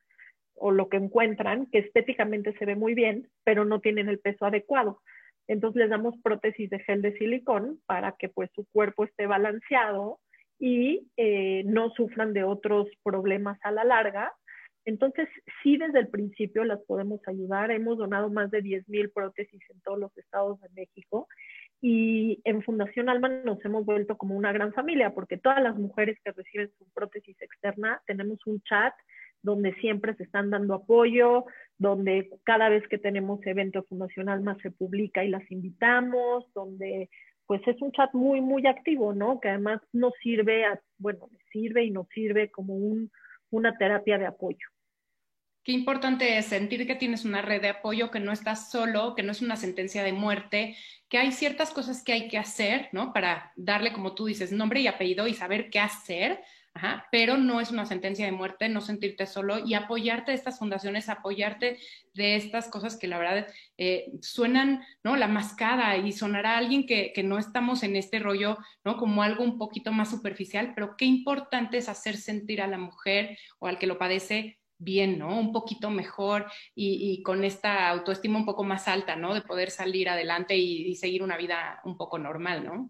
o 0.55 0.71
lo 0.71 0.89
que 0.89 0.97
encuentran, 0.97 1.67
que 1.67 1.77
estéticamente 1.77 2.53
se 2.57 2.65
ve 2.65 2.75
muy 2.75 2.95
bien, 2.95 3.29
pero 3.43 3.63
no 3.63 3.79
tienen 3.79 4.09
el 4.09 4.17
peso 4.17 4.45
adecuado. 4.45 5.01
Entonces 5.47 5.81
les 5.81 5.89
damos 5.91 6.19
prótesis 6.23 6.67
de 6.71 6.79
gel 6.79 7.03
de 7.03 7.15
silicón 7.19 7.79
para 7.85 8.15
que 8.17 8.27
pues 8.27 8.49
su 8.55 8.65
cuerpo 8.71 9.03
esté 9.03 9.27
balanceado 9.27 10.19
y 10.57 11.07
eh, 11.17 11.61
no 11.65 11.91
sufran 11.91 12.33
de 12.33 12.43
otros 12.43 12.87
problemas 13.03 13.59
a 13.61 13.71
la 13.71 13.83
larga. 13.83 14.33
Entonces, 14.83 15.29
sí, 15.61 15.77
desde 15.77 15.99
el 15.99 16.07
principio 16.07 16.63
las 16.63 16.81
podemos 16.85 17.21
ayudar. 17.27 17.69
Hemos 17.69 17.99
donado 17.99 18.31
más 18.31 18.49
de 18.49 18.63
10.000 18.63 19.13
prótesis 19.13 19.61
en 19.69 19.79
todos 19.81 19.99
los 19.99 20.17
estados 20.17 20.59
de 20.59 20.69
México 20.69 21.27
y 21.81 22.39
en 22.43 22.61
Fundación 22.61 23.09
Alma 23.09 23.27
nos 23.27 23.63
hemos 23.65 23.83
vuelto 23.85 24.15
como 24.15 24.35
una 24.35 24.51
gran 24.51 24.71
familia, 24.71 25.13
porque 25.15 25.37
todas 25.37 25.61
las 25.63 25.75
mujeres 25.75 26.17
que 26.23 26.31
reciben 26.31 26.71
su 26.77 26.85
prótesis 26.93 27.41
externa 27.41 28.01
tenemos 28.05 28.45
un 28.45 28.61
chat 28.61 28.93
donde 29.41 29.73
siempre 29.75 30.13
se 30.15 30.23
están 30.23 30.51
dando 30.51 30.75
apoyo, 30.75 31.45
donde 31.79 32.29
cada 32.43 32.69
vez 32.69 32.87
que 32.87 32.99
tenemos 32.99 33.39
evento 33.47 33.83
Fundación 33.89 34.29
Alma 34.29 34.55
se 34.61 34.69
publica 34.69 35.23
y 35.25 35.29
las 35.29 35.49
invitamos, 35.49 36.45
donde 36.53 37.09
pues 37.47 37.67
es 37.67 37.81
un 37.81 37.91
chat 37.91 38.13
muy, 38.13 38.39
muy 38.39 38.67
activo, 38.67 39.13
¿no? 39.13 39.39
Que 39.39 39.49
además 39.49 39.81
nos 39.91 40.13
sirve, 40.21 40.63
a, 40.65 40.79
bueno, 40.99 41.29
sirve 41.51 41.83
y 41.83 41.91
nos 41.91 42.07
sirve 42.09 42.51
como 42.51 42.75
un, 42.75 43.11
una 43.49 43.75
terapia 43.77 44.19
de 44.19 44.27
apoyo. 44.27 44.67
Qué 45.63 45.73
importante 45.73 46.39
es 46.39 46.47
sentir 46.47 46.87
que 46.87 46.95
tienes 46.95 47.23
una 47.23 47.43
red 47.43 47.61
de 47.61 47.69
apoyo, 47.69 48.09
que 48.09 48.19
no 48.19 48.31
estás 48.31 48.71
solo, 48.71 49.13
que 49.13 49.21
no 49.21 49.31
es 49.31 49.43
una 49.43 49.55
sentencia 49.55 50.03
de 50.03 50.11
muerte, 50.11 50.75
que 51.07 51.19
hay 51.19 51.31
ciertas 51.31 51.69
cosas 51.69 52.03
que 52.03 52.13
hay 52.13 52.27
que 52.29 52.39
hacer, 52.39 52.89
¿no? 52.93 53.13
Para 53.13 53.53
darle, 53.55 53.93
como 53.93 54.15
tú 54.15 54.25
dices, 54.25 54.51
nombre 54.51 54.81
y 54.81 54.87
apellido 54.87 55.27
y 55.27 55.35
saber 55.35 55.69
qué 55.69 55.79
hacer, 55.79 56.41
pero 57.11 57.37
no 57.37 57.59
es 57.61 57.69
una 57.69 57.85
sentencia 57.85 58.25
de 58.25 58.31
muerte, 58.31 58.69
no 58.69 58.81
sentirte 58.81 59.27
solo 59.27 59.59
y 59.59 59.73
apoyarte 59.73 60.31
de 60.31 60.37
estas 60.37 60.57
fundaciones, 60.57 61.09
apoyarte 61.09 61.77
de 62.13 62.35
estas 62.37 62.69
cosas 62.69 62.97
que 62.97 63.07
la 63.07 63.19
verdad 63.19 63.47
eh, 63.77 64.05
suenan, 64.21 64.83
¿no? 65.03 65.15
La 65.15 65.27
mascada 65.27 65.95
y 65.97 66.11
sonará 66.11 66.53
a 66.55 66.57
alguien 66.57 66.87
que, 66.87 67.11
que, 67.13 67.23
no 67.23 67.37
estamos 67.37 67.83
en 67.83 67.95
este 67.97 68.19
rollo, 68.19 68.57
¿no? 68.83 68.97
Como 68.97 69.21
algo 69.21 69.43
un 69.43 69.57
poquito 69.57 69.91
más 69.91 70.09
superficial, 70.09 70.71
pero 70.73 70.95
qué 70.97 71.05
importante 71.05 71.77
es 71.77 71.89
hacer 71.89 72.17
sentir 72.17 72.61
a 72.61 72.67
la 72.67 72.77
mujer 72.77 73.37
o 73.59 73.67
al 73.67 73.77
que 73.77 73.87
lo 73.87 73.97
padece 73.97 74.60
bien, 74.81 75.19
¿no? 75.19 75.39
Un 75.39 75.51
poquito 75.51 75.89
mejor 75.89 76.45
y, 76.75 77.21
con 77.23 77.43
esta 77.43 77.87
autoestima 77.89 78.39
un 78.39 78.45
poco 78.45 78.63
más 78.63 78.87
alta, 78.87 79.15
¿no? 79.15 79.33
De 79.33 79.41
poder 79.41 79.69
salir 79.69 80.09
adelante 80.09 80.55
y, 80.57 80.95
seguir 80.95 81.23
una 81.23 81.37
vida 81.37 81.79
un 81.85 81.97
poco 81.97 82.17
normal, 82.17 82.63
¿no? 82.63 82.89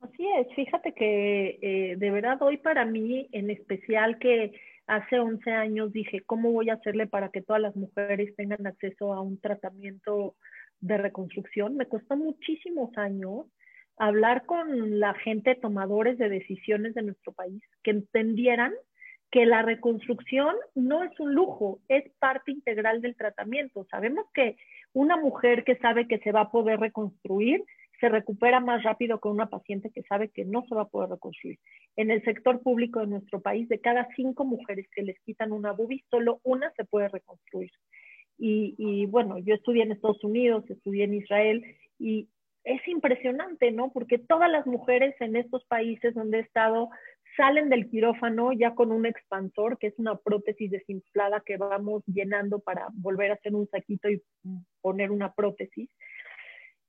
Así 0.00 0.26
es, 0.38 0.46
fíjate 0.54 0.94
que 0.94 1.58
eh, 1.60 1.96
de 1.96 2.10
verdad 2.10 2.40
hoy 2.40 2.56
para 2.56 2.86
mí 2.86 3.28
en 3.32 3.50
especial 3.50 4.18
que 4.18 4.58
hace 4.86 5.18
11 5.18 5.50
años 5.50 5.92
dije, 5.92 6.22
¿cómo 6.24 6.52
voy 6.52 6.70
a 6.70 6.74
hacerle 6.74 7.06
para 7.06 7.28
que 7.28 7.42
todas 7.42 7.60
las 7.60 7.76
mujeres 7.76 8.34
tengan 8.34 8.66
acceso 8.66 9.12
a 9.12 9.20
un 9.20 9.38
tratamiento 9.38 10.36
de 10.80 10.96
reconstrucción? 10.96 11.76
Me 11.76 11.86
costó 11.86 12.16
muchísimos 12.16 12.96
años 12.96 13.46
hablar 13.98 14.46
con 14.46 14.98
la 14.98 15.12
gente 15.12 15.54
tomadores 15.54 16.16
de 16.16 16.30
decisiones 16.30 16.94
de 16.94 17.02
nuestro 17.02 17.32
país, 17.32 17.62
que 17.82 17.90
entendieran 17.90 18.72
que 19.30 19.46
la 19.46 19.62
reconstrucción 19.62 20.54
no 20.74 21.04
es 21.04 21.18
un 21.20 21.34
lujo, 21.34 21.80
es 21.88 22.04
parte 22.18 22.50
integral 22.50 23.00
del 23.00 23.16
tratamiento. 23.16 23.86
Sabemos 23.90 24.26
que 24.34 24.56
una 24.92 25.16
mujer 25.16 25.64
que 25.64 25.76
sabe 25.76 26.08
que 26.08 26.18
se 26.18 26.32
va 26.32 26.42
a 26.42 26.50
poder 26.50 26.80
reconstruir 26.80 27.64
se 28.00 28.08
recupera 28.08 28.60
más 28.60 28.82
rápido 28.82 29.20
que 29.20 29.28
una 29.28 29.50
paciente 29.50 29.90
que 29.90 30.02
sabe 30.04 30.30
que 30.30 30.44
no 30.44 30.64
se 30.66 30.74
va 30.74 30.82
a 30.82 30.88
poder 30.88 31.10
reconstruir. 31.10 31.58
En 31.96 32.10
el 32.10 32.24
sector 32.24 32.62
público 32.62 33.00
de 33.00 33.06
nuestro 33.06 33.40
país, 33.40 33.68
de 33.68 33.78
cada 33.78 34.08
cinco 34.16 34.44
mujeres 34.44 34.86
que 34.94 35.02
les 35.02 35.20
quitan 35.20 35.52
una 35.52 35.72
bubi, 35.72 36.02
solo 36.10 36.40
una 36.42 36.72
se 36.72 36.84
puede 36.84 37.08
reconstruir. 37.08 37.70
Y, 38.38 38.74
y 38.78 39.04
bueno, 39.04 39.38
yo 39.38 39.54
estudié 39.54 39.82
en 39.82 39.92
Estados 39.92 40.24
Unidos, 40.24 40.64
estudié 40.70 41.04
en 41.04 41.14
Israel 41.14 41.62
y 41.98 42.28
es 42.64 42.86
impresionante, 42.88 43.70
¿no? 43.70 43.90
Porque 43.92 44.18
todas 44.18 44.50
las 44.50 44.66
mujeres 44.66 45.14
en 45.20 45.36
estos 45.36 45.64
países 45.66 46.14
donde 46.14 46.38
he 46.38 46.42
estado 46.42 46.88
salen 47.36 47.68
del 47.68 47.88
quirófano 47.88 48.52
ya 48.52 48.74
con 48.74 48.92
un 48.92 49.06
expansor, 49.06 49.78
que 49.78 49.88
es 49.88 49.98
una 49.98 50.16
prótesis 50.16 50.70
desinflada 50.70 51.42
que 51.44 51.56
vamos 51.56 52.02
llenando 52.06 52.58
para 52.58 52.88
volver 52.92 53.30
a 53.30 53.34
hacer 53.34 53.54
un 53.54 53.68
saquito 53.68 54.08
y 54.08 54.22
poner 54.80 55.10
una 55.10 55.32
prótesis. 55.34 55.88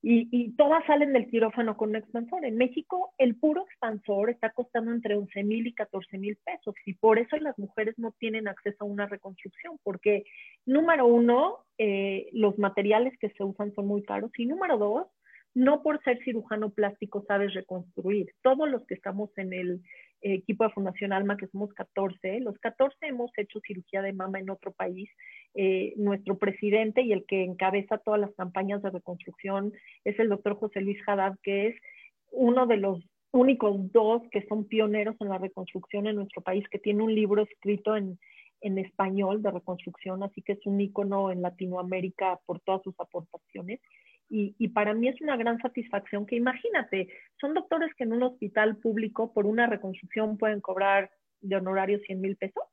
Y, 0.04 0.56
todas 0.56 0.84
salen 0.88 1.14
del 1.14 1.28
quirófano 1.28 1.78
con 1.78 1.90
un 1.90 1.96
expansor. 1.98 2.44
En 2.44 2.58
México, 2.58 3.14
el 3.20 3.36
puro 3.36 3.64
expansor 3.66 4.32
está 4.32 4.50
costando 4.50 4.92
entre 4.92 5.16
11 5.16 5.44
mil 5.44 5.68
y 5.68 5.74
14 5.74 6.18
mil 6.18 6.38
pesos. 6.38 6.74
Y 6.88 6.96
por 6.96 7.20
eso 7.20 7.38
las 7.38 7.58
mujeres 7.60 7.94
no 8.00 8.12
tienen 8.14 8.48
acceso 8.48 8.78
a 8.84 8.88
una 8.88 9.06
reconstrucción, 9.06 9.78
porque 9.84 10.24
número 10.66 11.06
uno, 11.06 11.60
eh, 11.78 12.30
los 12.32 12.58
materiales 12.58 13.14
que 13.20 13.30
se 13.30 13.44
usan 13.44 13.76
son 13.76 13.86
muy 13.86 14.02
caros. 14.02 14.32
Y 14.38 14.48
número 14.48 14.80
dos, 14.80 15.08
no 15.54 15.84
por 15.84 16.02
ser 16.04 16.24
cirujano 16.24 16.70
plástico 16.70 17.24
sabes 17.28 17.54
reconstruir. 17.54 18.32
Todos 18.42 18.70
los 18.70 18.86
que 18.86 18.94
estamos 18.94 19.30
en 19.38 19.54
el 19.54 19.82
equipo 20.22 20.64
de 20.64 20.70
Fundación 20.72 21.14
Alma, 21.14 21.38
que 21.38 21.48
somos 21.48 21.74
14, 21.74 22.40
los 22.42 22.58
14 22.60 22.96
hemos 23.02 23.32
hecho 23.38 23.60
cirugía 23.66 24.02
de 24.02 24.14
mama 24.14 24.40
en 24.40 24.50
otro 24.50 24.72
país. 24.72 25.10
Eh, 25.54 25.94
nuestro 25.98 26.38
presidente 26.38 27.02
y 27.02 27.12
el 27.12 27.26
que 27.26 27.44
encabeza 27.44 27.98
todas 27.98 28.22
las 28.22 28.34
campañas 28.36 28.82
de 28.82 28.92
reconstrucción 28.92 29.74
es 30.06 30.18
el 30.20 30.30
doctor 30.30 30.56
José 30.56 30.82
Luis 30.82 31.00
Haddad, 31.06 31.36
que 31.44 31.68
es 31.68 31.76
uno 32.32 32.68
de 32.68 32.78
los 32.78 33.04
únicos 33.32 33.92
dos 33.92 34.22
que 34.32 34.46
son 34.48 34.66
pioneros 34.66 35.16
en 35.20 35.30
la 35.30 35.38
reconstrucción 35.38 36.08
en 36.08 36.16
nuestro 36.16 36.42
país, 36.42 36.68
que 36.70 36.80
tiene 36.80 37.04
un 37.04 37.14
libro 37.14 37.44
escrito 37.44 37.96
en, 37.96 38.20
español 38.62 39.42
de 39.42 39.50
reconstrucción, 39.50 40.22
así 40.22 40.44
que 40.44 40.52
es 40.52 40.66
un 40.68 40.80
ícono 40.80 41.32
en 41.32 41.42
Latinoamérica 41.42 42.40
por 42.46 42.60
todas 42.60 42.84
sus 42.84 42.94
aportaciones. 43.00 43.80
Y, 44.34 44.70
para 44.70 44.94
mí 44.94 45.10
es 45.10 45.20
una 45.20 45.36
gran 45.36 45.60
satisfacción 45.60 46.26
que 46.26 46.38
imagínate, 46.38 47.10
son 47.42 47.54
doctores 47.54 47.94
que 47.96 48.06
en 48.06 48.14
un 48.14 48.24
hospital 48.24 48.78
público 48.78 49.34
por 49.34 49.46
una 49.46 49.68
reconstrucción 49.68 50.38
pueden 50.38 50.62
cobrar 50.62 51.12
de 51.42 51.58
honorario 51.58 52.00
100 52.00 52.22
mil 52.22 52.38
pesos 52.38 52.64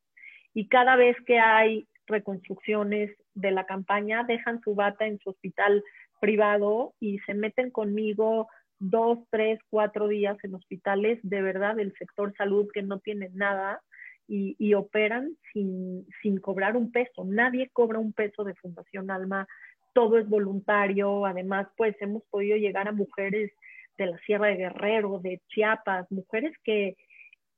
y 0.54 0.68
cada 0.68 0.94
vez 0.94 1.16
que 1.26 1.40
hay 1.40 1.88
reconstrucciones 2.06 3.10
de 3.34 3.50
la 3.50 3.66
campaña 3.66 4.22
dejan 4.22 4.60
su 4.60 4.76
bata 4.76 5.06
en 5.06 5.18
su 5.18 5.30
hospital 5.30 5.82
privado 6.20 6.94
y 7.00 7.18
se 7.26 7.34
meten 7.34 7.72
conmigo 7.72 8.46
dos, 8.78 9.18
tres, 9.30 9.58
cuatro 9.68 10.06
días 10.06 10.36
en 10.44 10.54
hospitales 10.54 11.18
de 11.24 11.42
verdad 11.42 11.74
del 11.74 11.92
sector 11.98 12.32
salud 12.36 12.68
que 12.72 12.82
no 12.82 13.00
tienen 13.00 13.34
nada 13.34 13.80
y, 14.28 14.54
y 14.60 14.74
operan 14.74 15.36
sin, 15.52 16.06
sin 16.22 16.38
cobrar 16.38 16.76
un 16.76 16.92
peso. 16.92 17.24
Nadie 17.24 17.68
cobra 17.72 17.98
un 17.98 18.12
peso 18.12 18.44
de 18.44 18.54
Fundación 18.54 19.10
Alma 19.10 19.48
todo 19.98 20.16
es 20.16 20.28
voluntario, 20.28 21.26
además 21.26 21.66
pues 21.76 22.00
hemos 22.00 22.22
podido 22.30 22.56
llegar 22.56 22.86
a 22.86 22.92
mujeres 22.92 23.50
de 23.96 24.06
la 24.06 24.16
Sierra 24.18 24.46
de 24.46 24.54
Guerrero, 24.54 25.18
de 25.18 25.42
Chiapas, 25.48 26.06
mujeres 26.12 26.56
que, 26.62 26.96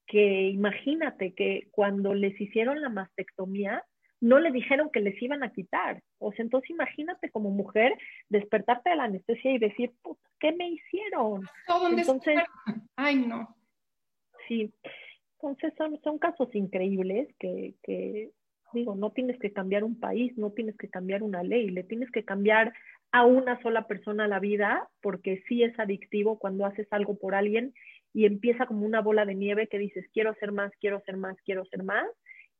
que 0.07 0.49
imagínate 0.49 1.35
que 1.35 1.69
cuando 1.71 2.15
les 2.15 2.41
hicieron 2.41 2.81
la 2.81 2.89
mastectomía, 2.89 3.85
no 4.23 4.39
le 4.39 4.53
dijeron 4.53 4.89
que 4.91 5.01
les 5.01 5.21
iban 5.21 5.43
a 5.43 5.53
quitar. 5.53 6.03
O 6.17 6.33
sea, 6.33 6.43
entonces 6.43 6.71
imagínate 6.71 7.31
como 7.31 7.51
mujer 7.51 7.93
despertarte 8.31 8.89
de 8.89 8.97
la 8.97 9.05
anestesia 9.05 9.51
y 9.53 9.59
decir, 9.59 9.93
¿qué 10.39 10.53
me 10.53 10.71
hicieron? 10.71 11.43
entonces, 11.91 12.39
ay 12.97 13.17
no. 13.17 13.55
Sí, 14.49 14.73
entonces 15.35 15.75
son, 15.77 16.01
son 16.03 16.19
casos 16.19 16.49
increíbles 16.55 17.29
que, 17.39 17.75
que 17.83 18.31
Digo, 18.73 18.95
no 18.95 19.11
tienes 19.11 19.39
que 19.39 19.53
cambiar 19.53 19.85
un 19.85 19.99
país, 19.99 20.37
no 20.37 20.51
tienes 20.51 20.77
que 20.77 20.89
cambiar 20.89 21.23
una 21.23 21.43
ley, 21.43 21.71
le 21.71 21.83
tienes 21.83 22.11
que 22.11 22.25
cambiar 22.25 22.73
a 23.13 23.25
una 23.25 23.61
sola 23.63 23.87
persona 23.87 24.29
la 24.29 24.39
vida, 24.39 24.89
porque 25.01 25.43
sí 25.49 25.63
es 25.63 25.79
adictivo 25.79 26.39
cuando 26.39 26.65
haces 26.65 26.87
algo 26.93 27.19
por 27.19 27.35
alguien 27.35 27.75
y 28.13 28.27
empieza 28.27 28.67
como 28.67 28.87
una 28.87 29.01
bola 29.01 29.25
de 29.25 29.35
nieve 29.35 29.69
que 29.69 29.79
dices, 29.79 30.07
quiero 30.13 30.31
hacer 30.31 30.53
más, 30.53 30.73
quiero 30.81 30.99
hacer 30.99 31.17
más, 31.17 31.37
quiero 31.45 31.63
hacer 31.63 31.83
más, 31.83 32.07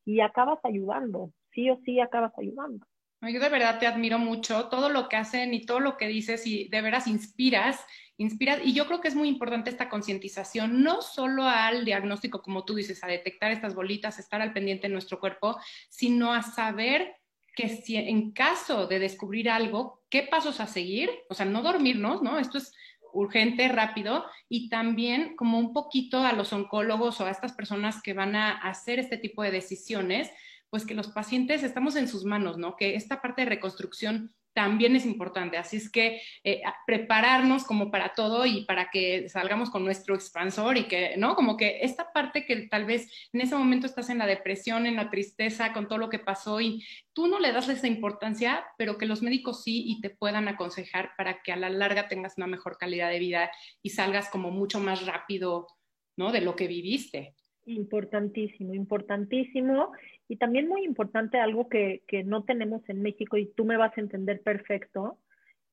y 0.05 0.21
acabas 0.21 0.59
ayudando, 0.65 1.31
sí 1.53 1.71
o 1.71 1.79
sí 1.85 2.01
acabas 2.01 2.33
ayudando. 2.39 2.87
Yo 3.23 3.41
de 3.41 3.49
verdad 3.51 3.79
te 3.79 3.87
admiro 3.87 4.19
mucho, 4.19 4.69
todo 4.69 4.89
lo 4.89 5.09
que 5.09 5.17
hacen 5.17 5.53
y 5.53 5.67
todo 5.67 5.81
lo 5.81 5.97
que 5.97 6.09
dices 6.09 6.47
y 6.47 6.69
de 6.69 6.81
veras 6.81 7.07
inspiras 7.07 7.85
inspira, 8.21 8.59
y 8.63 8.75
yo 8.75 8.87
creo 8.87 9.01
que 9.01 9.09
es 9.09 9.15
muy 9.15 9.29
importante 9.29 9.71
esta 9.71 9.89
concientización, 9.89 10.83
no 10.83 11.01
solo 11.01 11.45
al 11.45 11.87
diagnóstico, 11.87 12.43
como 12.43 12.67
tú 12.67 12.75
dices, 12.75 13.03
a 13.03 13.07
detectar 13.07 13.51
estas 13.51 13.75
bolitas, 13.75 14.19
estar 14.19 14.43
al 14.43 14.53
pendiente 14.53 14.89
de 14.89 14.93
nuestro 14.93 15.19
cuerpo, 15.19 15.59
sino 15.89 16.35
a 16.35 16.43
saber 16.43 17.17
que 17.57 17.71
si 17.71 17.97
en 17.97 18.33
caso 18.33 18.87
de 18.87 18.99
descubrir 18.99 19.49
algo, 19.49 20.03
qué 20.11 20.23
pasos 20.23 20.61
a 20.61 20.67
seguir, 20.67 21.11
o 21.31 21.35
sea, 21.35 21.47
no 21.47 21.63
dormirnos, 21.63 22.23
¿no? 22.23 22.39
Esto 22.39 22.59
es 22.59 22.75
urgente, 23.15 23.69
rápido, 23.69 24.27
y 24.51 24.69
también 24.69 25.35
como 25.35 25.59
un 25.59 25.73
poquito 25.73 26.23
a 26.23 26.35
los 26.35 26.53
oncólogos 26.53 27.23
o 27.23 27.25
a 27.25 27.31
estas 27.31 27.55
personas 27.55 28.03
que 28.03 28.13
van 28.13 28.37
a 28.37 28.53
hacer 28.53 28.99
este 28.99 29.17
tipo 29.17 29.43
de 29.43 29.51
decisiones, 29.51 30.31
pues 30.71 30.87
que 30.87 30.95
los 30.95 31.09
pacientes 31.09 31.63
estamos 31.63 31.97
en 31.97 32.09
sus 32.09 32.25
manos, 32.25 32.57
¿no? 32.57 32.77
Que 32.77 32.95
esta 32.95 33.21
parte 33.21 33.43
de 33.43 33.51
reconstrucción 33.51 34.35
también 34.53 34.97
es 34.97 35.07
importante. 35.07 35.57
Así 35.57 35.77
es 35.77 35.91
que 35.91 36.21
eh, 36.45 36.63
prepararnos 36.87 37.65
como 37.65 37.91
para 37.91 38.15
todo 38.15 38.47
y 38.47 38.65
para 38.65 38.91
que 38.91 39.29
salgamos 39.29 39.71
con 39.71 39.85
nuestro 39.85 40.15
expansor 40.15 40.77
y 40.77 40.85
que, 40.85 41.17
¿no? 41.17 41.35
Como 41.35 41.57
que 41.57 41.81
esta 41.83 42.13
parte 42.13 42.47
que 42.47 42.69
tal 42.69 42.85
vez 42.85 43.11
en 43.33 43.41
ese 43.41 43.57
momento 43.57 43.87
estás 43.87 44.11
en 44.11 44.19
la 44.19 44.27
depresión, 44.27 44.87
en 44.87 44.97
la 44.97 45.11
tristeza, 45.11 45.73
con 45.73 45.89
todo 45.89 45.99
lo 45.99 46.09
que 46.09 46.19
pasó 46.19 46.61
y 46.61 46.85
tú 47.13 47.27
no 47.27 47.39
le 47.39 47.53
das 47.53 47.69
esa 47.69 47.87
importancia, 47.87 48.65
pero 48.77 48.99
que 48.99 49.07
los 49.07 49.23
médicos 49.23 49.63
sí 49.63 49.85
y 49.87 50.01
te 50.01 50.11
puedan 50.11 50.49
aconsejar 50.49 51.11
para 51.17 51.43
que 51.43 51.53
a 51.53 51.57
la 51.57 51.71
larga 51.71 52.09
tengas 52.09 52.37
una 52.37 52.47
mejor 52.47 52.77
calidad 52.79 53.11
de 53.11 53.19
vida 53.19 53.51
y 53.83 53.91
salgas 53.91 54.29
como 54.29 54.51
mucho 54.51 54.81
más 54.81 55.07
rápido, 55.07 55.69
¿no? 56.17 56.33
De 56.33 56.41
lo 56.41 56.57
que 56.57 56.67
viviste. 56.67 57.35
Importantísimo, 57.67 58.75
importantísimo. 58.75 59.93
Y 60.31 60.37
también 60.37 60.69
muy 60.69 60.85
importante 60.85 61.41
algo 61.41 61.69
que, 61.69 62.03
que, 62.07 62.23
no 62.23 62.45
tenemos 62.45 62.89
en 62.89 63.03
México 63.03 63.37
y 63.37 63.47
tú 63.47 63.65
me 63.65 63.77
vas 63.77 63.91
a 63.99 64.01
entender 64.01 64.41
perfecto, 64.43 65.19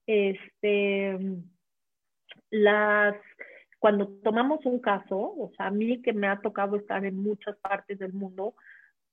este, 0.08 1.16
las, 2.50 3.16
cuando 3.78 4.08
tomamos 4.24 4.66
un 4.66 4.80
caso, 4.80 5.16
o 5.16 5.52
sea, 5.56 5.68
a 5.68 5.72
mí 5.72 6.02
que 6.02 6.12
me 6.12 6.28
ha 6.28 6.42
tocado 6.42 6.76
estar 6.76 7.06
en 7.06 7.22
muchas 7.22 7.56
partes 7.58 8.00
del 8.00 8.14
mundo, 8.14 8.56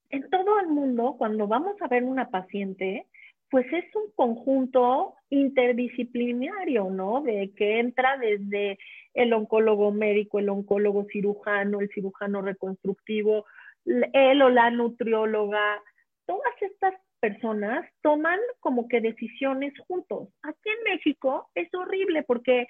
en 0.09 0.31
todo 0.31 0.59
el 0.61 0.69
mundo, 0.69 1.17
cuando 1.19 1.47
vamos 1.47 1.77
a 1.83 1.89
ver 1.89 2.05
una 2.05 2.31
paciente, 2.31 3.07
pues 3.51 3.67
es 3.71 3.85
un 3.95 4.13
conjunto 4.15 5.13
interdisciplinario, 5.29 6.89
¿no? 6.89 7.21
De 7.21 7.53
que 7.55 7.81
entra 7.81 8.17
desde 8.17 8.79
el 9.13 9.35
oncólogo 9.35 9.93
médico, 9.93 10.39
el 10.39 10.49
oncólogo 10.49 11.05
cirujano, 11.13 11.81
el 11.81 11.91
cirujano 11.91 12.41
reconstructivo, 12.41 13.45
él 13.85 14.43
o 14.43 14.49
la 14.49 14.71
nutrióloga, 14.71 15.83
todas 16.27 16.55
estas 16.61 16.95
personas 17.21 17.87
toman 18.03 18.39
como 18.61 18.89
que 18.89 19.01
decisiones 19.01 19.73
juntos. 19.87 20.29
Aquí 20.43 20.69
en 20.69 20.93
México 20.93 21.49
es 21.55 21.73
horrible 21.75 22.23
porque 22.23 22.67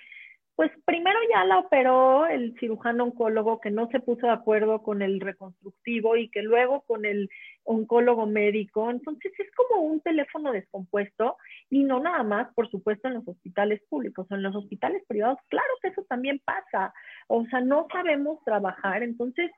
pues 0.57 0.71
primero 0.85 1.19
ya 1.33 1.45
la 1.45 1.59
operó 1.59 2.27
el 2.27 2.55
cirujano 2.61 3.05
oncólogo 3.05 3.61
que 3.61 3.73
no 3.73 3.89
se 3.89 3.99
puso 3.99 4.29
de 4.29 4.33
acuerdo 4.33 4.83
con 4.83 5.03
el 5.03 5.21
reconstructivo 5.21 6.17
y 6.17 6.29
que 6.31 6.43
luego 6.43 6.83
con 6.83 7.05
el 7.05 7.29
oncólogo 7.65 8.27
médico. 8.27 8.89
Entonces 8.89 9.33
es 9.37 9.51
como 9.57 9.81
un 9.83 10.01
teléfono 10.01 10.53
descompuesto 10.53 11.37
y 11.71 11.83
no 11.83 11.99
nada 11.99 12.23
más, 12.23 12.55
por 12.55 12.71
supuesto, 12.71 13.09
en 13.09 13.15
los 13.15 13.27
hospitales 13.27 13.83
públicos. 13.89 14.29
En 14.31 14.45
los 14.45 14.55
hospitales 14.55 15.03
privados, 15.09 15.39
claro 15.49 15.67
que 15.83 15.89
eso 15.89 16.05
también 16.09 16.41
pasa. 16.45 16.95
O 17.27 17.45
sea, 17.47 17.61
no 17.61 17.89
sabemos 17.91 18.39
trabajar. 18.45 19.03
Entonces, 19.03 19.51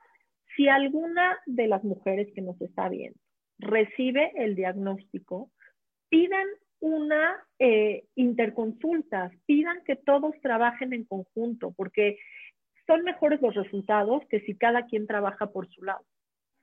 si 0.57 0.69
alguna 0.69 1.39
de 1.47 1.69
las 1.69 1.85
mujeres 1.85 2.29
que 2.35 2.41
nos 2.41 2.61
está 2.61 2.89
viendo 2.89 3.19
recibe 3.59 4.33
el 4.37 4.55
diagnóstico, 4.55 5.51
pidan 6.09 6.47
una 6.81 7.37
eh, 7.59 8.05
interconsulta, 8.15 9.31
pidan 9.47 9.83
que 9.85 9.97
todos 9.97 10.35
trabajen 10.43 10.93
en 10.93 11.05
conjunto, 11.05 11.73
porque 11.77 12.19
son 12.87 13.03
mejores 13.03 13.41
los 13.41 13.55
resultados 13.55 14.23
que 14.29 14.41
si 14.41 14.57
cada 14.57 14.87
quien 14.87 15.07
trabaja 15.07 15.47
por 15.51 15.69
su 15.69 15.83
lado. 15.85 16.05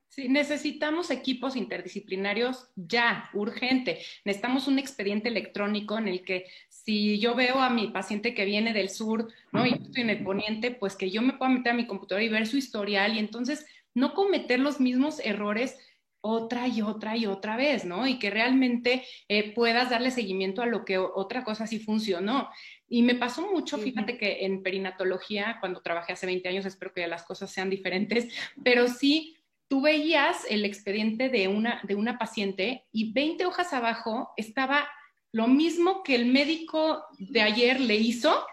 Sí, 0.10 0.29
necesitamos 0.29 1.10
equipos 1.10 1.56
interdisciplinarios 1.56 2.69
ya, 2.75 3.32
urgente. 3.34 3.97
Necesitamos 4.25 4.67
un 4.67 4.77
expediente 4.77 5.29
electrónico 5.29 5.97
en 5.97 6.08
el 6.08 6.23
que 6.23 6.45
si 6.69 7.19
yo 7.19 7.34
veo 7.34 7.60
a 7.60 7.71
mi 7.71 7.88
paciente 7.88 8.36
que 8.36 8.45
viene 8.45 8.73
del 8.73 8.89
sur, 8.89 9.29
¿no? 9.51 9.65
Y 9.65 9.73
estoy 9.73 10.03
en 10.03 10.12
el 10.12 10.23
poniente, 10.23 10.69
pues 10.69 10.95
que 10.95 11.10
yo 11.10 11.23
me 11.23 11.34
pueda 11.34 11.49
meter 11.49 11.73
a 11.73 11.75
mi 11.75 11.88
computadora 11.88 12.23
y 12.23 12.29
ver 12.29 12.45
su 12.45 12.58
historial 12.58 13.15
y 13.15 13.19
entonces 13.19 13.65
no 13.93 14.13
cometer 14.13 14.60
los 14.60 14.79
mismos 14.79 15.19
errores 15.23 15.77
otra 16.25 16.67
y 16.69 16.82
otra 16.82 17.17
y 17.17 17.25
otra 17.25 17.58
vez, 17.58 17.84
¿no? 17.84 18.08
Y 18.08 18.17
que 18.17 18.29
realmente 18.29 19.03
eh, 19.27 19.53
puedas 19.53 19.89
darle 19.89 20.10
seguimiento 20.10 20.62
a 20.62 20.65
lo 20.65 20.86
que 20.86 20.97
otra 20.97 21.43
cosa 21.43 21.67
sí 21.67 21.79
funcionó. 21.79 22.49
Y 22.88 23.01
me 23.01 23.15
pasó 23.15 23.41
mucho, 23.41 23.77
fíjate 23.77 24.17
que 24.17 24.45
en 24.45 24.63
perinatología, 24.63 25.58
cuando 25.60 25.82
trabajé 25.82 26.13
hace 26.13 26.25
20 26.25 26.47
años, 26.47 26.65
espero 26.65 26.93
que 26.93 27.06
las 27.08 27.23
cosas 27.23 27.51
sean 27.51 27.69
diferentes, 27.69 28.34
pero 28.63 28.88
sí 28.88 29.36
tú 29.67 29.82
veías 29.82 30.45
el 30.49 30.63
expediente 30.63 31.27
de 31.29 31.47
una, 31.49 31.82
de 31.84 31.95
una 31.95 32.17
paciente 32.17 32.86
y 32.91 33.12
20 33.12 33.45
hojas 33.45 33.73
abajo 33.73 34.32
estaba 34.38 34.88
lo 35.34 35.47
mismo 35.47 36.03
que 36.03 36.15
el 36.15 36.27
médico 36.27 37.03
de 37.17 37.41
ayer 37.41 37.82
le 37.82 37.95
hizo. 37.95 38.45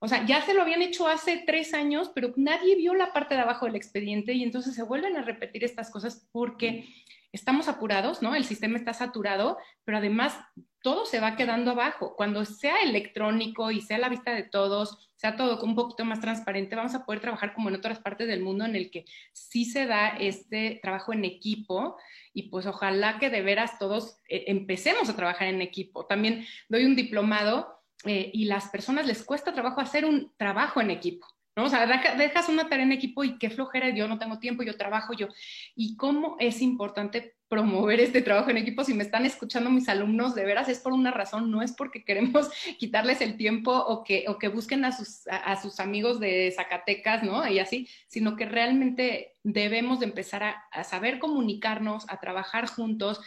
O 0.00 0.08
sea, 0.08 0.24
ya 0.26 0.42
se 0.42 0.54
lo 0.54 0.62
habían 0.62 0.82
hecho 0.82 1.08
hace 1.08 1.42
tres 1.44 1.74
años, 1.74 2.10
pero 2.14 2.32
nadie 2.36 2.76
vio 2.76 2.94
la 2.94 3.12
parte 3.12 3.34
de 3.34 3.40
abajo 3.40 3.66
del 3.66 3.76
expediente 3.76 4.32
y 4.32 4.44
entonces 4.44 4.74
se 4.74 4.84
vuelven 4.84 5.16
a 5.16 5.22
repetir 5.22 5.64
estas 5.64 5.90
cosas 5.90 6.28
porque 6.30 6.84
estamos 7.32 7.68
apurados, 7.68 8.22
¿no? 8.22 8.34
El 8.34 8.44
sistema 8.44 8.78
está 8.78 8.92
saturado, 8.92 9.58
pero 9.84 9.98
además 9.98 10.38
todo 10.82 11.04
se 11.04 11.20
va 11.20 11.36
quedando 11.36 11.72
abajo. 11.72 12.14
Cuando 12.16 12.44
sea 12.44 12.82
electrónico 12.82 13.70
y 13.70 13.80
sea 13.80 13.98
la 13.98 14.08
vista 14.08 14.32
de 14.32 14.44
todos, 14.44 15.10
sea 15.16 15.36
todo 15.36 15.60
un 15.62 15.74
poquito 15.74 16.04
más 16.04 16.20
transparente, 16.20 16.76
vamos 16.76 16.94
a 16.94 17.04
poder 17.04 17.20
trabajar 17.20 17.52
como 17.52 17.68
en 17.68 17.74
otras 17.74 17.98
partes 17.98 18.28
del 18.28 18.42
mundo 18.42 18.64
en 18.64 18.76
el 18.76 18.90
que 18.90 19.04
sí 19.32 19.64
se 19.64 19.86
da 19.86 20.10
este 20.10 20.78
trabajo 20.80 21.12
en 21.12 21.24
equipo 21.24 21.96
y 22.32 22.44
pues 22.50 22.66
ojalá 22.66 23.18
que 23.18 23.28
de 23.28 23.42
veras 23.42 23.78
todos 23.78 24.18
eh, 24.28 24.44
empecemos 24.46 25.08
a 25.08 25.16
trabajar 25.16 25.48
en 25.48 25.60
equipo. 25.60 26.06
También 26.06 26.46
doy 26.68 26.84
un 26.84 26.94
diplomado 26.94 27.77
eh, 28.04 28.30
y 28.32 28.44
las 28.44 28.68
personas 28.68 29.06
les 29.06 29.24
cuesta 29.24 29.52
trabajo 29.52 29.80
hacer 29.80 30.04
un 30.04 30.32
trabajo 30.36 30.80
en 30.80 30.90
equipo. 30.90 31.26
¿no? 31.56 31.64
O 31.64 31.68
sea, 31.68 31.86
dejas 32.16 32.48
una 32.48 32.68
tarea 32.68 32.84
en 32.84 32.92
equipo 32.92 33.24
y 33.24 33.36
qué 33.38 33.50
flojera, 33.50 33.90
yo 33.90 34.06
no 34.06 34.18
tengo 34.18 34.38
tiempo, 34.38 34.62
yo 34.62 34.76
trabajo, 34.76 35.12
yo. 35.12 35.26
Y 35.74 35.96
cómo 35.96 36.36
es 36.38 36.62
importante 36.62 37.34
promover 37.48 37.98
este 37.98 38.22
trabajo 38.22 38.50
en 38.50 38.58
equipo. 38.58 38.84
Si 38.84 38.94
me 38.94 39.02
están 39.02 39.24
escuchando 39.24 39.70
mis 39.70 39.88
alumnos, 39.88 40.34
de 40.34 40.44
veras 40.44 40.68
es 40.68 40.78
por 40.78 40.92
una 40.92 41.10
razón, 41.10 41.50
no 41.50 41.62
es 41.62 41.72
porque 41.72 42.04
queremos 42.06 42.48
quitarles 42.78 43.20
el 43.20 43.36
tiempo 43.36 43.72
o 43.72 44.04
que, 44.04 44.26
o 44.28 44.38
que 44.38 44.48
busquen 44.48 44.84
a 44.84 44.92
sus, 44.92 45.26
a, 45.28 45.60
sus 45.60 45.80
amigos 45.80 46.20
de 46.20 46.52
Zacatecas, 46.54 47.22
¿no? 47.22 47.46
Y 47.48 47.58
así, 47.58 47.88
sino 48.06 48.36
que 48.36 48.44
realmente 48.44 49.34
debemos 49.42 50.00
de 50.00 50.06
empezar 50.06 50.44
a, 50.44 50.50
a 50.70 50.84
saber 50.84 51.18
comunicarnos, 51.18 52.04
a 52.08 52.20
trabajar 52.20 52.66
juntos, 52.66 53.20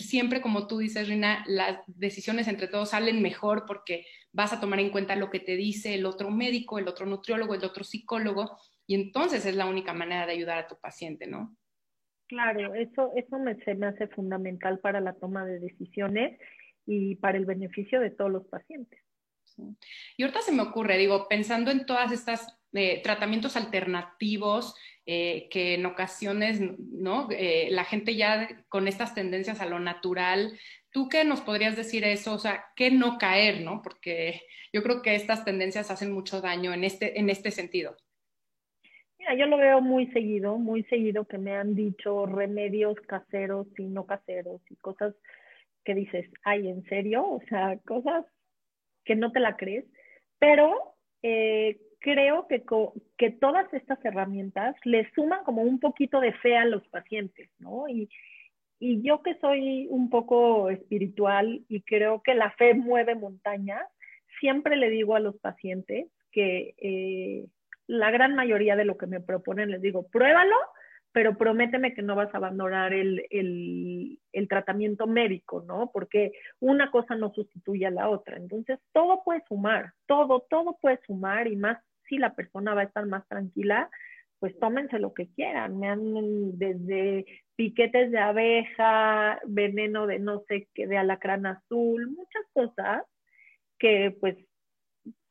siempre, 0.00 0.40
como 0.40 0.66
tú 0.66 0.78
dices, 0.78 1.08
Rina, 1.08 1.44
las 1.46 1.80
decisiones 1.86 2.48
entre 2.48 2.68
todos 2.68 2.90
salen 2.90 3.22
mejor 3.22 3.64
porque 3.66 4.06
vas 4.32 4.52
a 4.52 4.60
tomar 4.60 4.80
en 4.80 4.90
cuenta 4.90 5.16
lo 5.16 5.30
que 5.30 5.40
te 5.40 5.56
dice 5.56 5.94
el 5.94 6.06
otro 6.06 6.30
médico, 6.30 6.78
el 6.78 6.88
otro 6.88 7.06
nutriólogo, 7.06 7.54
el 7.54 7.64
otro 7.64 7.84
psicólogo, 7.84 8.58
y 8.86 8.94
entonces 8.94 9.46
es 9.46 9.56
la 9.56 9.66
única 9.66 9.92
manera 9.92 10.26
de 10.26 10.32
ayudar 10.32 10.58
a 10.58 10.68
tu 10.68 10.76
paciente, 10.78 11.26
¿no? 11.26 11.56
Claro, 12.28 12.74
eso, 12.74 13.12
eso 13.14 13.38
me, 13.38 13.56
se 13.64 13.74
me 13.74 13.86
hace 13.86 14.08
fundamental 14.08 14.80
para 14.80 15.00
la 15.00 15.14
toma 15.14 15.44
de 15.46 15.60
decisiones 15.60 16.38
y 16.84 17.16
para 17.16 17.38
el 17.38 17.46
beneficio 17.46 18.00
de 18.00 18.10
todos 18.10 18.30
los 18.30 18.46
pacientes. 18.46 19.00
Y 20.16 20.22
ahorita 20.22 20.42
se 20.42 20.52
me 20.52 20.62
ocurre, 20.62 20.98
digo, 20.98 21.28
pensando 21.28 21.70
en 21.70 21.86
todas 21.86 22.12
estas 22.12 22.58
tratamientos 23.02 23.56
alternativos 23.56 24.74
eh, 25.08 25.48
que 25.50 25.74
en 25.74 25.86
ocasiones, 25.86 26.60
¿no? 26.78 27.28
Eh, 27.30 27.68
la 27.70 27.84
gente 27.84 28.16
ya 28.16 28.48
con 28.68 28.88
estas 28.88 29.14
tendencias 29.14 29.60
a 29.60 29.66
lo 29.66 29.78
natural, 29.78 30.58
¿tú 30.90 31.08
qué 31.08 31.24
nos 31.24 31.40
podrías 31.42 31.76
decir 31.76 32.02
eso? 32.02 32.34
O 32.34 32.38
sea, 32.38 32.64
¿qué 32.74 32.90
no 32.90 33.16
caer, 33.16 33.60
no? 33.60 33.82
Porque 33.82 34.42
yo 34.72 34.82
creo 34.82 35.02
que 35.02 35.14
estas 35.14 35.44
tendencias 35.44 35.92
hacen 35.92 36.10
mucho 36.12 36.40
daño 36.40 36.74
en 36.74 36.82
este, 36.82 37.20
en 37.20 37.30
este 37.30 37.52
sentido. 37.52 37.96
Mira, 39.18 39.36
yo 39.36 39.46
lo 39.46 39.58
veo 39.58 39.80
muy 39.80 40.08
seguido, 40.08 40.58
muy 40.58 40.82
seguido 40.84 41.24
que 41.24 41.38
me 41.38 41.56
han 41.56 41.76
dicho 41.76 42.26
remedios 42.26 43.00
caseros 43.02 43.68
y 43.78 43.84
no 43.84 44.06
caseros 44.06 44.60
y 44.68 44.74
cosas 44.74 45.14
que 45.84 45.94
dices, 45.94 46.28
ay, 46.42 46.68
¿en 46.68 46.84
serio? 46.86 47.24
O 47.24 47.40
sea, 47.48 47.78
cosas 47.86 48.26
que 49.04 49.14
no 49.14 49.30
te 49.30 49.38
la 49.38 49.56
crees, 49.56 49.84
pero 50.40 50.96
eh, 51.22 51.78
creo 52.06 52.46
que, 52.46 52.62
que 53.18 53.30
todas 53.32 53.66
estas 53.74 53.98
herramientas 54.04 54.76
le 54.84 55.10
suman 55.10 55.42
como 55.42 55.62
un 55.62 55.80
poquito 55.80 56.20
de 56.20 56.32
fe 56.34 56.56
a 56.56 56.64
los 56.64 56.86
pacientes, 56.86 57.50
¿no? 57.58 57.88
Y, 57.88 58.08
y 58.78 59.02
yo 59.02 59.22
que 59.22 59.34
soy 59.40 59.88
un 59.90 60.08
poco 60.08 60.70
espiritual 60.70 61.64
y 61.68 61.82
creo 61.82 62.22
que 62.22 62.34
la 62.34 62.52
fe 62.52 62.74
mueve 62.74 63.16
montañas, 63.16 63.82
siempre 64.38 64.76
le 64.76 64.88
digo 64.88 65.16
a 65.16 65.20
los 65.20 65.36
pacientes 65.38 66.06
que 66.30 66.74
eh, 66.78 67.46
la 67.88 68.12
gran 68.12 68.36
mayoría 68.36 68.76
de 68.76 68.84
lo 68.84 68.96
que 68.96 69.08
me 69.08 69.18
proponen, 69.18 69.72
les 69.72 69.82
digo, 69.82 70.06
pruébalo, 70.06 70.54
pero 71.10 71.36
prométeme 71.36 71.92
que 71.92 72.02
no 72.02 72.14
vas 72.14 72.32
a 72.32 72.36
abandonar 72.36 72.92
el, 72.92 73.26
el, 73.30 74.20
el, 74.32 74.48
tratamiento 74.48 75.08
médico, 75.08 75.64
¿no? 75.66 75.90
Porque 75.92 76.30
una 76.60 76.92
cosa 76.92 77.16
no 77.16 77.32
sustituye 77.32 77.86
a 77.86 77.90
la 77.90 78.08
otra. 78.08 78.36
Entonces, 78.36 78.78
todo 78.92 79.24
puede 79.24 79.42
sumar, 79.48 79.94
todo, 80.06 80.46
todo 80.48 80.76
puede 80.80 81.00
sumar 81.04 81.48
y 81.48 81.56
más 81.56 81.78
si 82.08 82.18
la 82.18 82.34
persona 82.34 82.74
va 82.74 82.82
a 82.82 82.84
estar 82.84 83.06
más 83.06 83.26
tranquila, 83.28 83.90
pues 84.38 84.58
tómense 84.58 84.98
lo 84.98 85.14
que 85.14 85.28
quieran. 85.28 85.78
Me 85.78 85.88
han 85.88 86.58
desde 86.58 87.26
piquetes 87.56 88.10
de 88.10 88.18
abeja, 88.18 89.40
veneno 89.46 90.06
de 90.06 90.18
no 90.18 90.42
sé 90.48 90.68
qué, 90.74 90.86
de 90.86 90.98
alacrán 90.98 91.46
azul, 91.46 92.10
muchas 92.10 92.44
cosas 92.52 93.04
que 93.78 94.16
pues 94.20 94.36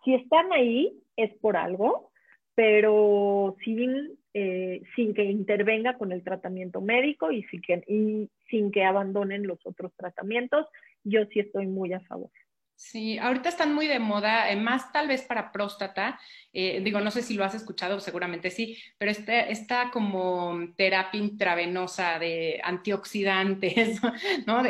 si 0.04 0.14
están 0.14 0.52
ahí 0.54 1.02
es 1.16 1.34
por 1.40 1.58
algo, 1.58 2.12
pero 2.56 3.56
sin, 3.64 4.18
eh, 4.34 4.82
sin 4.96 5.14
que 5.14 5.24
intervenga 5.24 5.98
con 5.98 6.12
el 6.12 6.24
tratamiento 6.24 6.80
médico 6.80 7.32
y 7.32 7.44
sin, 7.44 7.62
que, 7.62 7.84
y 7.88 8.30
sin 8.50 8.72
que 8.72 8.86
abandonen 8.86 9.46
los 9.46 9.60
otros 9.66 9.92
tratamientos, 9.98 10.68
yo 11.04 11.26
sí 11.26 11.40
estoy 11.40 11.68
muy 11.68 11.94
a 11.94 12.00
favor. 12.02 12.30
Sí, 12.78 13.18
ahorita 13.18 13.48
están 13.48 13.74
muy 13.74 13.88
de 13.88 14.00
moda, 14.00 14.52
eh, 14.52 14.58
más 14.58 14.92
tal 14.92 15.08
vez 15.08 15.22
para 15.24 15.52
próstata. 15.52 16.20
Eh, 16.52 16.82
digo, 16.84 17.00
no 17.00 17.10
sé 17.10 17.22
si 17.22 17.34
lo 17.34 17.46
has 17.46 17.56
escuchado, 17.56 18.00
seguramente 18.02 18.52
sí, 18.52 18.78
pero 18.98 19.12
esta 19.12 19.90
como 19.92 20.60
terapia 20.76 21.20
intravenosa 21.20 22.20
de 22.20 22.60
antioxidantes, 22.62 24.02
¿no? 24.46 24.62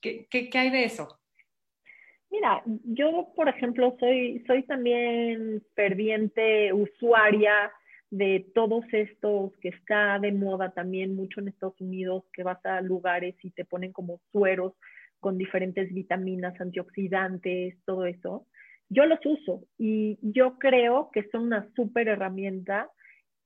¿qué, 0.00 0.26
qué, 0.28 0.50
hay 0.58 0.70
de 0.70 0.84
eso? 0.84 1.20
Mira, 2.30 2.62
yo, 2.66 3.32
por 3.36 3.48
ejemplo, 3.48 3.96
soy, 4.00 4.42
soy 4.46 4.64
también 4.64 5.62
ferviente 5.76 6.72
usuaria 6.72 7.70
de 8.10 8.44
todos 8.54 8.84
estos 8.92 9.56
que 9.58 9.68
está 9.68 10.18
de 10.18 10.32
moda 10.32 10.70
también 10.72 11.14
mucho 11.14 11.40
en 11.40 11.48
Estados 11.48 11.80
Unidos, 11.80 12.24
que 12.32 12.42
vas 12.42 12.64
a 12.66 12.80
lugares 12.80 13.36
y 13.42 13.50
te 13.50 13.64
ponen 13.64 13.92
como 13.92 14.20
sueros 14.32 14.74
con 15.22 15.38
diferentes 15.38 15.94
vitaminas, 15.94 16.60
antioxidantes, 16.60 17.76
todo 17.86 18.06
eso. 18.06 18.46
Yo 18.88 19.06
los 19.06 19.24
uso 19.24 19.62
y 19.78 20.18
yo 20.20 20.58
creo 20.58 21.10
que 21.12 21.28
son 21.30 21.44
una 21.44 21.70
súper 21.76 22.08
herramienta 22.08 22.90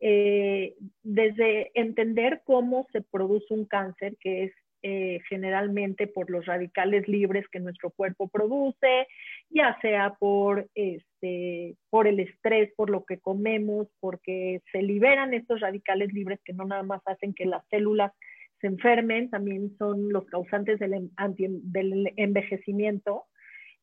eh, 0.01 0.75
desde 1.03 1.71
entender 1.75 2.41
cómo 2.45 2.87
se 2.93 3.03
produce 3.03 3.53
un 3.53 3.67
cáncer, 3.67 4.17
que 4.21 4.45
es 4.45 4.53
eh, 4.83 5.21
generalmente 5.29 6.07
por 6.07 6.31
los 6.31 6.47
radicales 6.47 7.07
libres 7.09 7.45
que 7.53 7.61
nuestro 7.61 7.91
cuerpo 7.91 8.29
produce, 8.29 9.07
ya 9.51 9.77
sea 9.83 10.15
por, 10.19 10.69
este, 10.75 11.77
por 11.91 12.07
el 12.07 12.21
estrés, 12.21 12.73
por 12.75 12.89
lo 12.89 13.05
que 13.05 13.19
comemos, 13.19 13.89
porque 14.01 14.63
se 14.73 14.81
liberan 14.81 15.35
estos 15.35 15.61
radicales 15.61 16.11
libres 16.15 16.41
que 16.43 16.55
no 16.55 16.65
nada 16.65 16.83
más 16.83 17.03
hacen 17.05 17.35
que 17.35 17.45
las 17.45 17.67
células 17.69 18.13
se 18.61 18.67
enfermen, 18.67 19.31
también 19.31 19.77
son 19.79 20.13
los 20.13 20.27
causantes 20.27 20.79
del, 20.79 20.95
em, 20.95 21.11
del 21.63 22.13
envejecimiento. 22.17 23.25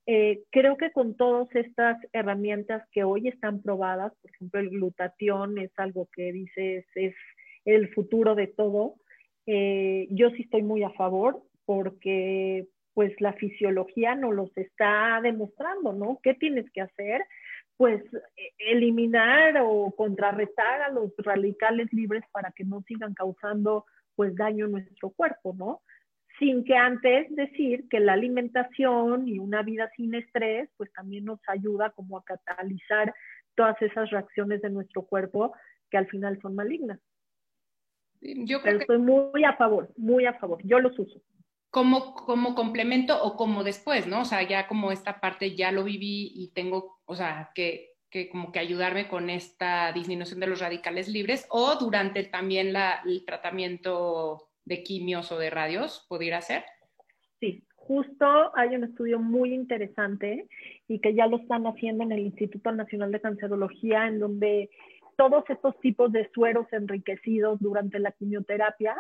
Eh, 0.06 0.44
creo 0.52 0.76
que 0.76 0.92
con 0.92 1.16
todas 1.16 1.48
estas 1.56 1.98
herramientas 2.12 2.84
que 2.92 3.04
hoy 3.04 3.30
están 3.30 3.62
probadas, 3.62 4.14
por 4.22 4.32
ejemplo, 4.32 4.60
el 4.60 4.70
glutatión 4.70 5.58
es 5.58 5.72
algo 5.78 6.10
que 6.14 6.34
dices 6.34 6.86
es 6.96 7.16
el 7.64 7.94
futuro 7.94 8.36
de 8.36 8.48
todo, 8.48 8.96
eh, 9.46 10.08
yo 10.10 10.30
sí 10.32 10.44
estoy 10.44 10.64
muy 10.64 10.84
a 10.84 10.90
favor 10.92 11.42
porque 11.66 12.68
pues 12.94 13.14
la 13.20 13.34
fisiología 13.34 14.16
nos 14.16 14.36
los 14.36 14.58
está 14.58 15.20
demostrando, 15.22 15.94
¿no? 15.94 16.20
¿Qué 16.22 16.34
tienes 16.34 16.70
que 16.72 16.82
hacer? 16.82 17.26
Pues 17.78 18.04
e, 18.36 18.52
eliminar 18.72 19.58
o 19.62 19.92
contrarrestar 19.96 20.82
a 20.82 20.90
los 20.90 21.12
radicales 21.18 21.92
libres 21.92 22.24
para 22.32 22.52
que 22.52 22.64
no 22.66 22.82
sigan 22.84 23.14
causando 23.14 23.86
pues 24.16 24.36
daño 24.36 24.66
a 24.66 24.70
nuestro 24.70 25.10
cuerpo, 25.10 25.54
¿no? 25.58 25.82
sin 26.40 26.64
que 26.64 26.76
antes 26.76 27.34
decir 27.36 27.88
que 27.90 28.00
la 28.00 28.14
alimentación 28.14 29.28
y 29.28 29.40
una 29.40 29.62
vida 29.62 29.90
sin 29.96 30.16
estrés, 30.16 30.70
pues 30.78 30.92
también 30.94 31.26
nos 31.26 31.40
ayuda 31.48 31.92
como 31.92 32.18
a 32.18 32.24
catalizar 32.24 33.14
todas 33.56 33.80
esas 33.82 34.10
reacciones 34.10 34.62
de 34.62 34.70
nuestro 34.70 35.04
cuerpo 35.04 35.54
que 35.92 35.98
al 35.98 36.08
final 36.08 36.40
son 36.42 36.56
malignas. 36.56 37.00
Yo 38.22 38.62
creo 38.62 38.64
Pero 38.64 38.80
estoy 38.80 38.98
muy 39.00 39.44
a 39.44 39.56
favor, 39.56 39.94
muy 39.98 40.26
a 40.26 40.34
favor. 40.34 40.60
Yo 40.64 40.80
los 40.80 40.98
uso. 40.98 41.22
Como, 41.70 42.14
como 42.14 42.56
complemento 42.56 43.22
o 43.24 43.36
como 43.36 43.64
después, 43.64 44.08
¿no? 44.08 44.22
O 44.22 44.26
sea, 44.26 44.44
ya 44.44 44.68
como 44.68 44.92
esta 44.92 45.20
parte 45.20 45.56
ya 45.56 45.72
lo 45.72 45.84
viví 45.84 46.32
y 46.36 46.52
tengo, 46.54 47.00
o 47.06 47.16
sea, 47.16 47.52
que, 47.54 47.93
que 48.14 48.30
como 48.30 48.52
que 48.52 48.60
ayudarme 48.60 49.08
con 49.08 49.32
esta 49.32 49.92
disminución 49.92 50.40
de 50.40 50.46
los 50.46 50.60
radicales 50.62 51.08
libres 51.08 51.48
o 51.50 51.76
durante 51.80 52.24
también 52.26 52.72
la, 52.72 53.02
el 53.04 53.26
tratamiento 53.26 54.50
de 54.66 54.84
quimios 54.84 55.32
o 55.32 55.40
de 55.40 55.50
radios, 55.50 56.06
¿pudiera 56.08 56.40
ser? 56.40 56.64
Sí, 57.40 57.64
justo 57.76 58.56
hay 58.56 58.76
un 58.76 58.84
estudio 58.84 59.18
muy 59.18 59.52
interesante 59.52 60.48
y 60.88 61.00
que 61.00 61.16
ya 61.16 61.26
lo 61.26 61.38
están 61.38 61.66
haciendo 61.66 62.04
en 62.04 62.12
el 62.12 62.20
Instituto 62.20 62.72
Nacional 62.72 63.12
de 63.12 63.20
Cancerología, 63.20 64.06
en 64.06 64.20
donde 64.20 64.70
todos 65.18 65.44
estos 65.50 65.80
tipos 65.80 66.12
de 66.12 66.30
sueros 66.36 66.68
enriquecidos 66.72 67.60
durante 67.62 67.98
la 67.98 68.12
quimioterapia 68.12 68.96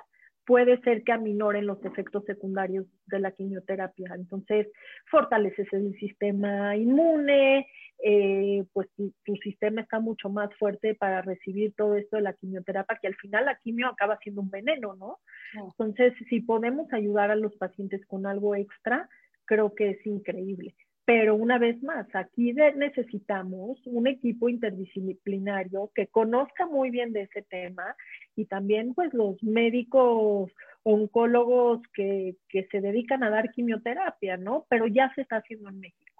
puede 0.45 0.79
ser 0.81 1.03
que 1.03 1.11
aminoren 1.11 1.65
los 1.65 1.83
efectos 1.85 2.23
secundarios 2.25 2.85
de 3.07 3.19
la 3.19 3.31
quimioterapia. 3.31 4.13
Entonces, 4.15 4.67
fortaleces 5.09 5.67
el 5.71 5.93
sistema 5.99 6.75
inmune, 6.75 7.67
eh, 8.03 8.65
pues 8.73 8.89
tu, 8.95 9.13
sistema 9.37 9.81
está 9.81 9.99
mucho 9.99 10.29
más 10.29 10.53
fuerte 10.55 10.95
para 10.95 11.21
recibir 11.21 11.73
todo 11.75 11.95
esto 11.95 12.17
de 12.17 12.23
la 12.23 12.33
quimioterapia, 12.33 12.99
que 13.01 13.07
al 13.07 13.15
final 13.15 13.45
la 13.45 13.57
quimio 13.59 13.87
acaba 13.87 14.17
siendo 14.17 14.41
un 14.41 14.49
veneno, 14.49 14.95
¿no? 14.95 15.19
Entonces, 15.53 16.13
si 16.29 16.41
podemos 16.41 16.91
ayudar 16.91 17.31
a 17.31 17.35
los 17.35 17.55
pacientes 17.55 18.05
con 18.05 18.25
algo 18.25 18.55
extra, 18.55 19.07
creo 19.45 19.73
que 19.73 19.91
es 19.91 20.05
increíble. 20.05 20.75
Pero 21.05 21.35
una 21.35 21.57
vez 21.57 21.83
más, 21.83 22.07
aquí 22.13 22.53
necesitamos 22.53 23.77
un 23.85 24.07
equipo 24.07 24.47
interdisciplinario 24.47 25.91
que 25.93 26.07
conozca 26.07 26.65
muy 26.65 26.91
bien 26.91 27.11
de 27.11 27.23
ese 27.23 27.41
tema 27.41 27.95
y 28.35 28.45
también 28.45 28.93
pues 28.93 29.13
los 29.13 29.41
médicos 29.43 30.51
oncólogos 30.83 31.81
que, 31.93 32.35
que 32.49 32.67
se 32.71 32.81
dedican 32.81 33.23
a 33.23 33.29
dar 33.29 33.51
quimioterapia, 33.51 34.37
¿no? 34.37 34.65
Pero 34.69 34.87
ya 34.87 35.13
se 35.15 35.21
está 35.21 35.37
haciendo 35.37 35.69
en 35.69 35.79
México. 35.79 36.12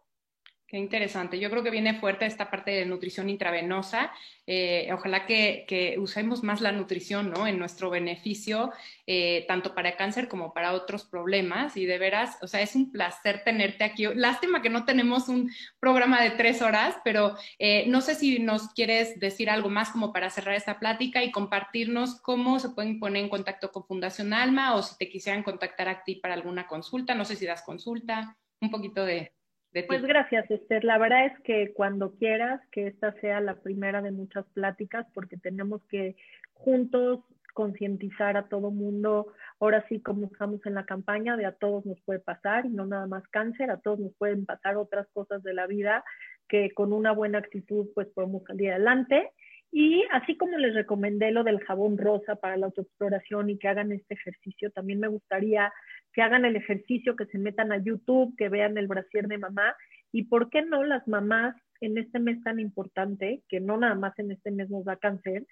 Qué 0.73 0.79
interesante. 0.79 1.37
Yo 1.39 1.51
creo 1.51 1.61
que 1.61 1.69
viene 1.69 1.99
fuerte 1.99 2.25
esta 2.25 2.49
parte 2.49 2.71
de 2.71 2.87
nutrición 2.87 3.29
intravenosa. 3.29 4.11
Eh, 4.47 4.89
ojalá 4.91 5.27
que, 5.27 5.95
usemos 5.99 6.41
más 6.41 6.61
la 6.61 6.71
nutrición 6.71 7.29
¿no? 7.29 7.45
en 7.45 7.59
nuestro 7.59 7.91
beneficio, 7.91 8.71
eh, 9.05 9.45
tanto 9.47 9.75
para 9.75 9.95
cáncer 9.97 10.27
como 10.27 10.51
para 10.51 10.73
otros 10.73 11.05
problemas. 11.05 11.77
Y 11.77 11.85
de 11.85 11.99
veras, 11.99 12.39
o 12.41 12.47
sea, 12.47 12.61
es 12.61 12.73
un 12.73 12.91
placer 12.91 13.43
tenerte 13.43 13.83
aquí. 13.83 14.07
Lástima 14.15 14.63
que 14.63 14.71
no 14.71 14.83
tenemos 14.83 15.29
un 15.29 15.51
programa 15.79 16.23
de 16.23 16.31
tres 16.31 16.63
horas, 16.63 16.95
pero 17.03 17.35
eh, 17.59 17.85
no 17.87 18.01
sé 18.01 18.15
si 18.15 18.39
nos 18.39 18.69
quieres 18.69 19.19
decir 19.19 19.51
algo 19.51 19.69
más 19.69 19.91
como 19.91 20.11
para 20.11 20.31
cerrar 20.31 20.55
esta 20.55 20.79
plática 20.79 21.23
y 21.23 21.29
compartirnos 21.29 22.19
cómo 22.21 22.57
se 22.57 22.69
pueden 22.69 22.99
poner 22.99 23.25
en 23.25 23.29
contacto 23.29 23.71
con 23.71 23.85
Fundación 23.85 24.33
Alma 24.33 24.73
o 24.73 24.81
si 24.81 24.97
te 24.97 25.07
quisieran 25.07 25.43
contactar 25.43 25.87
a 25.87 26.03
ti 26.03 26.15
para 26.15 26.33
alguna 26.33 26.65
consulta. 26.65 27.13
No 27.13 27.25
sé 27.25 27.35
si 27.35 27.45
das 27.45 27.61
consulta, 27.61 28.35
un 28.59 28.71
poquito 28.71 29.05
de 29.05 29.33
pues 29.87 30.03
gracias, 30.03 30.49
Esther. 30.51 30.83
La 30.83 30.97
verdad 30.97 31.25
es 31.25 31.39
que 31.41 31.73
cuando 31.73 32.13
quieras, 32.15 32.61
que 32.71 32.87
esta 32.87 33.13
sea 33.21 33.41
la 33.41 33.55
primera 33.55 34.01
de 34.01 34.11
muchas 34.11 34.45
pláticas, 34.53 35.07
porque 35.13 35.37
tenemos 35.37 35.83
que 35.85 36.15
juntos 36.53 37.21
concientizar 37.53 38.35
a 38.35 38.47
todo 38.47 38.71
mundo, 38.71 39.27
ahora 39.59 39.85
sí 39.87 40.01
como 40.01 40.27
estamos 40.27 40.65
en 40.65 40.73
la 40.73 40.85
campaña, 40.85 41.37
de 41.37 41.45
a 41.45 41.53
todos 41.53 41.85
nos 41.85 41.99
puede 42.01 42.19
pasar, 42.19 42.65
y 42.65 42.69
no 42.69 42.85
nada 42.85 43.07
más 43.07 43.27
cáncer, 43.29 43.69
a 43.71 43.79
todos 43.79 43.99
nos 43.99 44.13
pueden 44.15 44.45
pasar 44.45 44.77
otras 44.77 45.07
cosas 45.13 45.43
de 45.43 45.53
la 45.53 45.67
vida 45.67 46.03
que 46.47 46.71
con 46.71 46.93
una 46.93 47.11
buena 47.11 47.39
actitud 47.39 47.87
pues 47.95 48.07
podemos 48.09 48.43
salir 48.43 48.71
adelante. 48.71 49.31
Y 49.71 50.03
así 50.11 50.37
como 50.37 50.59
les 50.59 50.75
recomendé 50.75 51.31
lo 51.31 51.43
del 51.43 51.59
jabón 51.63 51.97
rosa 51.97 52.35
para 52.35 52.57
la 52.57 52.67
autoexploración 52.67 53.49
y 53.49 53.57
que 53.57 53.67
hagan 53.67 53.91
este 53.91 54.13
ejercicio, 54.13 54.69
también 54.69 54.99
me 54.99 55.07
gustaría 55.07 55.73
que 56.13 56.21
hagan 56.21 56.45
el 56.45 56.55
ejercicio, 56.55 57.15
que 57.15 57.25
se 57.25 57.37
metan 57.37 57.71
a 57.71 57.77
YouTube, 57.77 58.35
que 58.37 58.49
vean 58.49 58.77
el 58.77 58.87
brasier 58.87 59.27
de 59.27 59.37
mamá. 59.37 59.75
Y 60.11 60.25
por 60.25 60.49
qué 60.49 60.61
no 60.61 60.83
las 60.83 61.07
mamás 61.07 61.55
en 61.81 61.97
este 61.97 62.19
mes 62.19 62.41
tan 62.43 62.59
importante, 62.59 63.41
que 63.49 63.59
no 63.59 63.77
nada 63.77 63.95
más 63.95 64.17
en 64.19 64.31
este 64.31 64.51
mes 64.51 64.69
nos 64.69 64.85
da 64.85 64.95
cáncer, 64.95 65.45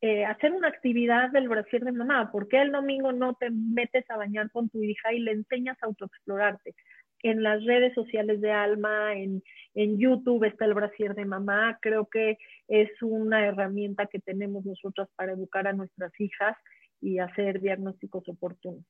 eh, 0.00 0.24
hacer 0.24 0.52
una 0.52 0.68
actividad 0.68 1.30
del 1.30 1.48
brasier 1.48 1.84
de 1.84 1.92
mamá. 1.92 2.30
¿Por 2.30 2.48
qué 2.48 2.60
el 2.60 2.72
domingo 2.72 3.12
no 3.12 3.34
te 3.34 3.50
metes 3.50 4.08
a 4.10 4.16
bañar 4.16 4.50
con 4.50 4.68
tu 4.68 4.82
hija 4.82 5.12
y 5.12 5.20
le 5.20 5.32
enseñas 5.32 5.78
a 5.82 5.86
autoexplorarte? 5.86 6.74
En 7.22 7.42
las 7.42 7.64
redes 7.64 7.94
sociales 7.94 8.40
de 8.40 8.52
Alma, 8.52 9.14
en, 9.14 9.42
en 9.74 9.98
YouTube 9.98 10.44
está 10.44 10.66
el 10.66 10.74
brasier 10.74 11.14
de 11.14 11.24
mamá. 11.24 11.78
Creo 11.80 12.06
que 12.06 12.36
es 12.68 12.90
una 13.00 13.46
herramienta 13.46 14.06
que 14.06 14.18
tenemos 14.18 14.66
nosotras 14.66 15.08
para 15.16 15.32
educar 15.32 15.66
a 15.66 15.72
nuestras 15.72 16.12
hijas 16.20 16.56
y 17.00 17.18
hacer 17.18 17.60
diagnósticos 17.60 18.28
oportunos. 18.28 18.84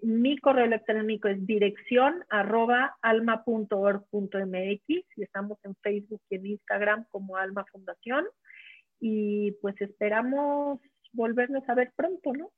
mi 0.02 0.38
correo 0.38 0.66
electrónico 0.66 1.28
es 1.28 1.46
dirección 1.46 2.24
alma.org.mx 3.00 4.88
y 4.88 5.22
estamos 5.22 5.58
en 5.64 5.74
Facebook 5.76 6.20
y 6.30 6.34
en 6.36 6.46
Instagram 6.46 7.06
como 7.10 7.36
Alma 7.36 7.64
Fundación. 7.72 8.24
Y 9.00 9.52
pues 9.62 9.80
esperamos 9.80 10.80
volvernos 11.12 11.68
a 11.68 11.74
ver 11.74 11.92
pronto, 11.96 12.32
¿no? 12.32 12.50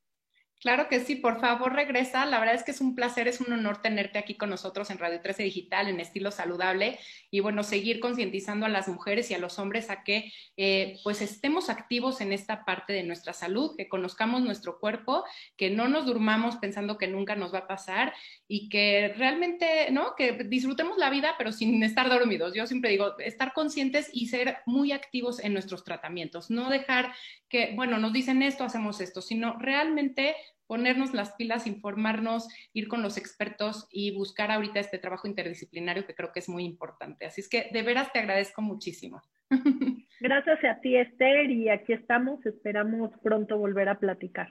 Claro 0.60 0.88
que 0.88 0.98
sí, 0.98 1.14
por 1.14 1.40
favor 1.40 1.72
regresa. 1.72 2.26
La 2.26 2.40
verdad 2.40 2.56
es 2.56 2.64
que 2.64 2.72
es 2.72 2.80
un 2.80 2.96
placer, 2.96 3.28
es 3.28 3.40
un 3.40 3.52
honor 3.52 3.80
tenerte 3.80 4.18
aquí 4.18 4.34
con 4.34 4.50
nosotros 4.50 4.90
en 4.90 4.98
Radio 4.98 5.20
13 5.20 5.44
Digital, 5.44 5.86
en 5.86 6.00
estilo 6.00 6.32
saludable, 6.32 6.98
y 7.30 7.38
bueno, 7.38 7.62
seguir 7.62 8.00
concientizando 8.00 8.66
a 8.66 8.68
las 8.68 8.88
mujeres 8.88 9.30
y 9.30 9.34
a 9.34 9.38
los 9.38 9.60
hombres 9.60 9.88
a 9.88 10.02
que 10.02 10.32
eh, 10.56 10.98
pues 11.04 11.22
estemos 11.22 11.70
activos 11.70 12.20
en 12.20 12.32
esta 12.32 12.64
parte 12.64 12.92
de 12.92 13.04
nuestra 13.04 13.34
salud, 13.34 13.76
que 13.76 13.88
conozcamos 13.88 14.42
nuestro 14.42 14.80
cuerpo, 14.80 15.24
que 15.56 15.70
no 15.70 15.86
nos 15.86 16.06
durmamos 16.06 16.56
pensando 16.56 16.98
que 16.98 17.06
nunca 17.06 17.36
nos 17.36 17.54
va 17.54 17.60
a 17.60 17.68
pasar 17.68 18.12
y 18.48 18.68
que 18.68 19.14
realmente, 19.16 19.92
¿no? 19.92 20.16
Que 20.16 20.32
disfrutemos 20.32 20.98
la 20.98 21.10
vida, 21.10 21.36
pero 21.38 21.52
sin 21.52 21.80
estar 21.84 22.08
dormidos. 22.08 22.52
Yo 22.54 22.66
siempre 22.66 22.90
digo, 22.90 23.16
estar 23.20 23.52
conscientes 23.52 24.10
y 24.12 24.26
ser 24.26 24.58
muy 24.66 24.90
activos 24.90 25.38
en 25.38 25.52
nuestros 25.52 25.84
tratamientos, 25.84 26.50
no 26.50 26.68
dejar 26.68 27.12
que, 27.48 27.72
bueno, 27.76 27.98
nos 27.98 28.12
dicen 28.12 28.42
esto, 28.42 28.64
hacemos 28.64 29.00
esto, 29.00 29.22
sino 29.22 29.56
realmente 29.58 30.34
ponernos 30.68 31.14
las 31.14 31.32
pilas, 31.32 31.66
informarnos, 31.66 32.46
ir 32.72 32.86
con 32.86 33.02
los 33.02 33.16
expertos 33.16 33.88
y 33.90 34.14
buscar 34.14 34.52
ahorita 34.52 34.78
este 34.78 34.98
trabajo 34.98 35.26
interdisciplinario 35.26 36.06
que 36.06 36.14
creo 36.14 36.30
que 36.30 36.38
es 36.38 36.48
muy 36.48 36.64
importante. 36.64 37.26
Así 37.26 37.40
es 37.40 37.48
que 37.48 37.68
de 37.72 37.82
veras 37.82 38.12
te 38.12 38.20
agradezco 38.20 38.62
muchísimo. 38.62 39.20
Gracias 40.20 40.62
a 40.64 40.80
ti, 40.80 40.96
Esther, 40.96 41.50
y 41.50 41.70
aquí 41.70 41.94
estamos. 41.94 42.44
Esperamos 42.46 43.10
pronto 43.22 43.58
volver 43.58 43.88
a 43.88 43.98
platicar. 43.98 44.48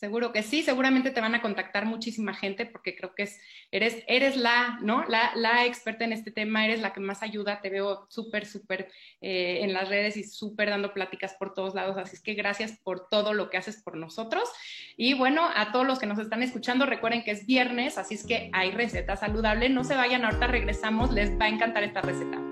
Seguro 0.00 0.32
que 0.32 0.42
sí, 0.42 0.62
seguramente 0.62 1.10
te 1.10 1.20
van 1.20 1.34
a 1.34 1.42
contactar 1.42 1.84
muchísima 1.84 2.32
gente 2.32 2.64
porque 2.64 2.96
creo 2.96 3.14
que 3.14 3.24
es, 3.24 3.38
eres, 3.70 4.02
eres 4.06 4.34
la, 4.34 4.78
¿no? 4.80 5.04
La, 5.06 5.30
la 5.34 5.66
experta 5.66 6.06
en 6.06 6.14
este 6.14 6.30
tema, 6.30 6.64
eres 6.64 6.80
la 6.80 6.94
que 6.94 7.00
más 7.00 7.22
ayuda, 7.22 7.60
te 7.60 7.68
veo 7.68 8.06
súper, 8.08 8.46
súper 8.46 8.90
eh, 9.20 9.58
en 9.60 9.74
las 9.74 9.90
redes 9.90 10.16
y 10.16 10.24
súper 10.24 10.70
dando 10.70 10.94
pláticas 10.94 11.34
por 11.34 11.52
todos 11.52 11.74
lados, 11.74 11.98
así 11.98 12.16
es 12.16 12.22
que 12.22 12.32
gracias 12.32 12.78
por 12.82 13.10
todo 13.10 13.34
lo 13.34 13.50
que 13.50 13.58
haces 13.58 13.82
por 13.82 13.98
nosotros. 13.98 14.48
Y 14.96 15.12
bueno, 15.12 15.46
a 15.54 15.70
todos 15.70 15.86
los 15.86 15.98
que 15.98 16.06
nos 16.06 16.18
están 16.18 16.42
escuchando, 16.42 16.86
recuerden 16.86 17.22
que 17.22 17.32
es 17.32 17.44
viernes, 17.44 17.98
así 17.98 18.14
es 18.14 18.24
que 18.24 18.48
hay 18.54 18.70
receta 18.70 19.16
saludable, 19.16 19.68
no 19.68 19.84
se 19.84 19.96
vayan, 19.96 20.24
ahorita 20.24 20.46
regresamos, 20.46 21.12
les 21.12 21.30
va 21.38 21.44
a 21.44 21.48
encantar 21.50 21.82
esta 21.82 22.00
receta. 22.00 22.49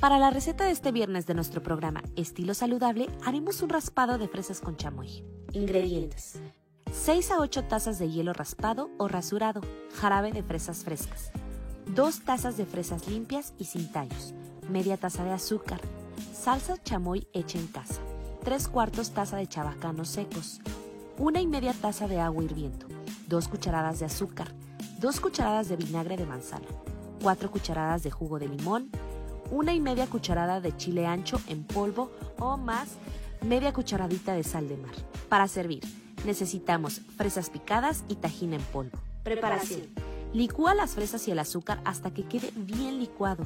Para 0.00 0.18
la 0.18 0.30
receta 0.30 0.66
de 0.66 0.72
este 0.72 0.92
viernes 0.92 1.26
de 1.26 1.32
nuestro 1.32 1.62
programa 1.62 2.02
Estilo 2.16 2.52
Saludable, 2.52 3.08
haremos 3.24 3.62
un 3.62 3.70
raspado 3.70 4.18
de 4.18 4.28
fresas 4.28 4.60
con 4.60 4.76
chamoy. 4.76 5.24
Ingredientes. 5.52 6.38
6 6.92 7.30
a 7.30 7.38
8 7.40 7.64
tazas 7.64 7.98
de 7.98 8.10
hielo 8.10 8.34
raspado 8.34 8.90
o 8.98 9.08
rasurado, 9.08 9.62
jarabe 9.94 10.32
de 10.32 10.42
fresas 10.42 10.84
frescas, 10.84 11.30
2 11.94 12.20
tazas 12.20 12.58
de 12.58 12.66
fresas 12.66 13.08
limpias 13.08 13.54
y 13.58 13.64
sin 13.64 13.90
tallos, 13.90 14.34
media 14.68 14.98
taza 14.98 15.24
de 15.24 15.32
azúcar, 15.32 15.80
salsa 16.34 16.76
chamoy 16.82 17.26
hecha 17.32 17.58
en 17.58 17.66
casa, 17.66 18.00
3 18.44 18.68
cuartos 18.68 19.12
taza 19.12 19.38
de 19.38 19.46
chabacanos 19.46 20.10
secos, 20.10 20.60
una 21.16 21.40
y 21.40 21.46
media 21.46 21.72
taza 21.72 22.06
de 22.06 22.20
agua 22.20 22.44
hirviendo, 22.44 22.86
2 23.28 23.48
cucharadas 23.48 23.98
de 23.98 24.04
azúcar, 24.04 24.54
2 25.00 25.20
cucharadas 25.20 25.68
de 25.70 25.76
vinagre 25.76 26.18
de 26.18 26.26
manzana, 26.26 26.66
4 27.22 27.50
cucharadas 27.50 28.02
de 28.02 28.10
jugo 28.10 28.38
de 28.38 28.48
limón, 28.48 28.90
una 29.50 29.74
y 29.74 29.80
media 29.80 30.06
cucharada 30.06 30.60
de 30.60 30.76
chile 30.76 31.06
ancho 31.06 31.40
en 31.48 31.64
polvo 31.64 32.10
o 32.38 32.56
más 32.56 32.88
media 33.42 33.72
cucharadita 33.72 34.34
de 34.34 34.44
sal 34.44 34.68
de 34.68 34.76
mar. 34.76 34.94
Para 35.28 35.48
servir, 35.48 35.82
necesitamos 36.24 37.00
fresas 37.16 37.50
picadas 37.50 38.04
y 38.08 38.16
tajín 38.16 38.54
en 38.54 38.62
polvo. 38.62 38.98
Preparación. 39.22 39.82
Licúa 40.32 40.74
las 40.74 40.94
fresas 40.94 41.26
y 41.28 41.30
el 41.30 41.38
azúcar 41.38 41.80
hasta 41.84 42.12
que 42.12 42.24
quede 42.24 42.52
bien 42.54 42.98
licuado. 42.98 43.44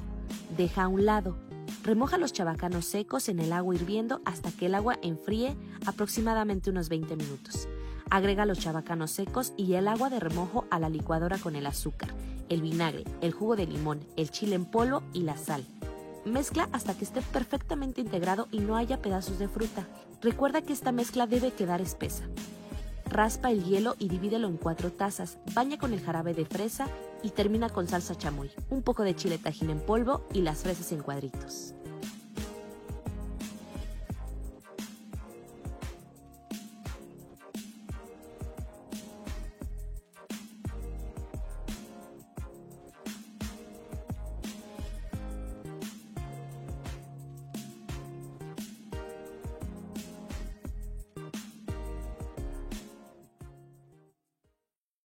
Deja 0.56 0.84
a 0.84 0.88
un 0.88 1.06
lado. 1.06 1.36
Remoja 1.84 2.18
los 2.18 2.32
chabacanos 2.32 2.84
secos 2.84 3.28
en 3.28 3.38
el 3.38 3.52
agua 3.52 3.74
hirviendo 3.74 4.20
hasta 4.24 4.50
que 4.50 4.66
el 4.66 4.74
agua 4.74 4.98
enfríe 5.02 5.56
aproximadamente 5.86 6.70
unos 6.70 6.88
20 6.88 7.16
minutos. 7.16 7.68
Agrega 8.10 8.44
los 8.44 8.58
chabacanos 8.58 9.12
secos 9.12 9.52
y 9.56 9.74
el 9.74 9.86
agua 9.86 10.10
de 10.10 10.18
remojo 10.18 10.66
a 10.70 10.80
la 10.80 10.88
licuadora 10.88 11.38
con 11.38 11.54
el 11.54 11.66
azúcar, 11.66 12.12
el 12.48 12.60
vinagre, 12.60 13.04
el 13.20 13.32
jugo 13.32 13.54
de 13.54 13.66
limón, 13.66 14.04
el 14.16 14.30
chile 14.30 14.56
en 14.56 14.64
polvo 14.64 15.04
y 15.12 15.20
la 15.20 15.36
sal. 15.36 15.64
Mezcla 16.24 16.68
hasta 16.72 16.94
que 16.94 17.04
esté 17.04 17.22
perfectamente 17.22 18.00
integrado 18.00 18.46
y 18.50 18.60
no 18.60 18.76
haya 18.76 19.00
pedazos 19.00 19.38
de 19.38 19.48
fruta. 19.48 19.86
Recuerda 20.20 20.60
que 20.62 20.72
esta 20.72 20.92
mezcla 20.92 21.26
debe 21.26 21.52
quedar 21.52 21.80
espesa. 21.80 22.24
Raspa 23.06 23.50
el 23.50 23.64
hielo 23.64 23.96
y 23.98 24.08
divídelo 24.08 24.46
en 24.46 24.56
cuatro 24.56 24.92
tazas. 24.92 25.38
Baña 25.54 25.78
con 25.78 25.92
el 25.92 26.00
jarabe 26.00 26.34
de 26.34 26.44
fresa 26.44 26.86
y 27.22 27.30
termina 27.30 27.68
con 27.70 27.88
salsa 27.88 28.14
chamoy, 28.14 28.50
un 28.68 28.82
poco 28.82 29.02
de 29.02 29.16
chile 29.16 29.38
tajín 29.38 29.70
en 29.70 29.80
polvo 29.80 30.26
y 30.32 30.42
las 30.42 30.58
fresas 30.58 30.92
en 30.92 31.02
cuadritos. 31.02 31.74